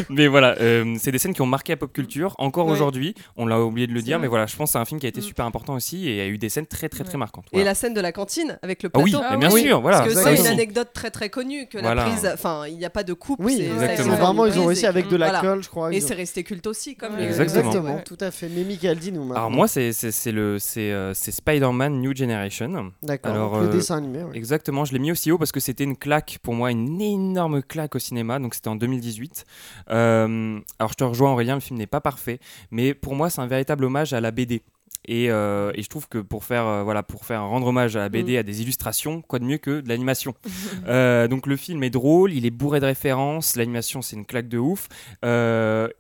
mais 0.09 0.27
voilà, 0.27 0.57
euh, 0.61 0.97
c'est 0.99 1.13
des 1.13 1.19
scènes 1.19 1.33
qui 1.35 1.43
ont 1.43 1.47
marqué 1.47 1.73
la 1.73 1.77
pop 1.77 1.93
culture. 1.93 2.35
Encore 2.39 2.67
Ouais. 2.67 2.73
aujourd'hui, 2.73 3.15
on 3.37 3.47
l'a 3.47 3.61
oublié 3.61 3.87
de 3.87 3.93
le 3.93 4.03
dire, 4.03 4.19
vrai. 4.19 4.23
mais 4.27 4.29
voilà, 4.31 4.47
je 4.47 4.57
pense 4.57 4.71
que 4.71 4.73
c'est 4.73 4.79
un 4.79 4.85
film 4.87 4.99
qui 5.01 5.07
a 5.07 5.11
été 5.11 5.21
Mm. 5.21 5.25
super 5.25 5.45
important 5.45 5.75
aussi 5.75 6.09
et 6.09 6.21
a 6.23 6.27
eu 6.27 6.39
des 6.39 6.49
scènes 6.49 6.67
très 6.67 6.89
très 6.89 7.05
très 7.05 7.19
marquantes. 7.19 7.45
Et 7.53 7.63
la 7.65 7.75
scène 7.75 7.93
de 7.93 8.01
la 8.01 8.13
cantine 8.13 8.59
avec 8.63 8.83
le 8.83 8.91
Ah 8.95 8.99
oui, 9.01 9.11
plateau. 9.11 9.25
Ah 9.29 9.33
mais 9.37 9.47
bien 9.47 9.51
oui. 9.55 9.63
sûr, 9.65 9.81
voilà. 9.83 9.99
Parce 10.01 10.15
que 10.15 10.21
c'est 10.21 10.37
une 10.37 10.47
anecdote 10.47 10.89
très 10.95 11.11
très 11.11 11.29
connue 11.29 11.67
que 11.69 11.79
Voilà. 11.79 12.05
la 12.05 12.11
prise, 12.11 12.31
enfin 12.33 12.65
il 12.67 12.79
n'y 12.79 12.85
a 12.87 12.91
pas 12.91 13.03
de 13.05 13.13
coupe. 13.13 13.41
Oui, 13.43 13.61
Exactement. 13.61 14.17
vraiment, 14.17 14.47
ils 14.47 14.59
ont 14.59 14.67
réussi 14.67 14.87
avec 14.87 15.05
de 15.09 15.17
voilà. 15.17 15.33
l'alcool, 15.33 15.63
je 15.63 15.69
crois. 15.69 15.93
Et 15.93 16.01
c'est 16.01 16.15
resté 16.15 16.43
culte 16.45 16.67
aussi, 16.67 16.97
comme 16.97 17.19
Exactement. 17.19 17.59
Exactement, 17.61 17.95
Ouais. 17.97 18.03
tout 18.05 18.17
à 18.21 18.31
fait. 18.31 18.49
Mais 18.49 18.65
Michael, 18.65 18.99
dis-nous. 18.99 19.33
Alors 19.33 19.51
moi, 19.51 19.69
c'est 19.69 19.93
c'est- 19.93 20.11
c'est 20.13 20.33
le 20.33 20.59
c'est 20.59 20.93
euh, 20.93 21.13
c'est 21.15 21.33
Spider-Man 21.33 22.01
New 22.01 22.15
Generation. 22.17 22.93
D'accord, 23.03 23.61
le 23.61 23.67
euh, 23.69 23.73
dessin 23.73 23.97
animé. 23.99 24.23
ouais. 24.23 24.31
Exactement, 24.37 24.85
je 24.85 24.93
l'ai 24.93 24.99
mis 24.99 25.11
aussi 25.13 25.31
haut 25.33 25.39
parce 25.39 25.53
que 25.53 25.61
c'était 25.61 25.85
une 25.85 25.97
claque 25.97 26.39
pour 26.43 26.55
moi, 26.55 26.71
une 26.71 27.01
énorme 27.01 27.63
claque 27.63 27.95
au 27.97 27.99
cinéma. 27.99 28.39
Donc 28.39 28.55
c'était 28.55 28.69
en 28.69 28.77
2018. 28.77 29.45
Euh, 29.91 30.59
alors 30.79 30.91
je 30.93 30.95
te 30.97 31.05
rejoins 31.05 31.33
Aurélien, 31.33 31.55
le 31.55 31.61
film 31.61 31.79
n'est 31.79 31.87
pas 31.87 32.01
parfait, 32.01 32.39
mais 32.71 32.95
pour 32.95 33.15
moi 33.15 33.31
c'est 33.31 33.41
un 33.41 33.47
véritable 33.47 33.85
hommage 33.85 34.13
à 34.13 34.20
la 34.21 34.31
BD. 34.31 34.63
Et, 35.09 35.31
euh, 35.31 35.73
et 35.75 35.83
je 35.83 35.89
trouve 35.89 36.09
que 36.09 36.19
pour 36.19 36.45
faire 36.45 36.67
euh, 36.67 36.83
voilà 36.83 37.03
pour 37.03 37.25
faire 37.25 37.43
rendre 37.43 37.67
hommage 37.67 37.97
à 37.97 38.01
la 38.01 38.11
BD, 38.11 38.37
à 38.37 38.43
des 38.43 38.61
illustrations, 38.61 39.23
quoi 39.23 39.39
de 39.39 39.45
mieux 39.47 39.57
que 39.57 39.81
de 39.81 39.89
l'animation. 39.89 40.35
Euh, 40.89 41.27
donc 41.29 41.47
le 41.47 41.57
film 41.57 41.83
est 41.85 41.91
drôle, 41.91 42.33
il 42.33 42.45
est 42.47 42.51
bourré 42.51 42.81
de 42.81 42.85
références, 42.87 43.57
l'animation 43.57 44.03
c'est 44.03 44.17
une 44.17 44.27
claque 44.27 44.49
de 44.49 44.59
ouf. 44.59 44.89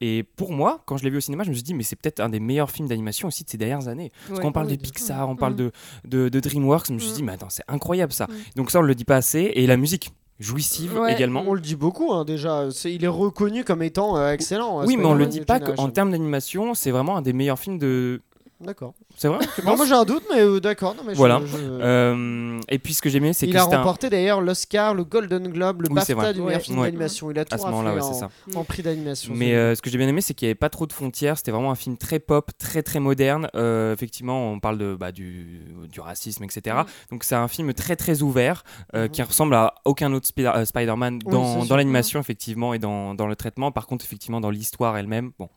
Et 0.00 0.24
pour 0.36 0.52
moi, 0.52 0.82
quand 0.86 0.96
je 0.96 1.04
l'ai 1.04 1.10
vu 1.10 1.16
au 1.18 1.20
cinéma, 1.20 1.44
je 1.44 1.48
me 1.50 1.54
suis 1.54 1.62
dit 1.62 1.74
mais 1.74 1.82
c'est 1.82 1.96
peut-être 1.96 2.20
un 2.20 2.28
des 2.28 2.40
meilleurs 2.40 2.70
films 2.70 2.88
d'animation 2.88 3.28
aussi 3.28 3.44
de 3.44 3.50
ces 3.50 3.58
dernières 3.58 3.88
années. 3.88 4.10
Parce 4.28 4.38
Ouais. 4.38 4.44
qu'on 4.44 4.52
parle 4.52 4.66
oui, 4.66 4.76
de 4.76 4.82
Pixar, 4.82 5.28
on 5.28 5.36
parle 5.36 5.54
Mm. 5.54 5.56
de, 5.56 5.72
de, 6.04 6.28
de 6.28 6.40
DreamWorks, 6.40 6.88
je 6.88 6.92
me 6.92 6.98
suis 6.98 7.12
Mm. 7.12 7.14
dit 7.14 7.22
mais 7.22 7.32
attends 7.32 7.50
c'est 7.50 7.64
incroyable 7.68 8.12
ça. 8.12 8.26
Mm. 8.26 8.34
Donc 8.56 8.70
ça 8.70 8.80
on 8.80 8.82
le 8.82 8.94
dit 8.94 9.04
pas 9.04 9.16
assez 9.16 9.50
et 9.54 9.66
la 9.66 9.76
musique 9.76 10.10
jouissive 10.40 10.98
Ouais. 10.98 11.12
également. 11.12 11.44
On 11.46 11.54
le 11.54 11.60
dit 11.60 11.76
beaucoup 11.76 12.12
hein, 12.12 12.24
déjà. 12.24 12.68
C'est- 12.72 12.92
il 12.92 13.04
est 13.04 13.08
reconnu 13.08 13.62
comme 13.62 13.82
étant 13.82 14.16
euh, 14.16 14.32
excellent. 14.32 14.80
euh, 14.80 14.84
Oui 14.86 14.96
mais 14.96 15.04
on 15.04 15.14
le 15.14 15.26
dit 15.26 15.42
pas 15.42 15.60
qu'en 15.60 15.88
termes 15.90 16.10
d'animation 16.10 16.74
c'est 16.74 16.90
vraiment 16.90 17.16
un 17.18 17.22
des 17.22 17.32
meilleurs 17.32 17.58
films 17.58 17.78
de. 17.78 18.20
D'accord. 18.60 18.92
C'est 19.16 19.28
vrai 19.28 19.38
tu 19.54 19.62
Bon, 19.62 19.70
penses 19.70 19.76
moi 19.78 19.86
j'ai 19.86 19.94
un 19.94 20.04
doute, 20.04 20.22
mais 20.32 20.40
euh, 20.42 20.60
d'accord. 20.60 20.94
non, 20.94 21.02
mais 21.06 21.12
je- 21.14 21.18
Voilà. 21.18 21.40
je- 21.46 21.56
Euh, 21.56 22.60
Et 22.68 22.78
puis 22.78 22.92
ce 22.94 23.00
que 23.02 23.08
j'ai 23.08 23.16
aimé 23.18 23.32
c'est 23.32 23.46
que 23.46 23.52
Il 23.52 23.56
a 23.56 23.62
c'était 23.62 23.74
un- 23.74 23.78
remporté 23.78 24.10
d'ailleurs 24.10 24.40
l'Oscar, 24.42 24.94
le 24.94 25.04
Golden 25.04 25.48
Globe, 25.48 25.82
le 25.82 25.88
Oui, 25.90 26.00
c'est 26.04 26.14
BAFTA 26.14 26.14
vrai. 26.14 26.34
du 26.34 26.40
meilleur 26.42 26.58
Ouais. 26.58 26.64
film 26.64 26.78
Ouais. 26.78 26.86
d'animation. 26.88 27.30
Il 27.30 27.38
a 27.38 27.44
tout 27.44 27.54
à 27.54 27.58
ce 27.58 27.64
moment-là 27.64 27.92
raflé 27.92 28.06
ouais, 28.06 28.12
c'est 28.12 28.20
ça. 28.20 28.58
en 28.58 28.64
prix 28.64 28.82
d'animation. 28.82 29.32
Mais 29.34 29.54
euh, 29.54 29.74
ce 29.74 29.80
que 29.82 29.88
j'ai 29.90 29.96
bien 29.98 30.08
aimé, 30.08 30.20
c'est 30.20 30.34
qu'il 30.34 30.46
n'y 30.46 30.50
avait 30.50 30.54
pas 30.56 30.68
trop 30.68 30.86
de 30.86 30.92
frontières. 30.92 31.38
C'était 31.38 31.50
vraiment 31.52 31.70
un 31.70 31.74
film 31.76 31.96
très 31.96 32.18
pop, 32.18 32.50
très 32.58 32.82
très 32.82 33.00
moderne. 33.00 33.48
Euh, 33.54 33.94
effectivement, 33.94 34.52
on 34.52 34.60
parle 34.60 34.76
de, 34.78 34.94
bah, 34.94 35.10
du, 35.12 35.62
du 35.90 36.00
racisme, 36.00 36.44
etc. 36.44 36.76
Mm. 36.80 36.84
Donc 37.12 37.24
c'est 37.24 37.34
un 37.34 37.48
film 37.48 37.72
très 37.72 37.96
très 37.96 38.22
ouvert 38.22 38.62
euh, 38.94 39.04
Mhm. 39.04 39.08
qui 39.10 39.22
ressemble 39.22 39.54
à 39.54 39.74
aucun 39.86 40.12
autre 40.12 40.26
Spider- 40.26 40.52
euh, 40.54 40.64
Spider-Man 40.66 41.20
Oui, 41.24 41.32
dans, 41.32 41.44
c'est 41.54 41.58
dans 41.60 41.64
sûr. 41.64 41.76
l'animation, 41.78 42.20
effectivement, 42.20 42.74
et 42.74 42.78
dans, 42.78 43.14
dans 43.14 43.26
le 43.26 43.36
traitement. 43.36 43.72
Par 43.72 43.86
contre, 43.86 44.04
effectivement, 44.04 44.40
dans 44.40 44.50
l'histoire 44.50 44.96
elle-même, 44.98 45.32
bon. 45.38 45.48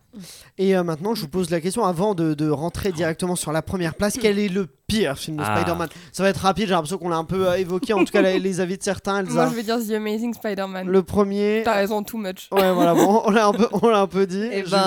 Et 0.58 0.76
euh, 0.76 0.84
maintenant, 0.84 1.16
je 1.16 1.22
vous 1.22 1.28
pose 1.30 1.50
la 1.50 1.62
question 1.62 1.86
avant 1.86 2.16
de, 2.16 2.34
de 2.34 2.50
rentrer 2.50 2.92
directement 2.92 3.36
sur 3.36 3.52
la 3.52 3.62
première 3.62 3.96
place. 3.96 4.18
Quel 4.20 4.40
est 4.40 4.50
le 4.50 4.68
pire 4.88 5.18
film 5.18 5.38
de 5.38 5.44
Ah. 5.46 5.56
Spider-Man. 5.58 5.88
Ça 6.12 6.24
va 6.24 6.30
être 6.30 6.38
rapide, 6.38 6.66
j'ai 6.68 6.72
l'impression 6.74 6.98
qu'on 6.98 7.10
l'a 7.10 7.16
un 7.18 7.24
peu 7.24 7.48
euh, 7.48 7.58
évoqué, 7.58 7.94
en 7.94 8.04
tout 8.04 8.12
cas 8.12 8.22
les, 8.22 8.40
les 8.40 8.60
avis 8.60 8.78
de 8.78 8.84
certains, 8.84 9.20
Elsa. 9.22 9.34
Moi, 9.34 9.48
je 9.50 9.56
vais 9.56 9.64
dire 9.64 9.78
The 9.80 9.92
Amazing 9.92 10.34
Spider-Man. 10.34 10.88
Le 10.88 11.04
premier. 11.04 11.62
T'as 11.66 11.74
raison, 11.76 12.04
too 12.04 12.18
much. 12.18 12.48
Ouais, 12.52 12.72
voilà, 12.72 12.94
bon, 12.94 13.22
on 13.26 13.32
l'a 13.32 13.48
un 13.48 13.54
peu, 13.54 13.68
on 13.72 13.88
l'a 13.88 14.00
un 14.00 14.08
peu 14.08 14.28
dit. 14.28 14.44
Et 14.52 14.64
Julien. 14.64 14.82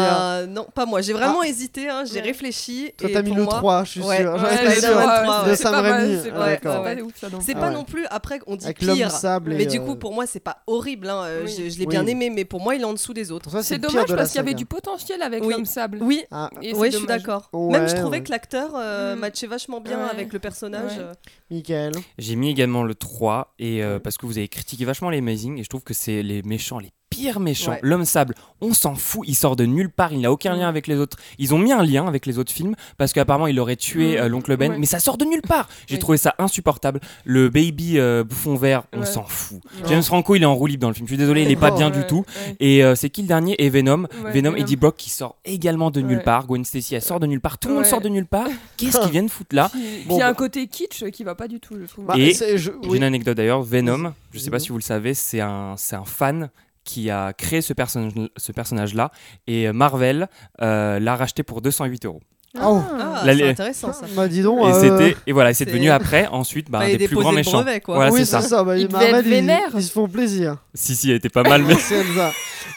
ben 0.45 0.47
non, 0.47 0.67
pas 0.75 0.87
moi. 0.87 1.01
J'ai 1.01 1.13
vraiment 1.13 1.43
hésité, 1.43 1.89
hein, 1.89 2.05
j'ai 2.07 2.17
Ouais. 2.21 2.27
réfléchi. 2.27 2.93
Toi, 2.99 3.09
t'as 3.13 3.23
mis 3.23 3.33
le 3.35 3.43
moi- 3.45 3.55
3, 3.55 3.85
je 3.85 3.91
suis 3.91 4.03
Ouais. 4.03 4.19
sûr. 4.19 4.33
Ouais, 4.35 4.39
sûr. 4.39 4.71
Spider-Man 4.73 5.25
3, 5.25 5.49
de. 5.49 5.55
Sam 5.55 5.75
Raimi. 5.75 6.19
c'est 6.23 6.31
Ah, 6.37 6.57
pas- 6.63 7.03
ouf, 7.03 7.13
ça 7.21 7.29
non 7.31 7.39
C'est 7.41 7.53
plus. 7.53 7.61
pas 7.61 7.69
Ouais. 7.69 7.75
non 7.75 7.85
plus, 7.85 8.07
après, 8.11 8.39
on 8.47 8.57
dit 8.57 8.65
Avec 8.67 8.79
pire. 8.79 9.11
sable 9.11 9.55
Mais 9.57 9.67
du 9.67 9.79
euh, 9.79 9.81
coup, 9.85 9.97
pour 9.97 10.13
moi, 10.13 10.27
c'est 10.27 10.41
pas 10.41 10.59
horrible. 10.67 11.09
hein, 11.09 11.23
euh. 11.25 11.47
Je, 11.47 11.79
l'ai 11.79 11.87
bien 11.87 12.07
aimé, 12.07 12.31
mais 12.31 12.45
pour 12.45 12.61
moi, 12.61 12.75
il 12.75 12.83
est 12.83 12.85
en 12.85 12.93
dessous 12.93 13.15
des 13.15 13.33
autres. 13.33 13.51
C'est 13.63 13.79
dommage 13.79 14.07
parce 14.15 14.31
qu'il 14.31 14.37
y 14.39 14.41
avait 14.41 14.55
du 14.55 14.67
potentiel 14.67 15.23
avec 15.23 15.45
l'homme 15.45 15.65
sable. 15.65 15.99
Oui, 16.01 16.23
Ah, 16.31 16.51
je 16.63 16.91
suis 16.97 17.07
d'accord. 17.07 17.49
Même 17.55 17.89
je 17.89 17.95
trouvais 17.97 18.23
que 18.23 18.31
l'acteur 18.31 18.71
euh, 18.77 19.17
Mm. 19.17 19.19
matchait 19.19 19.47
vachement 19.47 19.81
bien 19.81 19.96
Ouais. 20.05 20.11
avec 20.11 20.33
le 20.33 20.39
personnage. 20.39 20.93
Ouais. 20.97 21.05
euh. 21.05 21.13
Michael. 21.51 21.93
J'ai 22.19 22.37
mis 22.37 22.51
également 22.51 22.83
le 22.83 22.95
3 22.95 23.55
et 23.59 23.83
euh, 23.83 23.99
parce 23.99 24.19
que 24.19 24.27
vous 24.27 24.39
avez 24.39 24.49
critiqué 24.49 24.85
vachement 24.85 25.11
les 25.11 25.19
Amazing 25.19 25.59
et 25.59 25.63
je 25.65 25.69
trouve 25.69 25.83
que 25.83 25.95
c'est 25.95 26.23
les 26.23 26.43
méchants 26.43 26.79
les 26.79 26.91
pires 27.11 27.41
méchants. 27.41 27.73
Ouais. 27.73 27.79
L'homme 27.83 28.05
sable, 28.05 28.35
on 28.61 28.73
s'en 28.75 28.95
fout, 28.95 29.23
il 29.29 29.35
sort 29.35 29.55
de 29.57 29.65
nulle 29.65 29.91
part, 29.91 30.13
il 30.13 30.21
n'a 30.21 30.33
aucun 30.33 30.55
lien 30.57 30.69
avec 30.69 30.87
les 30.87 30.97
autres. 30.97 31.17
Ils 31.39 31.55
ont 31.55 31.59
mis 31.59 31.73
un 31.73 31.83
lien 31.83 32.07
avec 32.07 32.27
les 32.27 32.39
autres 32.39 32.53
films 32.53 32.75
parce 32.99 33.13
qu'apparemment 33.13 33.47
il 33.47 33.59
aurait 33.61 33.77
tué 33.77 34.19
euh, 34.19 34.29
l'oncle 34.29 34.57
Ben, 34.57 34.73
Ouais. 34.73 34.79
mais 34.79 34.87
ça 34.87 34.99
sort 34.99 35.17
de 35.17 35.25
nulle 35.25 35.43
part. 35.43 35.69
J'ai 35.87 35.99
trouvé 35.99 36.19
ça 36.19 36.35
insupportable. 36.39 37.01
Le 37.25 37.49
baby 37.49 37.99
euh, 37.99 38.25
bouffon 38.25 38.57
vert, 38.57 38.85
on 38.93 39.01
Ouais. 39.01 39.07
s'en 39.07 39.25
fout. 39.25 39.59
Ouais. 39.83 39.89
James 39.89 40.03
Franco, 40.03 40.35
il 40.35 40.43
est 40.43 40.47
en 40.47 40.55
roue 40.55 40.67
libre 40.67 40.83
dans 40.83 40.89
le 40.89 40.95
film. 40.95 41.07
Je 41.07 41.13
suis 41.13 41.19
désolé, 41.19 41.43
il 41.43 41.51
est 41.51 41.57
pas 41.57 41.71
bien 41.71 41.91
du 41.91 42.05
tout. 42.07 42.25
ouais. 42.49 42.57
Et 42.61 42.83
euh, 42.85 42.95
c'est 42.95 43.11
qui 43.11 43.23
le 43.23 43.29
dernier? 43.29 43.55
Et 43.63 43.71
Venom. 43.71 44.03
Ouais, 44.25 44.33
Venom, 44.33 44.51
Venom. 44.51 44.57
Eddie 44.57 44.77
Brock 44.77 44.97
qui 44.97 45.11
sort 45.11 45.37
également 45.45 45.91
de 45.91 46.01
nulle 46.01 46.19
Ouais. 46.19 46.25
part. 46.25 46.47
Gwen 46.47 46.65
Stacy, 46.65 46.95
elle 46.97 47.03
sort 47.03 47.21
de 47.21 47.27
nulle 47.27 47.41
part. 47.41 47.59
Tout 47.59 47.69
le 47.69 47.75
monde 47.75 47.85
sort 47.87 48.01
de 48.01 48.09
nulle 48.09 48.27
part. 48.27 48.49
Qu'est-ce 48.77 48.99
qu'ils 49.01 49.11
viennent 49.13 49.29
foutre 49.29 49.55
là? 49.55 49.71
Bon, 50.07 50.17
il 50.17 50.19
y 50.19 50.23
a 50.23 50.25
bah. 50.25 50.31
un 50.31 50.35
côté 50.35 50.67
kitsch 50.67 51.05
qui 51.13 51.23
va 51.25 51.35
pas 51.35 51.47
du 51.49 51.61
tout, 51.61 51.77
je 51.81 51.87
trouve. 51.87 52.07
Bah, 52.07 52.15
Et 52.19 52.33
je- 52.35 52.71
oui. 52.89 52.97
une 52.97 53.05
anecdote 53.05 53.37
d'ailleurs. 53.37 53.63
Venom, 53.63 54.13
je 54.33 54.39
sais 54.39 54.51
pas 54.51 54.57
Mhm. 54.57 54.61
si 54.61 54.69
vous 54.71 54.79
le 54.79 54.83
savez, 54.83 55.15
c'est 55.15 55.41
un, 55.41 55.75
c'est 55.77 55.97
un 55.97 56.05
fan 56.05 56.51
qui 56.87 57.11
a 57.11 57.33
créé 57.35 57.61
ce, 57.61 57.73
personnage, 57.75 58.13
ce 58.37 58.53
personnage-là 58.53 59.11
et 59.47 59.69
euh, 59.69 59.73
Marvel 59.75 60.29
euh, 60.63 60.99
l'a 61.01 61.17
racheté 61.17 61.43
pour 61.43 61.61
208 61.61 62.07
euros. 62.07 62.21
Oh. 62.63 62.81
Ah, 62.99 63.21
La- 63.27 63.37
c'est 63.37 63.49
intéressant 63.51 63.93
ça. 63.93 64.07
Bah 64.17 64.29
dis 64.29 64.41
donc. 64.43 64.61
Et 64.61 64.89
euh, 64.89 65.11
et 65.27 65.33
voilà, 65.33 65.53
c'est 65.53 65.67
devenu 65.67 65.91
après 65.91 66.27
ensuite 66.29 66.71
bah, 66.71 66.79
Bah, 66.79 66.97
des 66.97 67.07
plus 67.07 67.17
grands 67.17 67.33
méchants. 67.33 67.63
brevet, 67.63 67.81
quoi. 67.83 67.97
Voilà, 67.97 68.11
oui, 68.13 68.21
c'est 68.21 68.25
ça. 68.25 68.41
ça. 68.41 68.65
Bah, 68.65 68.79
Il 68.79 68.85
devait 68.89 68.93
Marvel, 68.99 69.15
être 69.17 69.27
ils- 69.27 69.31
vénère. 69.31 69.69
Ils, 69.75 69.83
se 69.83 69.93
font 69.93 70.09
plaisir. 70.09 70.57
Si 70.73 70.97
si, 70.97 71.11
elle 71.11 71.17
était 71.17 71.29
pas 71.29 71.43
mal, 71.43 71.63
mais 71.65 71.75
ça. 71.75 72.33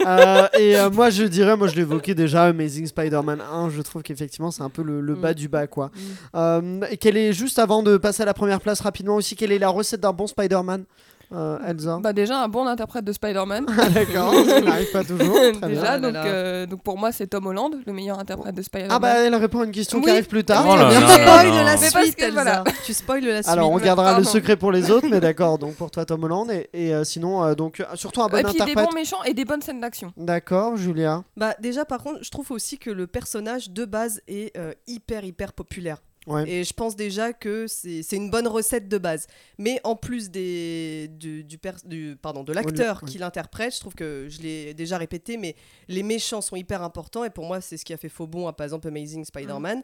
Euh, 0.06 0.48
et 0.60 0.76
euh, 0.78 0.90
moi, 0.90 1.10
je 1.10 1.24
dirais, 1.24 1.56
moi, 1.56 1.68
je 1.68 1.76
l'évoquais 1.76 2.14
déjà, 2.16 2.46
Amazing 2.46 2.88
Spider-Man 2.88 3.42
1. 3.42 3.70
Je 3.70 3.82
trouve 3.82 4.02
qu'effectivement, 4.02 4.52
c'est 4.52 4.64
un 4.64 4.70
peu 4.70 4.82
le, 4.84 5.00
le 5.02 5.16
bas 5.16 5.32
Mm. 5.32 5.36
du 5.36 5.48
bas, 5.48 5.68
quoi. 5.68 5.88
Mm. 5.88 6.00
Euh, 6.36 6.80
quelle 7.00 7.16
est 7.18 7.32
juste 7.32 7.58
avant 7.60 7.82
de 7.82 7.96
passer 7.98 8.24
à 8.24 8.26
la 8.26 8.34
première 8.34 8.60
place 8.60 8.82
rapidement 8.82 9.16
aussi, 9.16 9.36
quelle 9.38 9.52
est 9.54 9.60
la 9.60 9.70
recette 9.70 10.02
d'un 10.02 10.14
bon 10.14 10.28
Spider-Man, 10.28 10.84
euh, 11.32 11.58
Elsa 11.66 12.00
Bah 12.02 12.14
déjà 12.14 12.42
un 12.44 12.48
bon 12.48 12.66
interprète 12.68 13.06
de 13.06 13.12
Spider-Man. 13.12 13.66
Ah, 13.80 13.90
D'accord, 13.90 14.34
ça 14.34 14.62
n'arrive 14.62 14.92
pas 14.92 15.04
toujours. 15.04 15.34
Très 15.36 15.52
bien. 15.54 15.68
déjà, 15.68 15.84
là 15.84 16.00
donc, 16.00 16.14
là. 16.14 16.26
euh, 16.26 16.66
donc 16.66 16.84
pour 16.84 16.98
moi 16.98 17.12
c'est 17.12 17.28
Tom 17.28 17.46
Holland, 17.48 17.76
le 17.86 17.94
meilleur 17.94 18.20
interprète 18.20 18.56
de 18.56 18.62
Spider-Man. 18.62 18.92
Ah 18.96 19.00
bah 19.00 19.14
elle 19.20 19.36
répond 19.36 19.62
à 19.62 19.66
une 19.66 19.72
question 19.72 20.02
qui 20.02 20.10
arrive 20.10 20.28
plus 20.28 20.44
tard. 20.44 20.66
Oh 20.68 20.76
là 20.76 20.90
bien. 20.90 21.00
Tu 21.02 21.06
là 21.08 21.14
spoil 21.18 21.48
là. 21.50 21.64
la 21.64 21.78
suite, 21.78 22.16
que, 22.16 22.24
Elsa. 22.24 22.34
voilà. 22.34 22.64
Tu 22.86 22.94
spoil 22.94 23.24
la 23.24 23.44
suite. 23.44 23.48
Alors 23.48 23.72
on 23.72 23.78
gardera 23.78 24.18
le 24.18 24.24
secret 24.24 24.56
pour 24.58 24.72
les 24.72 24.92
autres, 24.92 25.08
mais 25.10 25.20
d'accord. 25.22 25.58
Donc 25.60 25.76
pour 25.76 25.92
toi 25.92 26.06
Tom 26.06 26.24
Holland 26.24 26.50
et, 26.52 26.70
et, 26.74 26.94
euh, 26.94 27.04
sinon 27.04 27.44
euh, 27.44 27.56
donc 27.56 27.84
surtout 27.96 28.22
un 28.22 28.28
bon 28.28 28.38
Et 28.38 28.44
puis 28.44 28.54
des 28.54 28.62
interprète. 28.62 28.86
bons 28.90 28.96
méchants 28.96 29.24
et 29.24 29.34
des 29.34 29.46
bonnes 29.46 29.62
scènes 29.62 29.80
d'action. 29.82 30.12
D'accord, 30.18 30.78
Julia. 30.78 31.24
Bah 31.38 31.54
déjà 31.60 31.86
par 31.86 32.02
contre, 32.04 32.20
je 32.24 32.30
trouve 32.32 32.52
aussi 32.52 32.78
que 32.78 32.90
le 32.90 33.08
personnage 33.08 33.70
de 33.72 33.86
base 33.86 34.22
est 34.28 34.56
euh, 34.58 34.74
hyper 34.88 35.24
hyper 35.24 35.54
populaire. 35.54 35.98
Ouais. 36.30 36.48
Et 36.50 36.64
je 36.64 36.74
pense 36.74 36.96
déjà 36.96 37.34
que 37.34 37.66
c'est 37.68 38.04
une 38.14 38.30
bonne 38.30 38.48
recette 38.48 38.88
de 38.88 38.98
base. 38.98 39.28
Mais 39.58 39.82
en 39.84 39.96
plus 39.96 40.30
des, 40.30 41.10
du, 41.10 41.44
du, 41.44 41.58
pers- 41.58 41.84
du- 41.86 42.16
pardon, 42.22 42.44
de 42.44 42.54
l'acteur 42.54 43.02
ouais. 43.04 43.10
qui 43.10 43.18
l'interprète, 43.18 43.74
je 43.76 43.80
trouve 43.80 43.96
que 43.96 44.28
je 44.30 44.42
l'ai 44.42 44.74
déjà 44.74 44.98
répété, 44.98 45.38
mais 45.38 45.56
les 45.88 46.04
méchants 46.04 46.42
sont 46.42 46.56
hyper 46.56 46.84
importants. 46.84 47.24
Et 47.24 47.30
pour 47.30 47.46
moi, 47.46 47.62
c'est 47.62 47.78
ce 47.78 47.84
qui 47.84 47.94
a 47.94 47.98
fait 47.98 48.10
faux 48.10 48.28
bon 48.28 48.48
à 48.48 48.54
par 48.54 48.64
exemple 48.66 48.88
Amazing 48.88 49.26
Spider-Man. 49.26 49.84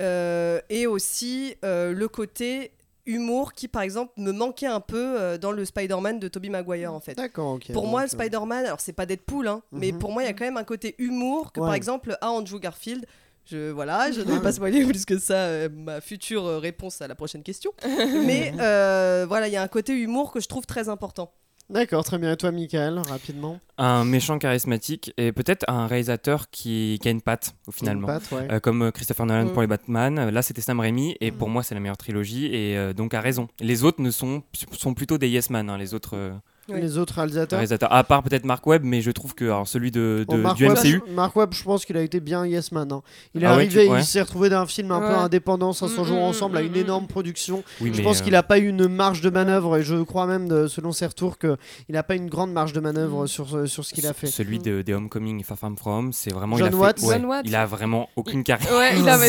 Euh, 0.00 0.60
et 0.70 0.86
aussi 0.86 1.56
euh, 1.64 1.92
le 1.92 2.08
côté 2.08 2.72
humour 3.06 3.52
qui 3.54 3.66
par 3.66 3.82
exemple 3.82 4.12
me 4.18 4.30
manquait 4.32 4.66
un 4.66 4.80
peu 4.80 5.18
euh, 5.20 5.36
dans 5.38 5.52
le 5.52 5.64
Spider-Man 5.64 6.18
de 6.20 6.28
Tobey 6.28 6.48
Maguire 6.48 6.92
en 6.94 7.00
fait. 7.00 7.14
D'accord, 7.16 7.54
ok. 7.54 7.72
Pour 7.72 7.86
moi, 7.86 8.02
le 8.02 8.08
Spider-Man, 8.08 8.64
alors 8.66 8.80
c'est 8.80 8.92
pas 8.92 9.04
Deadpool, 9.06 9.48
hein, 9.48 9.62
mais 9.72 9.92
Mhm. 9.92 9.98
pour 9.98 10.12
moi, 10.12 10.22
il 10.22 10.26
y 10.26 10.28
a 10.28 10.32
quand 10.32 10.44
même 10.44 10.56
un 10.56 10.64
côté 10.64 10.94
humour 10.98 11.52
que 11.52 11.60
Ouais. 11.60 11.66
par 11.66 11.74
exemple 11.74 12.16
a 12.20 12.30
Andrew 12.30 12.58
Garfield. 12.60 13.04
Je, 13.46 13.70
voilà, 13.70 14.10
je 14.12 14.20
ne 14.20 14.32
vais 14.32 14.40
pas 14.40 14.52
spoiler 14.52 14.84
plus 14.84 15.04
que 15.04 15.18
ça 15.18 15.34
euh, 15.34 15.68
ma 15.72 16.00
future 16.00 16.46
euh, 16.46 16.58
réponse 16.58 17.00
à 17.02 17.08
la 17.08 17.14
prochaine 17.14 17.42
question. 17.42 17.72
mais 18.26 18.52
euh, 18.60 19.24
voilà, 19.28 19.48
il 19.48 19.52
y 19.52 19.56
a 19.56 19.62
un 19.62 19.68
côté 19.68 19.92
humour 19.94 20.32
que 20.32 20.40
je 20.40 20.48
trouve 20.48 20.66
très 20.66 20.88
important. 20.88 21.32
D'accord, 21.68 22.02
très 22.02 22.18
bien. 22.18 22.32
Et 22.32 22.36
toi, 22.36 22.50
Michael, 22.50 22.98
rapidement? 23.08 23.60
un 23.78 24.04
méchant 24.04 24.38
charismatique 24.40 25.14
et 25.16 25.30
peut-être 25.30 25.64
un 25.68 25.86
réalisateur 25.86 26.50
qui, 26.50 26.98
qui 27.00 27.06
a 27.06 27.12
une 27.12 27.22
patte 27.22 27.54
au 27.68 27.70
finalement. 27.70 28.08
Une 28.08 28.14
patte, 28.14 28.32
ouais. 28.32 28.48
Euh, 28.52 28.58
comme 28.60 28.90
Christopher 28.92 29.24
Nolan 29.24 29.44
Mm. 29.46 29.52
pour 29.52 29.62
les 29.62 29.68
Batman, 29.68 30.30
là 30.30 30.42
c'était 30.42 30.60
Sam 30.62 30.80
Raimi 30.80 31.16
et 31.20 31.30
Mm. 31.30 31.34
pour 31.36 31.48
moi 31.48 31.62
c'est 31.62 31.74
la 31.76 31.80
meilleure 31.80 31.96
trilogie 31.96 32.46
et 32.46 32.76
euh, 32.76 32.92
donc 32.92 33.14
a 33.14 33.20
raison. 33.20 33.46
Les 33.60 33.84
autres 33.84 34.02
ne 34.02 34.10
sont 34.10 34.42
sont 34.76 34.94
plutôt 34.94 35.16
des 35.16 35.28
yes 35.28 35.48
man, 35.48 35.70
hein, 35.70 35.78
les 35.78 35.94
autres 35.94 36.16
euh, 36.16 36.32
Oui. 36.72 36.80
Les 36.80 36.98
autres 36.98 37.14
réalisateurs. 37.14 37.58
réalisateurs. 37.58 37.92
À 37.92 38.04
part 38.04 38.22
peut-être 38.22 38.44
Mark 38.44 38.66
Webb, 38.66 38.82
mais 38.84 39.00
je 39.00 39.10
trouve 39.10 39.34
que 39.34 39.44
alors, 39.44 39.66
celui 39.68 39.90
de, 39.90 40.24
du 40.56 40.66
MCU, 40.68 41.02
je- 41.06 41.12
Mark 41.14 41.34
Webb, 41.36 41.52
je 41.52 41.62
pense 41.62 41.84
qu'il 41.84 41.96
a 41.96 42.02
été 42.02 42.20
bien 42.20 42.46
Yes 42.46 42.72
Man. 42.72 42.90
hein. 42.92 43.02
Il 43.34 43.42
est 43.42 43.46
Ah 43.46 43.50
ouais, 43.50 43.54
arrivé, 43.56 43.84
tu- 43.86 43.90
ouais. 43.90 44.00
il 44.00 44.04
s'est 44.04 44.20
retrouvé 44.22 44.48
d'un 44.48 44.66
film 44.66 44.92
un 44.92 45.00
peu 45.00 45.14
indépendant, 45.14 45.72
500 45.72 46.02
Mm, 46.02 46.06
jours 46.06 46.22
ensemble, 46.22 46.56
à 46.56 46.62
mm, 46.62 46.66
une 46.66 46.72
mm. 46.72 46.76
énorme 46.76 47.06
production. 47.06 47.62
oui, 47.80 47.92
je 47.94 48.02
pense 48.02 48.20
euh, 48.20 48.24
qu'il 48.24 48.32
n'a 48.32 48.42
pas 48.42 48.58
eu 48.58 48.68
une 48.68 48.86
marge 48.88 49.20
de 49.20 49.30
manœuvre 49.30 49.76
et 49.78 49.82
je 49.82 49.96
crois 50.02 50.26
même, 50.26 50.48
de- 50.48 50.66
selon 50.66 50.92
ses 50.92 51.06
retours, 51.06 51.38
qu'il 51.38 51.56
n'a 51.90 52.02
pas 52.02 52.14
une 52.14 52.28
grande 52.28 52.52
marge 52.52 52.72
de 52.72 52.80
manœuvre 52.80 53.24
Mm. 53.24 53.28
sur, 53.28 53.48
ce- 53.48 53.66
sur 53.66 53.84
ce 53.84 53.92
qu'il 53.94 54.06
a 54.06 54.12
fait. 54.12 54.26
Celui 54.28 54.58
de, 54.58 54.82
des 54.82 54.94
Homecoming 54.94 55.40
et 55.40 55.44
Far 55.44 55.58
From 55.58 55.76
From, 55.76 56.12
c'est 56.12 56.32
vraiment 56.32 56.56
John 56.56 56.68
il 56.72 56.74
a 56.74 56.78
Watts. 56.78 57.00
fait, 57.00 57.06
ouais, 57.06 57.14
John 57.16 57.24
Watts. 57.26 57.42
il 57.46 57.54
a 57.56 57.66
vraiment 57.66 58.08
aucune 58.16 58.44
carrière. 58.44 58.72
Ouais, 58.72 58.98
il 58.98 59.08
a 59.08 59.18
pas 59.18 59.28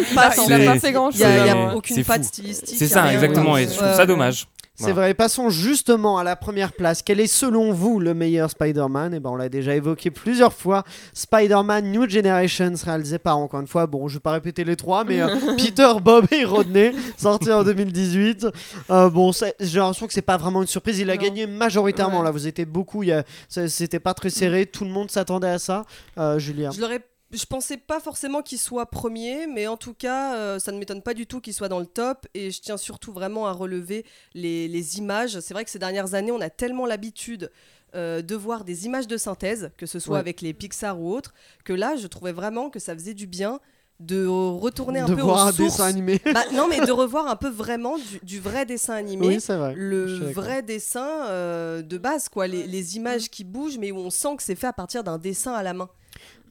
de 0.00 0.14
patte, 0.14 0.38
Il 0.46 0.52
a 0.52 0.56
en 0.70 0.74
pas 0.74 0.78
fait. 0.80 0.92
grand 0.92 1.10
Il 1.10 1.18
n'y 1.18 1.24
a, 1.50 1.74
aucune 1.76 2.04
patte 2.04 2.24
stylistique. 2.24 2.76
C'est 2.78 2.88
ça 2.88 3.12
exactement 3.12 3.56
et 3.56 3.64
je 3.68 3.74
trouve 3.76 3.94
ça 3.94 4.06
dommage. 4.06 4.46
C'est 4.74 4.84
Voilà. 4.84 4.94
vrai, 5.08 5.14
passons 5.14 5.50
justement 5.50 6.16
à 6.16 6.24
la 6.24 6.34
première 6.34 6.72
place. 6.72 7.02
Quel 7.02 7.20
est 7.20 7.26
selon 7.26 7.72
vous 7.72 8.00
le 8.00 8.14
meilleur 8.14 8.48
Spider-Man? 8.50 9.12
Et 9.12 9.20
ben, 9.20 9.28
On 9.30 9.36
l'a 9.36 9.50
déjà 9.50 9.74
évoqué 9.76 10.10
plusieurs 10.10 10.54
fois. 10.54 10.82
Spider-Man 11.12 11.92
New 11.92 12.08
Generations, 12.08 12.72
réalisé 12.82 13.18
par, 13.18 13.36
encore 13.38 13.60
une 13.60 13.66
fois, 13.66 13.86
bon, 13.86 14.08
je 14.08 14.14
vais 14.14 14.20
pas 14.20 14.32
répéter 14.32 14.64
les 14.64 14.76
trois, 14.76 15.04
mais 15.04 15.20
euh, 15.20 15.28
Peter, 15.58 15.92
Bob 16.02 16.26
et 16.32 16.44
Rodney, 16.44 16.92
sorti 17.18 17.52
en 17.52 17.62
2018. 17.64 18.46
Euh, 18.90 19.10
bon, 19.10 19.30
j'ai 19.60 19.78
l'impression 19.78 20.06
que 20.06 20.12
c'est 20.14 20.22
pas 20.22 20.38
vraiment 20.38 20.62
une 20.62 20.68
surprise. 20.68 20.98
Il 20.98 21.10
a 21.10 21.16
Non. 21.16 21.22
gagné 21.22 21.46
majoritairement. 21.46 22.20
Ouais. 22.20 22.24
Là, 22.24 22.30
vous 22.30 22.46
étiez 22.46 22.64
beaucoup. 22.64 23.04
C'était 23.48 24.00
pas 24.00 24.14
très 24.14 24.30
serré. 24.30 24.64
Tout 24.66 24.84
le 24.84 24.90
monde 24.90 25.10
s'attendait 25.10 25.48
à 25.50 25.58
ça. 25.58 25.84
Euh, 26.18 26.38
Julien. 26.38 26.70
Je 26.70 26.80
l'aurais 26.80 27.00
je 27.32 27.46
pensais 27.46 27.76
pas 27.76 27.98
forcément 28.00 28.42
qu'il 28.42 28.58
soit 28.58 28.86
premier, 28.86 29.46
mais 29.46 29.66
en 29.66 29.76
tout 29.76 29.94
cas, 29.94 30.34
euh, 30.36 30.58
ça 30.58 30.72
ne 30.72 30.78
m'étonne 30.78 31.02
pas 31.02 31.14
du 31.14 31.26
tout 31.26 31.40
qu'il 31.40 31.54
soit 31.54 31.68
dans 31.68 31.80
le 31.80 31.86
top. 31.86 32.26
Et 32.34 32.50
je 32.50 32.60
tiens 32.60 32.76
surtout 32.76 33.12
vraiment 33.12 33.46
à 33.46 33.52
relever 33.52 34.04
les, 34.34 34.68
les 34.68 34.98
images. 34.98 35.40
C'est 35.40 35.54
vrai 35.54 35.64
que 35.64 35.70
ces 35.70 35.78
dernières 35.78 36.14
années, 36.14 36.32
on 36.32 36.40
a 36.40 36.50
tellement 36.50 36.86
l'habitude 36.86 37.50
euh, 37.94 38.22
de 38.22 38.34
voir 38.34 38.64
des 38.64 38.86
images 38.86 39.06
de 39.06 39.16
synthèse, 39.16 39.70
que 39.76 39.86
ce 39.86 39.98
soit 39.98 40.14
Ouais. 40.14 40.20
avec 40.20 40.40
les 40.40 40.52
Pixar 40.54 40.98
ou 41.00 41.12
autres, 41.14 41.34
que 41.64 41.72
là, 41.72 41.96
je 41.96 42.06
trouvais 42.06 42.32
vraiment 42.32 42.70
que 42.70 42.78
ça 42.78 42.94
faisait 42.94 43.14
du 43.14 43.26
bien 43.26 43.60
de 44.00 44.26
retourner 44.26 44.98
un 44.98 45.06
de 45.06 45.14
peu 45.14 45.20
voir 45.20 45.44
aux 45.46 45.48
un 45.48 45.52
sources. 45.52 45.72
dessin 45.74 45.84
animé. 45.86 46.20
Bah, 46.34 46.42
non, 46.54 46.66
mais 46.68 46.80
de 46.84 46.90
revoir 46.90 47.28
un 47.28 47.36
peu 47.36 47.48
vraiment 47.48 47.98
du, 47.98 48.18
du 48.24 48.40
vrai 48.40 48.66
dessin 48.66 48.94
animé. 48.94 49.26
oui, 49.28 49.40
c'est 49.40 49.56
vrai. 49.56 49.74
Le 49.76 50.06
vrai 50.32 50.62
dessin 50.62 51.26
euh, 51.26 51.82
de 51.82 51.98
base, 51.98 52.28
quoi. 52.28 52.46
Les, 52.48 52.66
les 52.66 52.96
images 52.96 53.28
qui 53.30 53.44
bougent, 53.44 53.78
mais 53.78 53.92
où 53.92 53.98
on 53.98 54.10
sent 54.10 54.36
que 54.36 54.42
c'est 54.42 54.56
fait 54.56 54.66
à 54.66 54.72
partir 54.72 55.04
d'un 55.04 55.18
dessin 55.18 55.52
à 55.52 55.62
la 55.62 55.72
main. 55.72 55.88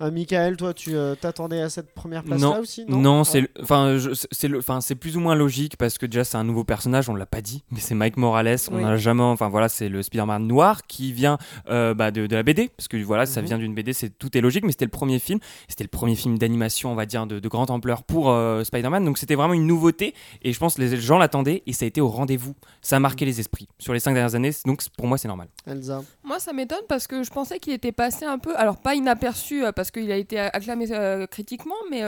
Euh, 0.01 0.11
Michael, 0.11 0.57
toi, 0.57 0.73
tu 0.73 0.95
euh, 0.95 1.15
t'attendais 1.15 1.61
à 1.61 1.69
cette 1.69 1.93
première 1.93 2.23
place-là 2.23 2.47
Non, 2.47 2.59
aussi 2.59 2.85
non, 2.87 2.97
Non, 2.97 3.23
c'est 3.23 3.49
enfin 3.61 3.97
c'est 4.31 4.47
le 4.47 4.57
enfin 4.59 4.81
c'est 4.81 4.95
plus 4.95 5.15
ou 5.17 5.19
moins 5.19 5.35
logique 5.35 5.77
parce 5.77 5.97
que 5.97 6.05
déjà 6.05 6.23
c'est 6.23 6.37
un 6.37 6.43
nouveau 6.43 6.63
personnage, 6.63 7.07
on 7.09 7.15
l'a 7.15 7.25
pas 7.25 7.41
dit, 7.41 7.63
mais 7.71 7.79
c'est 7.79 7.93
Mike 7.95 8.17
Morales, 8.17 8.57
on 8.71 8.79
n'a 8.79 8.97
jamais 8.97 9.21
enfin 9.23 9.49
voilà, 9.49 9.69
c'est 9.69 9.89
le 9.89 10.01
Spider-Man 10.01 10.47
noir 10.47 10.81
qui 10.87 11.13
vient 11.13 11.37
euh, 11.69 11.93
bah, 11.93 12.11
de, 12.11 12.25
de 12.27 12.35
la 12.35 12.43
BD 12.43 12.69
parce 12.75 12.87
que 12.87 12.97
voilà, 12.97 13.25
ça 13.25 13.41
Mhm. 13.41 13.47
vient 13.47 13.57
d'une 13.59 13.75
BD, 13.75 13.93
c'est 13.93 14.09
tout 14.17 14.35
est 14.37 14.41
logique, 14.41 14.63
mais 14.65 14.71
c'était 14.71 14.85
le 14.85 14.91
premier 14.91 15.19
film, 15.19 15.39
c'était 15.67 15.83
le 15.83 15.89
premier 15.89 16.15
film 16.15 16.37
d'animation, 16.37 16.91
on 16.91 16.95
va 16.95 17.05
dire 17.05 17.25
de, 17.27 17.39
de 17.39 17.47
grande 17.47 17.69
ampleur 17.71 18.03
pour 18.03 18.29
euh, 18.31 18.63
Spider-Man, 18.63 19.05
donc 19.05 19.17
c'était 19.17 19.35
vraiment 19.35 19.53
une 19.53 19.67
nouveauté 19.67 20.13
et 20.41 20.51
je 20.53 20.59
pense 20.59 20.75
que 20.75 20.81
les 20.81 20.97
gens 20.99 21.17
l'attendaient 21.19 21.63
et 21.67 21.73
ça 21.73 21.85
a 21.85 21.87
été 21.87 22.01
au 22.01 22.07
rendez-vous. 22.07 22.55
Ça 22.81 22.95
a 22.95 22.99
marqué 22.99 23.25
les 23.25 23.39
esprits 23.39 23.67
sur 23.77 23.93
les 23.93 23.99
cinq 23.99 24.13
dernières 24.13 24.35
années, 24.35 24.51
donc 24.65 24.81
pour 24.97 25.07
moi 25.07 25.17
c'est 25.17 25.27
normal. 25.27 25.47
Elsa. 25.67 26.01
Moi, 26.23 26.39
ça 26.39 26.53
m'étonne 26.53 26.81
parce 26.87 27.07
que 27.07 27.23
je 27.23 27.29
pensais 27.29 27.59
qu'il 27.59 27.73
était 27.73 27.91
passé 27.91 28.25
un 28.25 28.39
peu, 28.39 28.55
alors 28.57 28.77
pas 28.77 28.95
inaperçu, 28.95 29.63
parce 29.75 29.90
parce 29.91 30.03
qu'il 30.03 30.11
a 30.11 30.17
été 30.17 30.39
acclamé 30.39 30.87
euh, 30.91 31.27
critiquement, 31.27 31.75
mais 31.89 32.03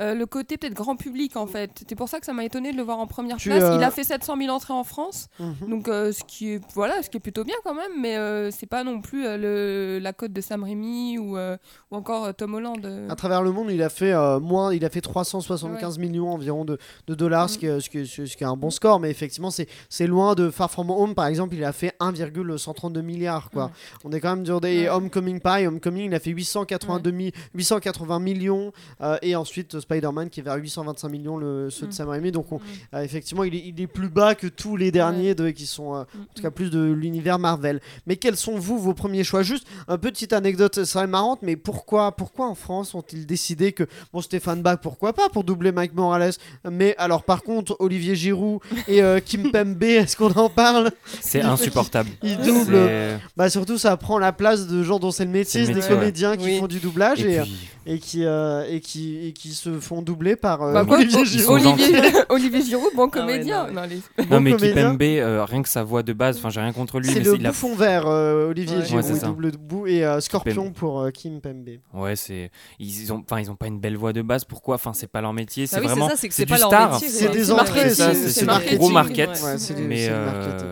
euh, 0.00 0.04
euh, 0.04 0.14
le 0.14 0.26
côté 0.26 0.56
peut-être 0.58 0.74
grand 0.74 0.96
public 0.96 1.36
en 1.36 1.46
fait. 1.46 1.70
C'est 1.88 1.94
pour 1.94 2.08
ça 2.08 2.18
que 2.20 2.26
ça 2.26 2.32
m'a 2.32 2.44
étonné 2.44 2.72
de 2.72 2.76
le 2.76 2.82
voir 2.82 2.98
en 2.98 3.06
première 3.06 3.36
Tu, 3.36 3.48
place. 3.48 3.62
euh, 3.62 3.76
Il 3.76 3.82
a 3.84 3.90
fait 3.90 4.04
700 4.04 4.36
000 4.36 4.52
entrées 4.54 4.74
en 4.74 4.84
France, 4.84 5.28
Mhm. 5.38 5.68
donc 5.70 5.88
euh, 5.88 6.12
ce 6.12 6.24
qui 6.24 6.52
est 6.52 6.60
voilà, 6.74 7.02
ce 7.02 7.08
qui 7.10 7.16
est 7.16 7.20
plutôt 7.20 7.44
bien 7.44 7.54
quand 7.64 7.74
même, 7.74 7.92
mais 8.00 8.16
euh, 8.16 8.50
c'est 8.50 8.66
pas 8.66 8.82
non 8.84 9.00
plus 9.00 9.26
euh, 9.26 9.36
le, 9.36 9.98
la 10.02 10.12
cote 10.12 10.32
de 10.32 10.40
Sam 10.40 10.64
Raimi 10.64 11.18
ou, 11.18 11.36
euh, 11.36 11.56
ou 11.90 11.96
encore 11.96 12.24
euh, 12.24 12.32
Tom 12.32 12.54
Holland. 12.54 12.84
euh. 12.84 13.08
À 13.08 13.14
travers 13.16 13.42
le 13.42 13.52
monde, 13.52 13.70
il 13.70 13.82
a 13.82 13.88
fait 13.88 14.12
euh, 14.12 14.40
moins, 14.40 14.74
il 14.74 14.84
a 14.84 14.90
fait 14.90 15.00
375 15.00 15.98
millions 15.98 16.30
environ 16.30 16.64
de, 16.64 16.78
de 17.06 17.14
dollars, 17.14 17.48
ce, 17.50 17.58
qui 17.58 17.66
est, 17.66 17.80
ce, 17.80 17.88
qui 17.88 17.98
est- 17.98 18.04
ce 18.26 18.36
qui 18.36 18.42
est 18.44 18.46
un 18.46 18.56
bon 18.56 18.70
score, 18.70 19.00
mais 19.00 19.10
effectivement, 19.10 19.50
c'est 19.50 19.68
c'est 19.88 20.06
loin 20.06 20.34
de 20.34 20.50
Far 20.50 20.70
From 20.70 20.90
Home, 20.90 21.14
par 21.14 21.26
exemple, 21.26 21.54
il 21.54 21.64
a 21.64 21.72
fait 21.72 21.94
1,132 22.00 23.00
milliards, 23.00 23.50
quoi. 23.50 23.70
On 24.04 24.12
est 24.12 24.20
quand 24.20 24.34
même 24.36 24.44
sur 24.44 24.60
des. 24.60 24.88
Homecoming 24.88 25.40
pareil, 25.40 25.66
Homecoming, 25.66 26.06
il 26.06 26.14
a 26.14 26.20
fait 26.20 26.30
882 26.30 27.10
mi- 27.10 27.32
880 27.54 28.18
millions, 28.20 28.72
euh, 29.00 29.16
et 29.22 29.36
ensuite 29.36 29.74
euh, 29.76 29.80
Spider-Man 29.84 30.28
qui 30.30 30.40
est 30.40 30.42
vers 30.42 30.56
825 30.56 31.08
millions, 31.08 31.36
le, 31.36 31.70
ceux 31.70 31.86
de 31.86 31.90
Mm. 31.90 31.92
Sam 31.92 32.08
Raimi, 32.08 32.32
donc 32.32 32.50
on- 32.52 32.56
Mm. 32.58 32.60
euh, 32.94 33.02
effectivement, 33.02 33.44
il 33.44 33.54
est, 33.54 33.62
il 33.66 33.80
est 33.80 33.86
plus 33.86 34.08
bas 34.08 34.34
que 34.34 34.46
tous 34.46 34.76
les 34.76 34.90
derniers 34.90 35.34
de, 35.34 35.50
qui 35.50 35.66
sont, 35.66 35.94
euh, 35.94 36.00
Mm, 36.14 36.20
en 36.22 36.34
tout 36.34 36.42
cas 36.42 36.50
plus 36.50 36.70
de 36.70 36.82
l'univers 36.82 37.38
Marvel. 37.38 37.80
Mais 38.06 38.16
quels 38.16 38.36
sont 38.36 38.56
vous 38.58 38.78
vos 38.78 38.94
premiers 38.94 39.24
choix? 39.24 39.42
Juste 39.42 39.66
une 39.88 39.98
petite 39.98 40.32
anecdote, 40.32 40.74
ça 40.74 40.84
serait 40.86 41.06
marrante, 41.06 41.40
mais 41.42 41.56
pourquoi, 41.56 42.12
pourquoi 42.12 42.46
en 42.48 42.54
France 42.54 42.94
ont-ils 42.94 43.26
décidé 43.26 43.72
que 43.72 43.84
bon 44.12 44.20
Stéphane 44.20 44.62
Bach, 44.62 44.78
pourquoi 44.82 45.12
pas 45.12 45.28
pour 45.28 45.44
doubler 45.44 45.70
Mike 45.72 45.94
Morales, 45.94 46.32
mais 46.70 46.94
alors 46.98 47.22
par 47.22 47.42
contre 47.42 47.76
Olivier 47.78 48.16
Giroud 48.16 48.60
et 48.88 49.02
euh, 49.02 49.20
Kim 49.20 49.50
Pembe, 49.52 49.82
est-ce 49.82 50.16
qu'on 50.16 50.32
en 50.32 50.48
parle? 50.48 50.90
C'est 51.20 51.42
insupportable. 51.42 52.10
Il 52.22 52.36
double. 52.38 52.74
C'est- 52.74 53.18
Bah 53.36 53.50
surtout 53.50 53.78
ça 53.78 53.96
prend 53.96 54.18
la 54.18 54.32
place 54.32 54.66
de 54.66 54.82
gens 54.82 54.98
dont 54.98 55.10
c'est 55.10 55.24
le 55.24 55.30
métier, 55.30 55.66
des 55.66 55.74
ouais. 55.74 55.88
comédiens 55.88 56.36
qui 56.36 56.44
Oui. 56.46 56.58
font 56.58 56.66
du 56.66 56.78
doublage 56.80 57.22
et, 57.24 57.32
Et 57.34 57.38
euh, 57.40 57.42
puis, 57.42 57.68
et 57.86 57.98
qui 57.98 58.24
euh, 58.24 58.64
et 58.68 58.80
qui 58.80 59.26
et 59.26 59.32
qui 59.32 59.50
se 59.50 59.78
font 59.80 60.02
doubler 60.02 60.36
par 60.36 60.62
euh, 60.62 60.72
Bah, 60.72 60.84
quoi, 60.84 60.98
Olivier 60.98 61.24
Giroud. 61.24 61.60
Olivier, 61.66 62.00
Olivier 62.28 62.62
Giroud, 62.62 62.90
bon 62.94 63.02
Ah 63.02 63.04
ouais, 63.04 63.10
comédien. 63.10 63.66
non, 63.68 63.72
Non, 63.82 63.82
les- 63.88 64.24
Bon 64.24 64.34
non 64.36 64.40
mais 64.40 64.52
comédien. 64.52 64.92
Kipembe, 64.92 65.02
euh, 65.02 65.44
rien 65.44 65.62
que 65.62 65.68
sa 65.68 65.82
voix 65.84 66.02
de 66.02 66.12
base, 66.12 66.38
enfin 66.38 66.50
j'ai 66.50 66.60
rien 66.60 66.72
contre 66.72 66.98
lui, 67.00 67.08
C'est 67.08 67.20
mais 67.20 67.24
le 67.24 67.34
il 67.36 67.46
a- 67.46 67.50
bouffon 67.50 67.74
vert, 67.74 68.06
euh, 68.06 68.48
Olivier 68.50 68.78
Ouais. 68.78 68.84
Giroud, 68.84 69.04
Ouais, 69.04 69.18
double 69.20 69.50
bout 69.58 69.86
et 69.86 70.04
euh, 70.04 70.20
Scorpion 70.20 70.64
Pembe. 70.64 70.72
pour 70.74 71.00
euh, 71.00 71.10
Kim 71.10 71.40
Pembe. 71.40 71.68
Ouais, 71.92 72.16
c'est 72.16 72.50
ils 72.78 73.12
ont 73.12 73.22
enfin 73.24 73.40
ils 73.40 73.50
ont 73.50 73.56
pas 73.56 73.66
une 73.66 73.80
belle 73.80 73.96
voix 73.96 74.12
de 74.12 74.22
base. 74.22 74.44
Pourquoi? 74.44 74.76
Enfin, 74.76 74.92
c'est 74.94 75.06
pas 75.06 75.20
leur 75.20 75.32
métier. 75.32 75.66
C'est 75.66 75.76
Bah 75.76 75.82
oui, 75.82 75.88
c'est 75.88 75.94
vraiment 75.94 76.08
ça, 76.10 76.16
c'est 76.16 76.28
que 76.28 76.34
c'est 76.34 76.46
du 76.46 76.56
star. 76.56 76.98
C'est 77.00 77.28
des 77.30 77.50
entrées, 77.52 77.90
c'est 77.90 78.46
du 78.70 78.76
gros 78.78 78.90
market. 78.90 79.30
Mais. 79.86 80.10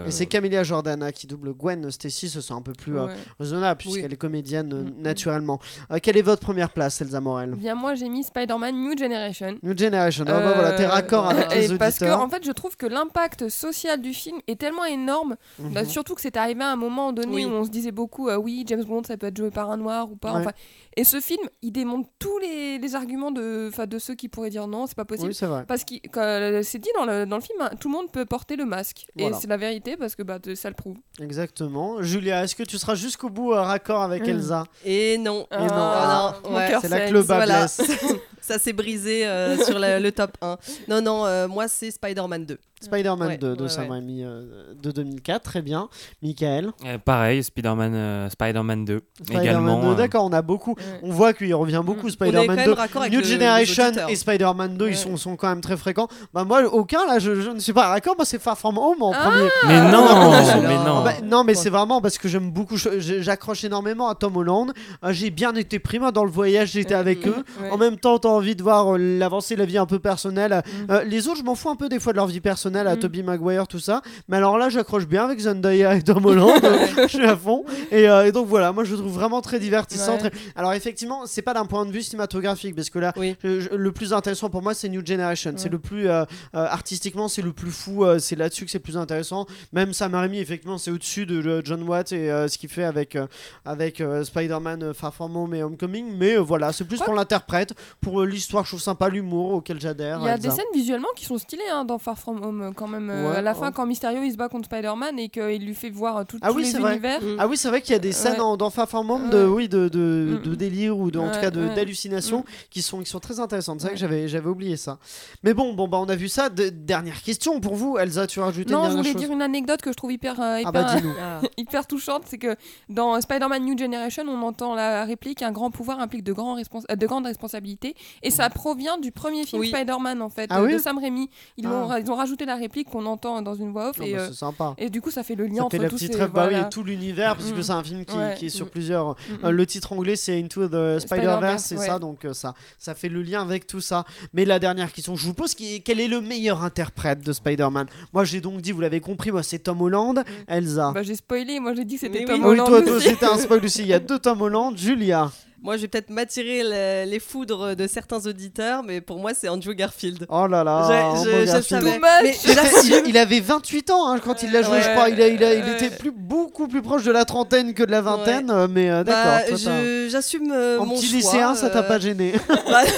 Et 0.07 0.11
c'est 0.11 0.27
Camélia 0.27 0.63
Jordana 0.63 1.13
qui 1.13 1.27
double 1.27 1.53
Gwen 1.55 1.91
Stacy, 1.91 2.29
ce 2.29 2.41
sont 2.41 2.57
un 2.57 2.63
peu 2.63 2.73
plus 2.73 2.95
raisonnable 3.39 3.79
puisqu'elle 3.79 4.13
est 4.13 4.17
comédienne 4.17 4.63
Mm, 4.73 4.89
mm. 4.99 5.03
naturellement. 5.03 5.59
Quelle 6.03 6.17
est 6.17 6.23
votre 6.23 6.41
première 6.43 6.71
place, 6.71 7.02
Elsa 7.03 7.21
Morel? 7.21 7.51
Bien, 7.55 7.75
moi 7.75 7.95
j'ai 7.95 8.09
mis 8.09 8.23
Spider-Man 8.25 8.75
New 8.75 8.97
Generation. 8.97 9.57
New 9.63 9.77
Generation. 9.77 10.25
Ah 10.29 10.41
bah 10.41 10.53
voilà, 10.55 10.73
t'es 10.73 10.85
Euh, 10.85 10.89
raccord 10.89 11.29
avec 11.29 11.55
les 11.55 11.77
Parce 11.77 11.99
que 11.99 12.05
auditeurs. 12.05 12.21
en 12.21 12.29
fait, 12.29 12.45
je 12.45 12.53
trouve 12.53 12.77
que 12.77 12.87
l'impact 12.87 13.49
social 13.49 14.01
du 14.01 14.15
film 14.15 14.39
est 14.49 14.59
tellement 14.61 14.85
énorme, 14.85 15.37
Mhm. 15.59 15.73
bah, 15.75 15.85
surtout 15.85 16.15
que 16.15 16.21
c'est 16.21 16.37
arrivé 16.37 16.63
à 16.65 16.71
un 16.73 16.77
moment 16.77 17.13
donné 17.13 17.35
Oui. 17.35 17.45
où 17.45 17.51
on 17.51 17.65
se 17.65 17.71
disait 17.71 17.93
beaucoup, 17.93 18.29
euh, 18.29 18.37
oui, 18.37 18.65
James 18.67 18.85
Bond, 18.85 19.03
ça 19.07 19.17
peut 19.17 19.27
être 19.27 19.37
joué 19.37 19.51
par 19.51 19.71
un 19.71 19.77
noir 19.77 20.11
ou 20.11 20.17
pas. 20.17 20.33
Ouais. 20.33 20.41
Enfin, 20.41 20.53
et 20.97 21.05
ce 21.05 21.21
film, 21.21 21.43
il 21.63 21.73
démontre 21.73 22.09
tous 22.19 22.39
les, 22.39 22.79
les 22.79 22.95
arguments 22.95 23.31
de, 23.31 23.69
enfin, 23.73 23.87
de 23.87 23.99
ceux 23.99 24.15
qui 24.15 24.29
pourraient 24.29 24.51
dire 24.51 24.67
non, 24.67 24.87
c'est 24.87 24.97
pas 24.97 25.05
possible. 25.05 25.29
Oui, 25.29 25.35
c'est 25.35 25.47
vrai. 25.47 25.65
Parce 25.67 25.85
que 25.85 25.95
euh, 26.17 26.63
c'est 26.63 26.79
dit 26.79 26.91
dans 26.99 27.05
le, 27.05 27.25
dans 27.27 27.37
le 27.37 27.43
film, 27.43 27.59
hein, 27.61 27.71
tout 27.81 27.89
le 27.89 27.95
monde 27.95 28.11
peut 28.13 28.25
porter 28.27 28.57
le 28.57 28.65
masque. 28.65 29.07
Voilà. 29.17 29.37
Et 29.37 29.41
c'est 29.41 29.47
la 29.49 29.57
vérité 29.57 29.97
parce 29.97 30.15
que 30.15 30.23
bah, 30.23 30.39
ça 30.55 30.69
le 30.69 30.75
prouve. 30.75 30.97
Exactement. 31.21 32.03
Julia, 32.03 32.45
est-ce 32.45 32.55
que 32.55 32.63
tu 32.63 32.79
seras 32.79 32.95
jusqu'au 32.95 33.31
bout 33.31 33.53
euh, 33.53 33.61
raccord 33.63 34.03
avec 34.03 34.23
Mm. 34.27 34.31
Elsa? 34.31 34.65
Et 34.85 35.17
non. 35.19 35.47
Et 35.51 35.57
non. 35.57 35.67
Ah, 35.73 36.35
ouais. 36.51 36.69
cœur 36.69 36.81
C'est 36.83 36.89
le 37.11 37.23
bas 37.23 37.37
Voilà. 37.37 37.67
Ça 38.41 38.59
s'est 38.59 38.73
brisé 38.73 39.25
euh, 39.27 39.57
sur 39.65 39.79
la- 39.79 40.01
le 40.01 40.11
top 40.13 40.33
1. 40.43 40.59
Non, 40.89 41.01
non, 41.01 41.25
euh, 41.27 41.47
moi 41.49 41.69
c'est 41.69 41.91
Spider-Man 41.91 42.45
2. 42.45 42.59
Spider-Man 42.83 43.29
Ouais, 43.29 43.39
2 43.39 43.57
de 43.57 43.63
ouais, 43.63 43.69
Sam 43.69 43.85
ouais. 43.85 43.91
Raimi 43.91 44.23
euh, 44.25 44.43
de 44.81 44.91
2004, 44.91 45.43
très 45.43 45.63
bien. 45.63 45.89
Michael 46.23 46.71
Euh, 46.85 46.99
pareil, 46.99 47.43
Spider-Man, 47.43 47.93
euh, 47.95 48.31
Spider-Man 48.31 48.85
2 48.85 49.01
Spider-Man 49.23 49.43
également. 49.45 49.81
2, 49.83 49.89
euh, 49.89 49.95
d'accord, 49.95 50.25
on 50.25 50.33
a 50.33 50.43
beaucoup. 50.43 50.73
Ouais. 50.73 51.01
On 51.03 51.11
voit 51.11 51.33
qu'il 51.33 51.55
revient 51.55 51.83
beaucoup 51.85 52.07
Mm. 52.09 52.11
Spider-Man 52.11 52.57
même 52.57 52.67
2. 52.67 52.73
raccord 52.73 53.03
avec 53.03 53.13
New 53.13 53.21
le- 53.21 53.25
Generation 53.25 53.93
et 54.09 54.17
Spider-Man 54.17 54.77
2, 54.77 54.89
ils 54.89 54.97
sont, 54.97 55.17
sont 55.17 55.37
quand 55.37 55.49
même 55.49 55.61
très 55.61 55.77
fréquents. 55.77 56.09
Bah 56.35 56.45
moi, 56.45 56.63
aucun 56.73 57.07
là, 57.07 57.19
je, 57.19 57.41
je 57.41 57.51
ne 57.51 57.59
suis 57.59 57.73
pas 57.73 57.89
raccord, 57.89 58.15
moi 58.17 58.25
c'est 58.25 58.41
Far 58.41 58.59
From 58.59 58.79
Home 58.79 59.03
en 59.03 59.13
Ah 59.15 59.29
premier. 59.31 59.49
Mais 59.69 59.81
non, 59.91 60.05
là 60.05 60.57
mais 60.63 60.75
non. 60.77 60.99
Ah 60.99 61.03
bah, 61.05 61.13
non, 61.25 61.45
mais 61.45 61.55
Quoi 61.55 61.63
c'est 61.63 61.71
vraiment 61.71 62.01
parce 62.01 62.19
que 62.19 62.29
j'aime 62.29 62.51
beaucoup, 62.51 62.77
j'accroche 62.77 63.65
énormément 63.65 64.09
à 64.09 64.15
Tom 64.15 64.37
Holland. 64.37 64.73
Euh, 65.05 65.13
j'ai 65.13 65.31
bien 65.31 65.55
été 65.55 65.79
pris 65.79 65.99
moi 65.99 66.13
dans 66.13 66.25
le 66.25 66.31
voyage, 66.31 66.73
j'étais 66.73 66.95
avec 66.95 67.27
eux. 67.27 67.45
Ouais. 67.61 67.71
En 67.71 67.77
même 67.79 67.97
temps, 67.99 68.19
t'as 68.19 68.29
envie 68.29 68.57
de 68.57 68.63
voir 68.63 68.95
euh, 68.95 68.99
l'avancée, 68.99 69.57
la 69.57 69.65
vie 69.65 69.79
un 69.79 69.87
peu 69.87 69.99
personnelle. 69.99 70.63
Mm. 70.65 70.91
Euh, 70.91 71.05
les 71.05 71.29
autres, 71.29 71.39
je 71.39 71.45
m'en 71.45 71.55
fous 71.55 71.69
un 71.71 71.77
peu 71.77 71.89
des 71.89 72.01
fois 72.01 72.13
de 72.13 72.17
leur 72.17 72.27
vie 72.27 72.41
personnelle, 72.41 72.63
à 72.81 72.97
Mm. 72.97 72.99
Tobey 73.01 73.23
Maguire, 73.23 73.67
tout 73.67 73.79
ça. 73.79 74.03
Mais 74.29 74.37
alors 74.37 74.59
là, 74.59 74.69
j'accroche 74.69 75.07
bien 75.07 75.25
avec 75.25 75.39
Zendaya 75.41 75.95
et 75.97 76.03
Tom 76.03 76.25
Holland. 76.25 76.53
je 77.03 77.07
suis 77.09 77.25
à 77.27 77.37
fond. 77.37 77.65
Et, 77.91 78.09
euh, 78.09 78.27
et 78.27 78.33
donc 78.33 78.47
voilà, 78.47 78.73
moi 78.73 78.85
je 78.85 78.93
le 78.93 78.99
trouve 78.99 79.13
vraiment 79.13 79.41
très 79.41 79.59
divertissant. 79.61 80.13
Ouais. 80.15 80.19
très- 80.19 80.33
Alors 80.57 80.73
effectivement, 80.73 81.23
c'est 81.27 81.43
pas 81.43 81.55
d'un 81.55 81.67
point 81.67 81.85
de 81.87 81.91
vue 81.93 82.03
cinématographique, 82.03 82.75
parce 82.75 82.91
que 82.91 82.99
là, 82.99 83.13
Oui. 83.17 83.37
le 83.43 83.93
plus 83.93 84.13
intéressant 84.13 84.51
pour 84.51 84.63
moi, 84.63 84.75
c'est 84.75 84.89
New 84.89 85.05
Generation. 85.05 85.53
C'est 85.57 85.65
Ouais. 85.65 85.71
le 85.71 85.79
plus 85.79 86.09
euh, 86.09 86.23
euh, 86.23 86.25
artistiquement, 86.55 87.29
c'est 87.29 87.43
le 87.43 87.53
plus 87.53 87.71
fou. 87.71 88.05
c'est 88.19 88.37
là-dessus 88.37 88.65
que 88.65 88.71
c'est 88.71 88.79
le 88.79 88.83
plus 88.83 88.97
intéressant. 88.97 89.47
Même 89.73 89.93
Sam 89.93 90.15
Raimi, 90.15 90.39
effectivement, 90.39 90.79
c'est 90.79 90.91
au-dessus 90.91 91.27
de 91.27 91.63
John 91.65 91.83
Watt 91.83 92.13
et 92.13 92.29
ce 92.49 92.57
qu'il 92.59 92.69
fait 92.69 92.85
avec 92.85 93.17
avec 93.65 94.03
Spider-Man, 94.25 94.95
Far 94.95 95.15
From 95.15 95.37
Home 95.37 95.55
et 95.55 95.63
Homecoming. 95.63 96.17
Mais 96.17 96.37
voilà, 96.37 96.73
c'est 96.73 96.85
plus 96.85 96.99
Ouais. 97.01 97.05
pour 97.07 97.15
l'interprète, 97.15 97.75
pour 98.01 98.23
l'histoire, 98.25 98.65
je 98.65 98.71
trouve 98.71 98.81
sympa 98.81 99.09
l'humour 99.09 99.53
auquel 99.55 99.81
j'adhère. 99.81 100.19
Il 100.21 100.27
y 100.27 100.31
a 100.31 100.39
des 100.39 100.51
scènes 100.51 100.65
visuellement 100.75 101.09
qui 101.17 101.25
sont 101.25 101.39
stylées 101.39 101.63
hein, 101.73 101.85
dans 101.85 101.99
Far 101.99 102.19
From 102.19 102.43
Home 102.45 102.62
euh, 102.63 102.71
quand 102.75 102.89
même. 102.89 103.11
euh, 103.11 103.31
Ouais, 103.31 103.37
à 103.37 103.43
la 103.43 103.53
ouais. 103.53 103.59
fin, 103.59 103.73
quand 103.73 103.87
Mysterio 103.87 104.23
il 104.23 104.33
se 104.33 104.37
bat 104.37 104.49
contre 104.49 104.67
Spider-Man 104.67 105.19
et 105.19 105.29
qu'il 105.29 105.65
lui 105.67 105.75
fait 105.75 105.91
voir 105.91 106.17
euh, 106.19 106.25
tout- 106.25 106.39
Ah 106.43 106.49
tous 106.51 106.57
oui, 106.57 106.65
les 106.73 106.79
vrai. 106.79 106.93
univers. 106.93 107.21
Mm. 107.23 107.37
Ah 107.39 107.49
oui, 107.49 107.57
c'est 107.57 107.69
vrai 107.69 107.81
qu'il 107.83 107.93
y 107.93 107.97
a 107.97 107.99
des 107.99 108.13
scènes 108.13 108.41
Ouais. 108.41 108.57
dans 108.57 108.71
Far 108.71 108.87
de, 108.87 109.45
oui, 109.47 109.69
de, 109.69 109.89
de, 109.89 110.39
Mm. 110.39 110.49
de 110.49 110.55
délire 110.55 110.99
ou 110.99 111.11
de, 111.11 111.19
en 111.19 111.31
tout 111.31 111.41
cas 111.41 111.51
d'hallucination 111.51 112.41
Mm. 112.41 112.45
qui, 112.71 112.83
sont, 112.83 113.01
qui 113.01 113.11
sont 113.11 113.21
très 113.21 113.41
intéressantes. 113.41 113.81
C'est 113.81 113.87
vrai 113.89 113.95
que 113.95 114.01
j'avais, 114.01 114.29
j'avais 114.29 114.49
oublié 114.49 114.77
ça. 114.77 114.99
Mais 115.43 115.55
bon, 115.55 115.73
bon 115.75 115.89
bah, 115.89 115.99
on 116.01 116.09
a 116.09 116.17
vu 116.17 116.29
ça. 116.29 116.49
De- 116.49 116.69
dernière 116.71 117.23
question 117.23 117.61
pour 117.61 117.75
vous, 117.75 117.99
Elsa, 117.99 118.27
tu 118.27 118.41
as 118.41 118.45
rajouté 118.45 118.73
Non, 118.73 118.85
je 118.91 118.97
voulais 118.97 119.13
chose 119.13 119.21
dire 119.23 119.33
une 119.33 119.43
anecdote 119.43 119.81
que 119.83 119.91
je 119.91 119.97
trouve 119.97 120.13
hyper, 120.13 120.41
euh, 120.41 120.61
Ah 120.65 120.73
bah. 120.73 120.87
Ah. 121.21 121.41
hyper 121.57 121.87
touchante, 121.87 122.23
c'est 122.27 122.39
que 122.39 122.57
dans 122.89 123.21
Spider-Man 123.21 123.65
New 123.65 123.77
Generation, 123.79 124.25
on 124.29 124.43
entend 124.43 124.75
la 124.75 125.05
réplique 125.05 125.43
un 125.43 125.53
grand 125.53 125.71
pouvoir 125.71 126.01
implique 126.01 126.25
de, 126.25 126.33
grands 126.33 126.57
respons- 126.57 126.85
de 126.95 127.07
grandes 127.07 127.27
responsabilités, 127.27 127.95
et 128.23 128.31
ça 128.31 128.49
provient 128.51 128.99
du 128.99 129.13
premier 129.13 129.45
film 129.45 129.61
Oui. 129.61 129.69
Spider-Man 129.69 130.23
en 130.23 130.29
fait, 130.31 130.47
Ah 130.51 130.63
oui 130.63 130.73
de 130.75 130.79
Sam 130.79 130.99
Raimi. 130.99 131.29
Ils, 131.57 131.67
Ah. 131.67 131.71
l'ont- 131.71 131.97
ils 131.97 132.11
ont 132.11 132.15
rajouté 132.15 132.45
la 132.47 132.52
réplique 132.57 132.89
qu'on 132.91 133.07
entend 133.07 133.41
dans 133.43 133.55
une 133.55 133.73
voix 133.73 133.91
off, 133.91 134.01
et, 134.01 134.15
bah, 134.15 134.27
c'est 134.29 134.35
sympa. 134.35 134.75
et 134.79 134.91
du 134.91 135.01
coup 135.01 135.11
ça 135.11 135.23
fait 135.23 135.35
le 135.35 135.47
lien 135.47 135.57
Ça 135.59 135.65
entre 135.65 135.77
fait 135.77 135.83
la 135.83 135.89
tous 135.89 135.97
petite 135.97 136.13
ces- 136.13 136.19
rêve, 136.19 136.31
bah 136.33 136.45
oui, 136.47 136.51
voilà. 136.53 136.67
et 136.67 136.71
tout 136.71 136.83
l'univers, 136.83 137.37
puisque 137.37 137.57
Mm. 137.59 137.63
c'est 137.63 137.73
un 137.73 137.83
film 137.85 138.05
qui, 138.05 138.17
Ouais. 138.17 138.35
qui 138.39 138.47
est 138.47 138.51
sur 138.51 138.67
Mm. 138.67 138.71
plusieurs. 138.71 139.11
Mm, 139.11 139.15
Euh, 139.45 139.49
mm. 139.49 139.51
le 139.51 139.67
titre 139.67 139.93
anglais, 139.93 140.17
c'est 140.17 140.39
Into 140.39 140.67
the 140.67 140.69
Spider-Verse, 140.69 141.03
Spider-Verse, 141.07 141.65
c'est 141.65 141.79
ouais. 141.79 141.87
ça, 141.87 141.99
donc 141.99 142.25
euh, 142.25 142.33
ça, 142.33 142.55
ça 142.79 142.95
fait 142.95 143.09
le 143.09 143.23
lien 143.23 143.43
avec 143.43 143.67
tout 143.67 143.81
ça. 143.81 144.05
Mais 144.33 144.45
la 144.45 144.59
dernière 144.59 144.93
question, 144.93 145.17
je 145.17 145.25
vous 145.27 145.35
pose 145.35 145.55
qui 145.55 145.77
est- 145.77 145.81
quel 145.81 146.01
est 146.01 146.09
le 146.09 146.21
meilleur 146.21 146.63
interprète 146.63 147.21
de 147.25 147.33
Spider-Man? 147.33 147.87
Moi, 148.13 148.25
j'ai 148.25 148.41
donc 148.41 148.61
dit, 148.61 148.73
vous 148.73 148.81
l'avez 148.81 149.01
compris, 149.01 149.31
moi 149.31 149.43
c'est 149.43 149.59
Tom 149.61 149.81
Holland, 149.81 150.23
Elsa. 150.49 150.93
Bah, 150.93 151.03
j'ai 151.03 151.15
spoilé, 151.17 151.61
moi 151.61 151.75
j'ai 151.75 151.85
dit 151.85 151.95
que 151.95 152.01
c'était 152.03 152.21
Mais 152.21 152.25
Tom 152.27 152.35
oui. 152.37 152.41
Ah 152.45 152.49
oui, 152.49 152.53
Holland. 152.61 152.69
toi, 152.69 152.83
toi 152.83 153.01
c'était 153.01 153.27
un 153.27 153.39
spoil 153.39 153.65
aussi. 153.65 153.83
Il 153.83 153.89
y 153.89 153.95
a 153.95 153.99
deux 154.01 154.19
Tom 154.19 154.41
Holland, 154.43 154.77
Julia. 154.77 155.31
Moi, 155.63 155.77
je 155.77 155.83
vais 155.83 155.89
peut-être 155.89 156.11
m'attirer 156.11 156.63
le- 156.65 157.09
les 157.11 157.21
foudres 157.21 157.77
de 157.77 157.87
certains 157.87 158.27
auditeurs, 158.27 158.83
mais 158.83 159.01
pour 159.01 159.19
moi, 159.21 159.33
c'est 159.33 159.49
Andrew 159.49 159.73
Garfield. 159.75 160.27
Oh 160.29 160.47
là 160.49 160.65
là. 160.65 161.15
Je- 161.23 161.31
je- 161.47 161.47
je 161.57 161.63
savais. 161.63 162.01
Mais 162.01 162.35
Il, 162.45 162.91
il- 163.05 163.09
il 163.11 163.17
avait 163.17 163.39
28 163.41 163.91
ans 163.93 164.09
hein, 164.09 164.19
quand 164.19 164.43
il 164.43 164.51
l'a 164.51 164.63
joué, 164.63 164.83
je 164.83 164.91
crois. 164.91 165.09
Il, 165.09 165.23
a- 165.23 165.29
il, 165.29 165.43
a- 165.45 165.55
il 165.55 165.63
ouais. 165.65 165.73
était 165.75 165.91
plus, 165.91 166.11
beaucoup 166.11 166.67
plus 166.67 166.83
proche 166.83 167.05
de 167.05 167.13
la 167.13 167.25
trentaine 167.25 167.75
que 167.75 167.85
de 167.85 167.91
la 167.93 168.01
vingtaine, 168.01 168.51
euh, 168.51 168.67
mais 168.69 168.91
euh, 168.91 169.05
Bah, 169.05 169.43
d'accord. 169.43 169.57
je- 169.57 170.09
J'assume 170.11 170.51
euh, 170.53 170.79
En 170.79 170.87
mon 170.87 170.97
petit 170.97 171.07
choix, 171.07 171.17
lycéen, 171.19 171.55
ça 171.55 171.71
t'a 171.71 171.79
euh, 171.79 171.83
pas 171.89 171.99
gêné 172.01 172.33
bah, 172.49 172.83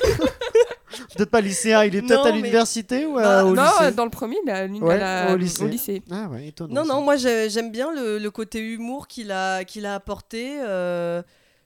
Peut-être 1.16 1.30
pas 1.30 1.40
lycéen, 1.40 1.84
il 1.84 1.96
est 1.96 2.02
peut-être 2.02 2.18
Non, 2.18 2.24
à 2.24 2.30
mais- 2.30 2.36
l'université 2.36 3.06
ou 3.06 3.14
Bah, 3.14 3.40
euh, 3.40 3.44
au 3.44 3.54
non, 3.54 3.62
lycée 3.62 3.92
dans 3.94 4.04
le 4.04 4.10
premier, 4.10 4.36
l'uni- 4.44 4.80
Ouais, 4.80 4.94
à 5.00 5.26
la- 5.28 5.34
au 5.34 5.36
lycée. 5.36 5.62
au 5.64 5.66
lycée. 5.68 6.02
Ah 6.10 6.28
ouais, 6.30 6.48
étonnant. 6.48 6.74
Non, 6.74 6.84
ça. 6.86 6.94
non, 6.94 7.00
moi 7.02 7.16
j'ai- 7.16 7.48
j'aime 7.50 7.70
bien 7.70 7.92
le, 7.94 8.18
le 8.18 8.30
côté 8.30 8.58
humour 8.60 9.06
qu'il 9.08 9.30
a, 9.32 9.64
qu'il 9.64 9.86
a 9.86 9.94
apporté. 9.94 10.56
euh, 10.60 11.22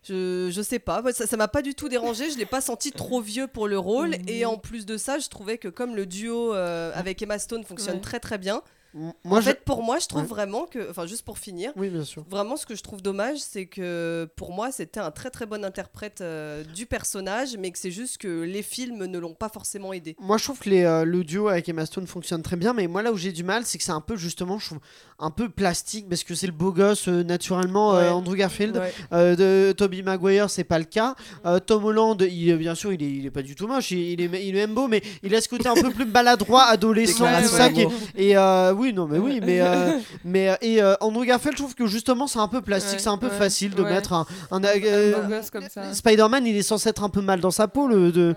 je, 0.06 0.50
je 0.52 0.62
sais 0.62 0.78
pas, 0.78 1.02
ça 1.12 1.26
ça 1.26 1.36
m'a 1.36 1.48
pas 1.48 1.62
du 1.62 1.74
tout 1.74 1.88
dérangé. 1.88 2.30
Je 2.30 2.38
l'ai 2.38 2.46
pas 2.46 2.60
senti 2.60 2.92
trop 2.92 3.20
vieux 3.20 3.46
pour 3.46 3.66
le 3.68 3.78
rôle. 3.78 4.16
Et 4.28 4.44
en 4.44 4.56
plus 4.58 4.86
de 4.86 4.96
ça, 4.96 5.18
je 5.18 5.28
trouvais 5.28 5.58
que 5.58 5.68
comme 5.68 5.96
le 5.96 6.06
duo 6.06 6.54
euh, 6.54 6.92
avec 6.94 7.20
Emma 7.22 7.38
Stone 7.38 7.64
fonctionne 7.64 7.96
Ouais. 7.96 8.00
très 8.00 8.20
très 8.20 8.38
bien, 8.38 8.62
Moi, 8.94 9.12
en 9.24 9.40
je- 9.40 9.46
fait, 9.46 9.60
pour 9.64 9.82
moi, 9.82 9.98
je 9.98 10.06
trouve 10.06 10.22
Ouais. 10.22 10.28
vraiment 10.28 10.66
que, 10.66 10.88
enfin, 10.88 11.04
juste 11.06 11.22
pour 11.22 11.38
finir, 11.38 11.72
Oui, 11.76 11.88
bien 11.88 12.04
sûr. 12.04 12.24
Vraiment, 12.30 12.56
ce 12.56 12.64
que 12.64 12.74
je 12.76 12.82
trouve 12.82 13.02
dommage, 13.02 13.38
c'est 13.38 13.66
que 13.66 14.28
pour 14.36 14.52
moi, 14.52 14.70
c'était 14.70 15.00
un 15.00 15.10
très 15.10 15.30
très 15.30 15.46
bon 15.46 15.64
interprète 15.64 16.20
euh, 16.20 16.62
du 16.62 16.86
personnage, 16.86 17.56
mais 17.58 17.70
que 17.72 17.78
c'est 17.78 17.90
juste 17.90 18.18
que 18.18 18.42
les 18.42 18.62
films 18.62 19.04
ne 19.06 19.18
l'ont 19.18 19.34
pas 19.34 19.48
forcément 19.48 19.92
aidé. 19.92 20.14
Moi, 20.20 20.38
je 20.38 20.44
trouve 20.44 20.58
que 20.60 20.70
les, 20.70 20.84
euh, 20.84 21.04
le 21.04 21.24
duo 21.24 21.48
avec 21.48 21.68
Emma 21.68 21.86
Stone 21.86 22.06
fonctionne 22.06 22.42
très 22.42 22.56
bien, 22.56 22.72
mais 22.72 22.86
moi, 22.86 23.02
là 23.02 23.10
où 23.12 23.16
j'ai 23.16 23.32
du 23.32 23.42
mal, 23.42 23.64
c'est 23.66 23.78
que 23.78 23.84
c'est 23.84 23.90
un 23.92 24.00
peu, 24.00 24.16
justement, 24.16 24.58
je 24.58 24.66
trouve, 24.66 24.78
un 25.18 25.30
peu 25.30 25.48
plastique, 25.48 26.08
parce 26.08 26.22
que 26.24 26.34
c'est 26.36 26.46
le 26.46 26.52
beau 26.52 26.72
gosse, 26.72 27.08
euh, 27.08 27.22
naturellement, 27.24 27.94
Ouais. 27.94 28.08
Andrew 28.08 28.34
Garfield. 28.36 28.76
Ouais. 28.76 29.36
De 29.36 29.72
Toby 29.76 30.02
Maguire, 30.02 30.50
c'est 30.50 30.64
pas 30.64 30.78
le 30.78 30.84
cas. 30.84 31.14
Euh, 31.46 31.58
Tom 31.58 31.84
Holland, 31.84 32.20
il, 32.20 32.56
bien 32.56 32.74
sûr, 32.74 32.92
il 32.92 33.02
est, 33.02 33.10
il 33.10 33.26
est 33.26 33.30
pas 33.30 33.42
du 33.42 33.54
tout 33.56 33.66
moche, 33.66 33.90
il, 33.90 33.98
il 34.10 34.20
est, 34.20 34.46
il 34.46 34.56
est 34.56 34.66
même 34.66 34.74
beau, 34.74 34.86
mais 34.88 35.02
il 35.22 35.34
a 35.34 35.40
ce 35.40 35.48
côté 35.48 35.68
un 35.68 35.74
peu 35.74 35.90
plus 35.90 36.04
maladroit, 36.06 36.64
adolescent, 36.64 37.26
tout 37.42 37.48
ça. 37.48 37.70
qui 37.70 37.86
et 38.16 38.36
euh, 38.36 38.72
oui, 38.84 38.92
non, 38.92 39.06
mais 39.06 39.18
oui, 39.18 39.40
mais, 39.44 39.60
euh, 39.60 39.98
mais 40.24 40.50
euh, 40.50 40.54
et 40.60 40.82
euh, 40.82 40.94
Andrew 41.00 41.24
Garfield, 41.24 41.56
je 41.56 41.62
trouve 41.62 41.74
que 41.74 41.86
justement, 41.86 42.26
c'est 42.26 42.38
un 42.38 42.48
peu 42.48 42.60
plastique, 42.60 42.94
Ouais, 42.94 42.98
c'est 42.98 43.08
un 43.08 43.18
peu 43.18 43.28
ouais, 43.28 43.32
facile 43.32 43.74
de 43.74 43.82
ouais. 43.82 43.90
mettre 43.90 44.12
un. 44.12 44.26
un, 44.50 44.62
Un 44.62 44.64
euh, 44.64 45.42
ça. 45.68 45.92
Spider-Man, 45.92 46.46
il 46.46 46.56
est 46.56 46.62
censé 46.62 46.88
être 46.90 47.02
un 47.02 47.08
peu 47.08 47.20
mal 47.22 47.40
dans 47.40 47.50
sa 47.50 47.66
peau, 47.68 47.88
le 47.88 48.12
de 48.12 48.34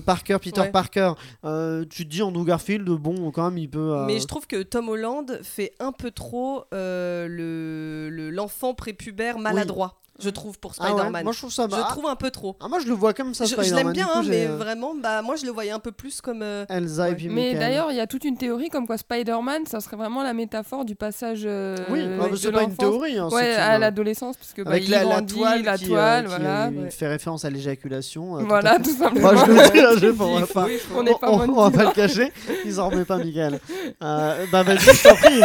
Parker, 0.00 0.38
Peter. 0.40 0.62
Parker. 0.72 1.12
Tu 1.44 2.04
te 2.04 2.10
dis 2.10 2.22
Andrew 2.22 2.44
Garfield, 2.44 2.88
bon, 2.88 3.30
quand 3.30 3.44
même, 3.50 3.58
il 3.58 3.68
peut. 3.68 4.04
Mais 4.06 4.20
je 4.20 4.26
trouve 4.26 4.46
que 4.46 4.62
Tom 4.62 4.88
Holland 4.88 5.40
fait 5.42 5.72
un 5.80 5.92
peu 5.92 6.10
trop 6.10 6.64
le- 6.72 8.30
l'enfant 8.32 8.74
prépubère 8.74 9.38
maladroit, 9.38 10.00
je 10.20 10.30
trouve, 10.30 10.58
pour 10.58 10.72
ah 10.78 10.84
ouais, 10.84 10.90
Spider-Man. 10.90 11.24
Moi, 11.24 11.32
je 11.32 11.38
trouve 11.38 11.52
ça. 11.52 11.66
je 11.70 11.76
ah, 11.76 11.86
trouve 11.90 12.06
un 12.06 12.16
peu 12.16 12.30
trop. 12.30 12.56
ah, 12.60 12.68
moi, 12.68 12.78
je 12.80 12.86
le 12.86 12.94
vois 12.94 13.12
comme 13.14 13.34
ça. 13.34 13.44
Je, 13.44 13.54
je 13.60 13.74
l'aime 13.74 13.92
bien, 13.92 14.04
coup, 14.06 14.10
hein, 14.16 14.22
mais 14.26 14.46
euh, 14.46 14.56
vraiment, 14.56 14.94
bah, 14.94 15.22
moi, 15.22 15.36
je 15.36 15.44
le 15.46 15.52
voyais 15.52 15.70
un 15.70 15.78
peu 15.78 15.92
plus 15.92 16.20
comme. 16.20 16.42
euh, 16.42 16.64
Elsa 16.68 17.10
et 17.10 17.14
puis 17.14 17.28
Mais 17.28 17.54
d'ailleurs, 17.54 17.90
il 17.90 17.96
y 17.96 18.00
a 18.00 18.06
toute 18.06 18.24
une 18.24 18.36
théorie 18.36 18.68
comme 18.68 18.86
quoi 18.86 18.98
Spider-Man, 18.98 19.66
ça 19.66 19.80
serait 19.80 19.96
vraiment 19.96 20.22
la 20.22 20.32
métaphore 20.34 20.84
du 20.84 20.94
passage 20.94 21.42
euh, 21.44 21.76
Oui, 21.90 22.00
bah, 22.18 22.28
de 22.28 22.36
c'est 22.36 22.52
pas 22.52 22.62
une 22.62 22.76
théorie. 22.76 23.18
hein, 23.18 23.28
Ouais, 23.30 23.54
à 23.54 23.74
une- 23.74 23.80
l'adolescence, 23.80 24.36
parce 24.36 24.52
que 24.52 24.62
bah, 24.62 24.72
Avec 24.72 24.84
il 24.84 24.90
la, 24.90 24.98
la 24.98 25.04
grandit, 25.04 25.34
toile, 25.34 25.62
la 25.62 25.76
qui, 25.78 25.84
euh, 25.84 25.88
toile, 25.88 26.22
qui, 26.24 26.28
voilà. 26.30 26.66
euh, 26.66 26.70
Ouais. 26.70 26.90
fait 26.90 27.08
référence 27.08 27.44
à 27.44 27.50
l'éjaculation. 27.50 28.36
euh, 28.36 28.40
tout 28.40 28.46
Voilà, 28.48 28.74
fait. 28.74 28.82
tout 28.82 28.96
simplement. 28.96 29.32
Moi, 29.32 29.44
je 29.46 29.52
le 29.52 29.70
dis, 29.70 29.80
là, 29.80 29.96
je 29.96 30.06
on 30.20 30.40
va 30.40 30.46
pas, 30.46 30.66
on 31.30 31.68
va 31.68 31.70
pas 31.70 31.84
le 31.84 31.92
cacher. 31.92 32.32
Ils 32.64 32.80
en 32.80 32.88
remettent 32.88 33.06
pas. 33.06 33.18
Euh, 34.02 34.46
bah 34.50 34.62
vas-y, 34.62 34.78
je 34.78 35.02
t'en 35.02 35.14
prie. 35.16 35.40